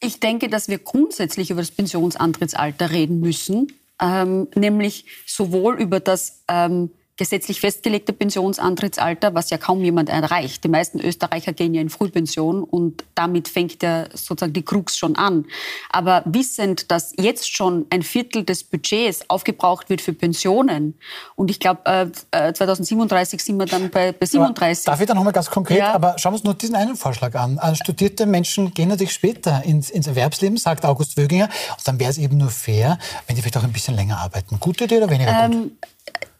Ich 0.00 0.20
denke, 0.20 0.48
dass 0.48 0.68
wir 0.68 0.78
grundsätzlich 0.78 1.50
über 1.50 1.60
das 1.60 1.70
Pensionsantrittsalter 1.70 2.90
reden 2.90 3.20
müssen, 3.20 3.72
ähm, 4.00 4.48
nämlich 4.54 5.06
sowohl 5.26 5.80
über 5.80 6.00
das 6.00 6.40
ähm, 6.48 6.90
gesetzlich 7.16 7.60
festgelegte 7.60 8.12
Pensionsantrittsalter, 8.12 9.34
was 9.34 9.50
ja 9.50 9.58
kaum 9.58 9.82
jemand 9.82 10.08
erreicht. 10.08 10.64
Die 10.64 10.68
meisten 10.68 11.00
Österreicher 11.00 11.52
gehen 11.52 11.74
ja 11.74 11.80
in 11.80 11.88
Frühpension 11.88 12.62
und 12.62 13.04
damit 13.14 13.48
fängt 13.48 13.82
ja 13.82 14.06
sozusagen 14.12 14.52
die 14.52 14.64
Krux 14.64 14.96
schon 14.98 15.16
an. 15.16 15.46
Aber 15.90 16.22
wissend, 16.26 16.90
dass 16.90 17.12
jetzt 17.18 17.54
schon 17.54 17.86
ein 17.90 18.02
Viertel 18.02 18.44
des 18.44 18.64
Budgets 18.64 19.24
aufgebraucht 19.28 19.88
wird 19.88 20.00
für 20.02 20.12
Pensionen 20.12 20.94
und 21.36 21.50
ich 21.50 21.58
glaube, 21.60 21.80
äh, 21.86 22.48
äh, 22.48 22.52
2037 22.52 23.42
sind 23.42 23.56
wir 23.58 23.66
dann 23.66 23.90
bei, 23.90 24.12
bei 24.12 24.26
37. 24.26 24.86
Aber 24.86 24.92
darf 24.92 25.00
ich 25.00 25.06
da 25.06 25.14
noch 25.14 25.24
mal 25.24 25.30
ganz 25.32 25.50
konkret, 25.50 25.78
Ja. 25.78 25.94
aber 25.94 26.16
schauen 26.18 26.32
wir 26.32 26.36
uns 26.36 26.44
nur 26.44 26.54
diesen 26.54 26.76
einen 26.76 26.96
Vorschlag 26.96 27.34
an. 27.34 27.58
Äh, 27.58 27.74
Studierte 27.76 28.26
Menschen 28.26 28.74
gehen 28.74 28.88
natürlich 28.88 29.12
später 29.14 29.62
ins, 29.64 29.90
ins 29.90 30.06
Erwerbsleben, 30.06 30.56
sagt 30.58 30.84
August 30.84 31.16
Wöginger. 31.16 31.48
Und 31.76 31.88
dann 31.88 31.98
wäre 31.98 32.10
es 32.10 32.18
eben 32.18 32.36
nur 32.36 32.50
fair, 32.50 32.98
wenn 33.26 33.36
die 33.36 33.42
vielleicht 33.42 33.56
auch 33.56 33.64
ein 33.64 33.72
bisschen 33.72 33.94
länger 33.94 34.18
arbeiten. 34.18 34.58
Gute 34.60 34.84
Idee 34.84 34.98
oder 34.98 35.10
weniger 35.10 35.48
gut? 35.48 35.72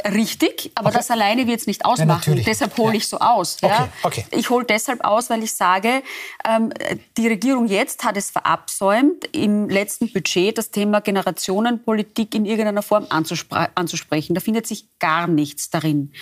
Richtig, 0.04 0.70
aber 0.74 0.90
das 0.90 1.10
alleine 1.10 1.46
wird 1.46 1.60
es 1.60 1.66
nicht 1.66 1.84
ausmachen. 1.84 2.08
natürlich. 2.08 2.44
deshalb 2.44 2.76
hole 2.78 2.92
Ja. 2.92 2.96
ich 2.98 3.08
so 3.08 3.18
aus. 3.18 3.56
Ja? 3.60 3.88
Okay, 4.02 4.20
okay. 4.22 4.24
Ich 4.38 4.50
hole 4.50 4.64
deshalb 4.64 5.02
aus, 5.04 5.30
weil 5.30 5.42
ich 5.42 5.52
sage, 5.52 6.02
ähm, 6.46 6.72
die 7.16 7.26
Regierung 7.28 7.66
jetzt 7.66 8.04
hat 8.04 8.16
es 8.16 8.30
verabsäumt, 8.30 9.24
im 9.32 9.68
letzten 9.68 10.12
Budget 10.12 10.58
das 10.58 10.70
Thema 10.70 11.00
Generationenpolitik 11.00 12.34
in 12.34 12.44
irgendeiner 12.44 12.82
Form 12.82 13.06
anzuspre 13.08 13.70
anzusprechen. 13.74 14.34
Da 14.34 14.40
findet 14.40 14.66
sich 14.66 14.86
gar 14.98 15.26
nichts 15.26 15.70
darin. 15.70 16.12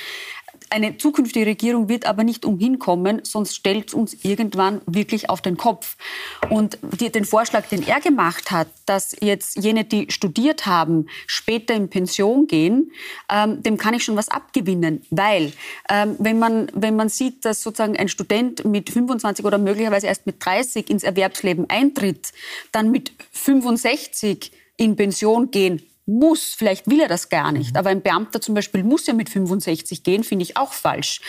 Eine 0.70 0.96
zukünftige 0.96 1.46
Regierung 1.46 1.88
wird 1.88 2.06
aber 2.06 2.24
nicht 2.24 2.44
umhin 2.44 2.78
kommen, 2.78 3.20
sonst 3.24 3.54
stellt 3.54 3.88
es 3.88 3.94
uns 3.94 4.24
irgendwann 4.24 4.80
wirklich 4.86 5.30
auf 5.30 5.40
den 5.40 5.56
Kopf. 5.56 5.96
Und 6.50 6.78
die, 7.00 7.10
den 7.10 7.24
Vorschlag, 7.24 7.66
den 7.68 7.86
er 7.86 8.00
gemacht 8.00 8.50
hat, 8.50 8.68
dass 8.86 9.16
jetzt 9.20 9.62
jene, 9.62 9.84
die 9.84 10.10
studiert 10.10 10.66
haben, 10.66 11.06
später 11.26 11.74
in 11.74 11.88
Pension 11.88 12.46
gehen, 12.46 12.92
ähm, 13.30 13.62
dem 13.62 13.76
kann 13.76 13.94
ich 13.94 14.04
schon 14.04 14.16
was 14.16 14.28
abgewinnen. 14.28 15.04
Weil, 15.10 15.52
ähm, 15.88 16.16
wenn, 16.18 16.38
man, 16.38 16.70
wenn 16.74 16.96
man 16.96 17.08
sieht, 17.08 17.44
dass 17.44 17.62
sozusagen 17.62 17.96
ein 17.96 18.08
Student 18.08 18.64
mit 18.64 18.90
25 18.90 19.44
oder 19.44 19.58
möglicherweise 19.58 20.06
erst 20.06 20.26
mit 20.26 20.44
30 20.44 20.90
ins 20.90 21.02
Erwerbsleben 21.02 21.68
eintritt, 21.68 22.32
dann 22.72 22.90
mit 22.90 23.12
65 23.32 24.52
in 24.76 24.96
Pension 24.96 25.50
gehen 25.50 25.82
muss, 26.06 26.54
vielleicht 26.54 26.88
will 26.88 27.00
er 27.00 27.08
das 27.08 27.28
gar 27.30 27.50
nicht, 27.50 27.76
aber 27.76 27.90
ein 27.90 28.02
Beamter 28.02 28.40
zum 28.40 28.54
Beispiel 28.54 28.84
muss 28.84 29.06
ja 29.06 29.14
mit 29.14 29.30
65 29.30 30.02
gehen, 30.02 30.22
finde 30.22 30.42
ich 30.42 30.56
auch 30.56 30.72
falsch. 30.72 31.20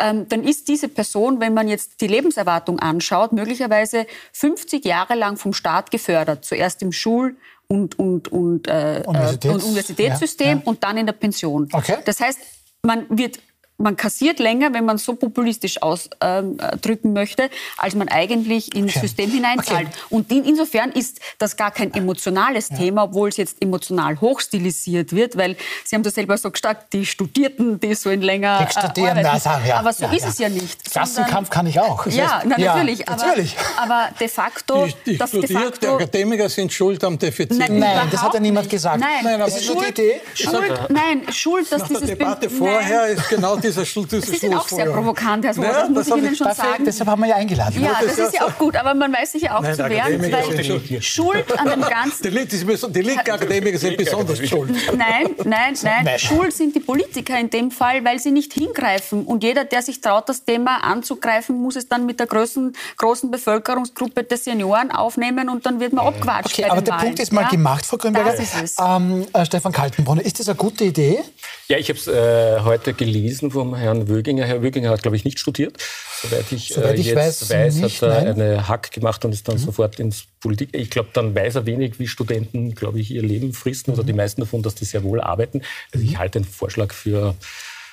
Ähm, 0.00 0.28
dann 0.28 0.42
ist 0.42 0.68
diese 0.68 0.88
Person, 0.88 1.40
wenn 1.40 1.54
man 1.54 1.68
jetzt 1.68 2.00
die 2.00 2.08
Lebenserwartung 2.08 2.80
anschaut, 2.80 3.32
möglicherweise 3.32 4.06
50 4.32 4.84
Jahre 4.84 5.14
lang 5.14 5.36
vom 5.36 5.52
Staat 5.52 5.90
gefördert. 5.90 6.44
Zuerst 6.44 6.82
im 6.82 6.92
Schul- 6.92 7.36
und, 7.68 7.98
und, 7.98 8.28
und, 8.32 8.68
äh, 8.68 9.02
Universitäts- 9.06 9.54
und 9.54 9.62
Universitätssystem 9.64 10.48
ja, 10.48 10.54
ja. 10.54 10.62
und 10.64 10.82
dann 10.82 10.96
in 10.96 11.06
der 11.06 11.12
Pension. 11.12 11.68
Okay. 11.72 11.96
Das 12.04 12.20
heißt, 12.20 12.38
man 12.82 13.06
wird 13.08 13.38
man 13.78 13.96
kassiert 13.96 14.38
länger, 14.38 14.72
wenn 14.72 14.84
man 14.84 14.96
so 14.98 15.14
populistisch 15.14 15.82
ausdrücken 15.82 17.12
möchte, 17.12 17.50
als 17.78 17.94
man 17.94 18.08
eigentlich 18.08 18.74
ins 18.74 18.92
Okay. 18.96 19.00
System 19.06 19.30
hineinzahlt. 19.30 19.88
Okay. 19.88 19.96
Und 20.10 20.30
in, 20.32 20.44
insofern 20.44 20.90
ist 20.92 21.20
das 21.38 21.56
gar 21.56 21.70
kein 21.70 21.92
emotionales 21.92 22.68
Thema, 22.68 23.04
obwohl 23.04 23.28
es 23.28 23.36
jetzt 23.36 23.60
emotional 23.60 24.20
hochstilisiert 24.20 25.12
wird, 25.14 25.36
weil 25.36 25.56
Sie 25.84 25.94
haben 25.94 26.02
das 26.02 26.14
selber 26.14 26.38
so 26.38 26.50
gesagt, 26.50 26.92
die 26.92 27.04
Studierten, 27.04 27.78
die 27.80 27.94
so 27.94 28.10
in 28.10 28.22
länger 28.22 28.64
Die 28.66 28.72
studieren, 28.72 29.18
äh, 29.18 29.24
arbeiten. 29.24 29.48
also, 29.48 29.68
ja, 29.68 29.76
Aber 29.78 29.92
so 29.92 30.04
ja, 30.04 30.12
ist 30.12 30.22
ja. 30.22 30.28
es 30.28 30.38
ja 30.38 30.48
nicht. 30.48 30.90
Klassenkampf 30.90 31.50
kann 31.50 31.66
ich 31.66 31.78
auch. 31.80 32.04
Das 32.04 32.14
Ja, 32.14 32.26
heißt- 32.40 32.42
na, 32.46 32.58
Ja, 32.58 32.74
natürlich, 32.76 33.08
aber, 33.08 33.26
natürlich. 33.26 33.56
aber 33.76 34.08
de 34.18 34.28
facto, 34.28 34.86
Die, 34.86 34.94
die 35.12 35.18
das 35.18 35.30
de 35.32 35.40
die 35.46 35.52
facto 35.54 35.96
Akademiker 35.96 36.48
sind 36.48 36.72
schuld 36.72 37.02
am 37.04 37.18
Defizit. 37.18 37.58
Nein, 37.58 37.78
Nein, 37.78 38.08
das 38.10 38.22
hat 38.22 38.32
ja 38.34 38.40
niemand 38.40 38.66
nicht. 38.66 38.70
gesagt. 38.72 39.00
Nein, 39.00 39.10
Nein, 39.22 39.34
aber 39.40 39.48
Es 39.48 39.60
ist 39.60 39.66
nur 39.66 39.76
die 39.76 39.82
Schuld, 39.84 39.98
Idee. 39.98 40.20
Schuld, 40.34 40.90
nein, 40.90 41.22
Schuld, 41.32 41.70
dass 41.70 41.80
Nach 41.82 41.88
der 41.88 42.00
dieses 42.00 42.16
Debatte 42.18 42.48
Be- 42.48 42.54
vorher 42.54 43.06
Nein. 43.06 43.16
ist 43.16 43.28
genau 43.28 43.56
dieser 43.66 43.84
Schluss. 43.84 44.06
Sie 44.10 44.20
sind 44.36 44.54
auch 44.54 44.68
sehr 44.68 44.86
provokant, 44.86 45.44
Herr 45.44 45.54
Swoboda, 45.54 45.72
Ja, 45.72 45.80
das 45.80 45.88
muss 45.90 46.06
das 46.08 46.16
ich 46.18 46.22
Ihnen 46.24 46.36
schon 46.36 46.46
Dafür, 46.48 46.64
sagen. 46.64 46.84
deshalb 46.84 47.08
haben 47.10 47.20
wir 47.22 47.28
ja 47.28 47.36
eingeladen. 47.36 47.82
Ja, 47.82 47.98
das 48.00 48.16
das 48.16 48.28
ist 48.28 48.34
ja 48.34 48.46
auch 48.46 48.56
gut, 48.58 48.76
aber 48.76 48.94
man 48.94 49.12
weiß 49.12 49.32
sich 49.32 49.42
ja 49.42 49.56
auch 49.58 49.62
Nein, 49.62 49.74
zu 49.74 49.88
wehren, 49.88 50.20
weil 50.32 51.02
schuld. 51.02 51.58
An 51.58 51.68
dem 51.68 51.82
Die, 51.82 51.88
Ganzen... 51.90 52.22
Die, 52.22 52.56
sind- 52.56 52.96
die 52.96 53.02
linken 53.02 53.30
Akademiker 53.30 53.78
sind 53.78 53.96
besonders 53.96 54.38
schuld. 54.48 54.70
Nein, 54.96 55.34
nein, 55.44 55.74
nein. 55.82 56.18
Schuld 56.18 56.52
sind 56.52 56.74
die 56.74 56.80
Politiker 56.80 57.38
in 57.38 57.50
dem 57.50 57.70
Fall, 57.70 58.04
weil 58.04 58.18
sie 58.18 58.30
nicht 58.30 58.52
hingreifen. 58.52 59.24
Und 59.24 59.42
jeder, 59.42 59.64
der 59.64 59.82
sich 59.82 60.00
traut, 60.00 60.28
das 60.28 60.44
Thema 60.44 60.78
anzugreifen, 60.84 61.60
muss 61.60 61.76
es 61.76 61.88
dann 61.88 62.06
mit 62.06 62.20
der 62.20 62.26
großen, 62.26 62.74
großen 62.96 63.30
Bevölkerungsgruppe 63.30 64.24
der 64.24 64.38
Senioren 64.38 64.90
aufnehmen 64.90 65.48
und 65.48 65.66
dann 65.66 65.80
wird 65.80 65.92
man 65.92 66.06
abgewatscht 66.06 66.52
Okay, 66.52 66.62
bei 66.62 66.70
aber 66.70 66.82
der 66.82 66.94
Wahlen. 66.94 67.04
Punkt 67.04 67.20
ist 67.20 67.32
mal 67.32 67.42
Ja? 67.42 67.48
gemacht, 67.48 67.86
Frau 67.86 67.96
Grünberger. 67.96 68.32
Das 68.32 68.40
ist 68.40 68.54
es. 68.62 68.74
Ähm, 68.80 69.26
äh, 69.32 69.44
Stefan 69.44 69.72
Kaltenbrunner, 69.72 70.24
ist 70.24 70.38
das 70.40 70.48
eine 70.48 70.56
gute 70.56 70.84
Idee? 70.84 71.20
Ja, 71.68 71.78
ich 71.78 71.88
habe 71.88 71.98
es 71.98 72.06
äh, 72.06 72.60
heute 72.60 72.94
gelesen 72.94 73.50
vom 73.50 73.74
Herrn 73.74 74.08
Wöginger. 74.08 74.44
Herr 74.46 74.62
Wöginger 74.62 74.90
hat, 74.90 75.02
glaube 75.02 75.16
ich, 75.16 75.24
nicht 75.24 75.40
studiert. 75.40 75.76
Soweit 76.22 76.52
ich, 76.52 76.68
Soweit 76.68 76.96
äh, 76.96 77.00
ich 77.00 77.06
jetzt 77.06 77.16
weiß, 77.16 77.50
weiß, 77.50 77.74
nicht, 77.76 78.02
hat 78.02 78.08
er 78.08 78.22
nein. 78.24 78.36
Mhm. 78.36 78.40
eine 78.42 78.68
Hack 78.68 78.92
gemacht 78.92 79.24
und 79.24 79.32
ist 79.32 79.48
dann 79.48 79.58
sofort 79.58 79.98
ins 79.98 80.26
Politik. 80.40 80.68
Ich 80.72 80.90
glaube, 80.90 81.08
dann 81.12 81.34
weiß 81.34 81.56
er 81.56 81.66
wenig, 81.66 81.98
wie 81.98 82.06
Studenten, 82.06 82.76
glaube 82.76 83.00
ich, 83.00 83.10
ihr 83.10 83.22
Leben 83.22 83.52
fristen 83.52 83.92
oder 83.94 84.04
die 84.04 84.12
Mhm. 84.12 84.18
meisten 84.18 84.40
davon, 84.42 84.62
dass 84.62 84.76
die 84.76 84.84
sehr 84.84 85.02
wohl 85.02 85.20
arbeiten. 85.20 85.62
Also 85.92 86.06
ich 86.06 86.16
halte 86.18 86.38
den 86.38 86.44
Vorschlag 86.46 86.92
für 86.92 87.34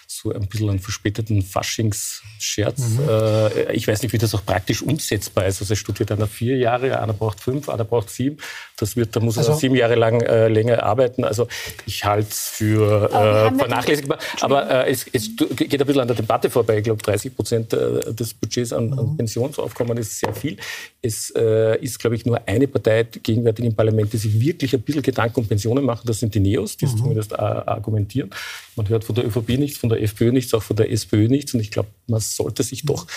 so 0.06 0.32
ein 0.32 0.46
bisschen 0.48 0.70
einen 0.70 0.80
verspäteten 0.80 1.42
Faschingsscherz. 1.42 2.80
Mhm. 2.80 3.10
Äh, 3.10 3.74
ich 3.74 3.88
weiß 3.88 4.04
nicht, 4.04 4.14
wie 4.14 4.20
das 4.20 4.36
auch 4.36 4.46
praktisch 4.46 4.84
umsetzbar 4.84 5.48
ist. 5.48 5.60
Also 5.62 5.74
es 5.74 5.80
studiert 5.80 6.12
einer 6.12 6.28
vier 6.28 6.58
Jahre, 6.58 7.00
einer 7.02 7.14
braucht 7.14 7.40
fünf, 7.40 7.68
einer 7.70 7.84
braucht 7.86 8.12
sieben. 8.12 8.38
Das 8.84 8.98
wird, 8.98 9.16
da 9.16 9.22
muss 9.22 9.38
also, 9.38 9.54
er 9.54 9.56
sieben 9.56 9.76
Jahre 9.76 9.96
lang 9.96 10.20
äh, 10.20 10.50
länger 10.50 10.84
arbeiten. 10.84 11.24
Also 11.24 11.48
ich 11.86 12.04
halte 12.04 12.28
es 12.30 12.50
für 12.50 13.06
äh, 13.06 13.58
vernachlässigbar. 13.58 14.18
Aber 14.42 14.70
äh, 14.70 14.92
es, 14.92 15.06
es, 15.14 15.30
geht 15.56 15.80
ein 15.80 15.88
bisschen 15.88 16.02
an 16.02 16.08
der 16.10 16.18
Debatte 16.18 16.50
vorbei. 16.50 16.80
Ich 16.80 16.84
glaube, 16.84 17.02
30 17.02 17.34
Prozent 17.34 17.72
äh, 17.72 18.14
des 18.14 18.34
Budgets 18.34 18.74
an, 18.74 18.92
an, 18.92 19.12
mhm. 19.12 19.18
Pensionsaufkommen 19.18 19.98
ist 19.98 20.20
sehr 20.20 20.34
viel. 20.34 20.58
Es 21.02 21.32
äh, 21.34 21.80
ist, 21.80 21.98
glaube 21.98 22.18
ich, 22.18 22.26
nur 22.26 22.46
eine 22.46 22.68
Partei 22.68 23.04
gegenwärtig 23.04 23.64
im 23.64 23.74
Parlament, 23.74 24.12
die 24.12 24.18
sich 24.18 24.38
wirklich 24.38 24.74
ein 24.74 24.82
bisschen 24.82 25.02
Gedanken 25.02 25.40
um 25.40 25.48
Pensionen 25.48 25.86
machen. 25.86 26.06
Das 26.06 26.20
sind 26.20 26.36
die 26.36 26.42
Neos, 26.42 26.76
die 26.76 26.84
es 26.84 26.94
mhm. 26.96 26.98
zumindest 26.98 27.40
argumentieren. 27.40 28.32
Man 28.76 28.90
hört 28.90 29.06
von 29.06 29.16
der 29.16 29.26
ÖVP 29.26 29.58
nichts, 29.58 29.78
von 29.78 29.88
der 29.88 30.02
FPÖ 30.02 30.34
nichts, 30.34 30.54
auch 30.54 30.64
von 30.64 30.76
der 30.76 30.92
SPÖ 30.92 31.30
nichts. 31.30 31.54
Und 31.54 31.62
ich 31.62 31.72
glaube, 31.72 31.88
man 32.08 32.20
sollte 32.20 32.64
sich 32.64 32.84
doch 32.84 33.08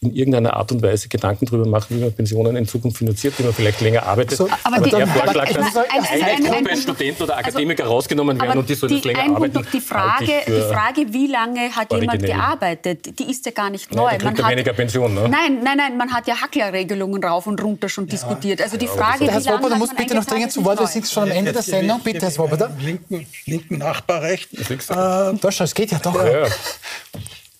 in 0.00 0.14
irgendeiner 0.14 0.54
Art 0.54 0.70
und 0.72 0.82
Weise 0.82 1.08
Gedanken 1.08 1.46
darüber 1.46 1.66
machen, 1.66 1.96
wie 1.96 2.00
man 2.02 2.12
Pensionen 2.12 2.54
in 2.56 2.66
Zukunft 2.66 2.98
finanziert, 2.98 3.38
wie 3.38 3.44
man 3.44 3.54
vielleicht 3.54 3.80
länger 3.80 4.02
arbeitet. 4.02 4.36
So, 4.36 4.48
aber, 4.62 4.76
aber 4.76 4.88
der 4.90 5.06
Vorschlag, 5.06 5.52
dass 5.52 5.76
eine 5.76 6.48
Gruppe 6.48 6.76
Studenten 6.76 7.22
oder 7.22 7.36
also 7.36 7.48
Akademiker 7.48 7.84
also, 7.84 7.94
rausgenommen 7.94 8.40
werden 8.40 8.58
und 8.58 8.68
die 8.68 8.74
sollen 8.74 9.00
länger 9.00 9.36
arbeiten. 9.36 9.66
Die 9.72 9.80
Frage, 9.80 10.32
die 10.46 10.74
Frage, 10.74 11.12
wie 11.12 11.26
lange 11.28 11.74
hat 11.74 11.92
jemand 11.92 12.22
gearbeitet, 12.22 13.18
die 13.18 13.30
ist 13.30 13.46
ja 13.46 13.52
gar 13.52 13.70
nicht 13.70 13.94
neu. 13.94 14.04
Nein, 14.04 14.20
man 14.22 14.38
hat 14.38 14.50
weniger 14.50 14.72
Pension, 14.74 15.14
ne? 15.14 15.28
Nein, 15.30 15.60
nein, 15.62 15.76
nein, 15.78 15.96
man 15.96 16.12
hat 16.12 16.26
ja 16.26 16.40
Hacklerregelungen 16.42 17.24
rauf 17.24 17.46
und 17.46 17.62
runter 17.62 17.88
schon 17.88 18.04
ja. 18.04 18.10
diskutiert. 18.10 18.60
Also 18.60 18.76
die 18.76 18.88
Frage, 18.88 19.24
ja, 19.24 19.32
Herr 19.32 19.40
Swoboda 19.40 19.76
muss 19.76 19.94
bitte 19.94 20.14
noch 20.14 20.26
dringend 20.26 20.52
zu 20.52 20.62
Wort, 20.62 20.78
wir 20.78 20.86
sind 20.86 21.08
schon 21.08 21.24
am 21.24 21.30
Ende 21.30 21.54
der 21.54 21.62
Sendung. 21.62 22.00
Bitte, 22.04 22.20
Herr 22.20 22.30
Swoboda. 22.30 22.70
Linken, 22.78 23.26
linken 23.46 23.78
Nachbarrecht. 23.78 24.52
Äh, 24.52 25.38
das 25.40 25.74
geht 25.74 25.90
ja 25.90 25.98
doch. 25.98 26.22
Ja 26.22 26.46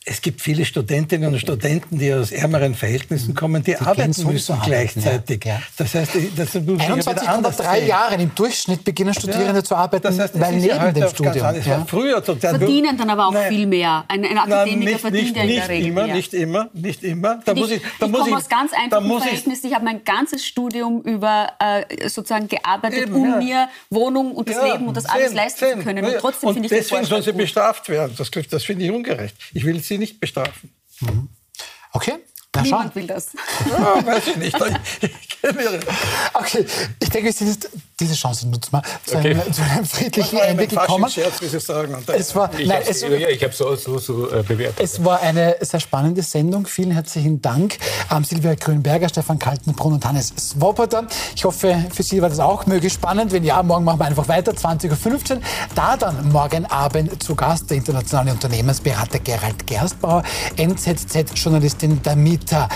es 0.08 0.22
gibt 0.22 0.40
viele 0.40 0.64
Studentinnen 0.64 1.32
und 1.32 1.40
Studenten, 1.40 1.98
die 1.98 2.14
aus 2.14 2.30
ärmeren 2.30 2.76
Verhältnissen 2.76 3.34
kommen, 3.34 3.64
die, 3.64 3.72
die 3.72 3.76
arbeiten 3.78 4.24
müssen 4.24 4.56
gleichzeitig. 4.64 5.44
Ja. 5.44 5.60
Das 5.76 5.96
heißt, 5.96 6.12
das 6.36 6.54
21,3 6.54 7.84
Jahre 7.86 8.14
im 8.14 8.32
Durchschnitt 8.32 8.84
beginnen 8.84 9.12
Studierende 9.12 9.56
ja. 9.56 9.64
zu 9.64 9.74
arbeiten, 9.74 10.04
das 10.04 10.16
heißt, 10.20 10.38
weil 10.38 10.58
neben 10.58 10.94
dem 10.94 11.08
Studium. 11.08 11.56
Ja. 11.64 11.84
Früher 11.88 12.22
verdienen 12.22 12.96
dann 12.96 13.10
aber 13.10 13.26
auch 13.26 13.32
Nein. 13.32 13.52
viel 13.52 13.66
mehr. 13.66 14.04
Ein, 14.06 14.24
ein 14.24 14.38
Akademiker 14.38 14.76
Nein, 14.76 14.78
nicht, 14.78 15.00
verdient 15.00 15.24
nicht, 15.24 15.36
ja 15.36 15.42
in 15.42 15.48
der 15.48 15.68
Regel 15.68 15.86
immer, 15.88 16.06
mehr. 16.06 16.14
Nicht 16.14 16.34
immer, 16.34 16.70
nicht 16.72 17.02
immer. 17.02 17.40
Da 17.44 17.52
ich, 17.52 17.58
muss 17.58 17.70
ich, 17.72 17.82
da 17.98 18.06
ich 18.06 18.12
muss 18.12 18.20
komme 18.20 18.30
ich, 18.30 18.36
aus 18.36 18.48
ganz 18.48 18.72
einfachen 18.72 19.08
Verhältnissen. 19.08 19.64
Ich, 19.64 19.70
ich 19.70 19.74
habe 19.74 19.84
mein 19.84 20.04
ganzes 20.04 20.46
Studium 20.46 21.02
über 21.02 21.48
äh, 21.58 22.08
sozusagen 22.08 22.46
gearbeitet, 22.46 23.08
Eben, 23.08 23.14
um 23.14 23.38
mir 23.38 23.68
Wohnung 23.90 24.36
und 24.36 24.48
das 24.48 24.62
Leben 24.62 24.86
und 24.86 24.96
das 24.96 25.06
alles 25.06 25.34
leisten 25.34 25.80
zu 25.80 25.84
können. 25.84 26.04
Und 26.04 26.14
trotzdem 26.20 26.52
finde 26.52 26.66
ich 26.66 26.70
deswegen 26.70 27.04
sollen 27.04 27.22
sie 27.22 27.32
bestraft 27.32 27.88
werden. 27.88 28.14
Das, 28.16 28.30
das 28.30 28.62
finde 28.62 28.84
ich 28.84 28.92
ungerecht. 28.92 29.34
Ich 29.52 29.64
will 29.64 29.80
sie 29.80 29.95
nicht 29.98 30.20
bestrafen. 30.20 30.74
Mhm. 31.00 31.28
Okay. 31.92 32.18
Na, 32.54 32.62
Niemand 32.62 32.94
will 32.96 33.06
das. 33.06 33.28
Ja, 33.68 34.06
weiß 34.06 34.28
ich 34.28 34.36
nicht. 34.36 34.54
okay, 36.34 36.66
ich 37.00 37.08
denke, 37.10 37.32
diese 37.98 38.14
Chance 38.14 38.46
nutzen 38.48 38.72
wir 38.72 38.82
zu, 39.06 39.16
okay. 39.16 39.30
einem, 39.30 39.52
zu 39.52 39.62
einem 39.62 39.86
friedlichen 39.86 40.38
Ende 40.38 40.66
gekommen. 40.66 41.08
Scherz, 41.08 41.40
wie 41.40 41.46
Sie 41.46 41.58
sagen. 41.58 41.96
Es 42.08 42.34
war, 42.34 42.50
ich 42.58 42.70
habe 42.70 42.82
es, 42.86 43.02
hab 43.42 43.54
so, 43.54 43.74
so, 43.76 43.98
so 43.98 44.30
äh, 44.30 44.42
bewertet. 44.42 44.80
Es 44.80 45.02
war 45.02 45.20
eine 45.20 45.56
sehr 45.60 45.80
spannende 45.80 46.20
Sendung. 46.20 46.66
Vielen 46.66 46.90
herzlichen 46.90 47.40
Dank 47.40 47.78
an 48.10 48.22
Silvia 48.24 48.54
Grünberger, 48.54 49.08
Stefan 49.08 49.38
Kaltenbrunn 49.38 49.94
und 49.94 50.04
Hannes 50.04 50.34
Swoboda. 50.38 51.06
Ich 51.34 51.46
hoffe, 51.46 51.86
für 51.90 52.02
Sie 52.02 52.20
war 52.20 52.28
das 52.28 52.38
auch 52.38 52.66
möglichst 52.66 52.98
spannend. 52.98 53.32
Wenn 53.32 53.44
ja, 53.44 53.62
morgen 53.62 53.84
machen 53.84 54.00
wir 54.00 54.04
einfach 54.04 54.28
weiter, 54.28 54.52
20.15 54.52 55.36
Uhr. 55.36 55.40
Da 55.74 55.96
dann 55.96 56.30
morgen 56.30 56.66
Abend 56.66 57.22
zu 57.22 57.34
Gast 57.34 57.70
der 57.70 57.78
internationale 57.78 58.30
Unternehmensberater 58.30 59.20
Gerald 59.20 59.66
Gerstbauer, 59.66 60.22
NZZ-Journalistin 60.56 62.02
Damita 62.02 62.68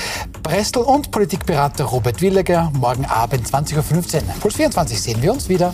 Bressel 0.43 0.83
und 0.83 1.11
Politikberater 1.11 1.85
Robert 1.85 2.23
Williger. 2.23 2.73
Morgen 2.73 3.05
Abend, 3.05 3.47
20.15 3.47 3.77
Uhr. 3.77 4.23
Puls 4.41 4.55
24 4.55 5.10
sehen 5.11 5.23
wir 5.23 5.33
uns 5.33 5.49
wieder. 5.49 5.73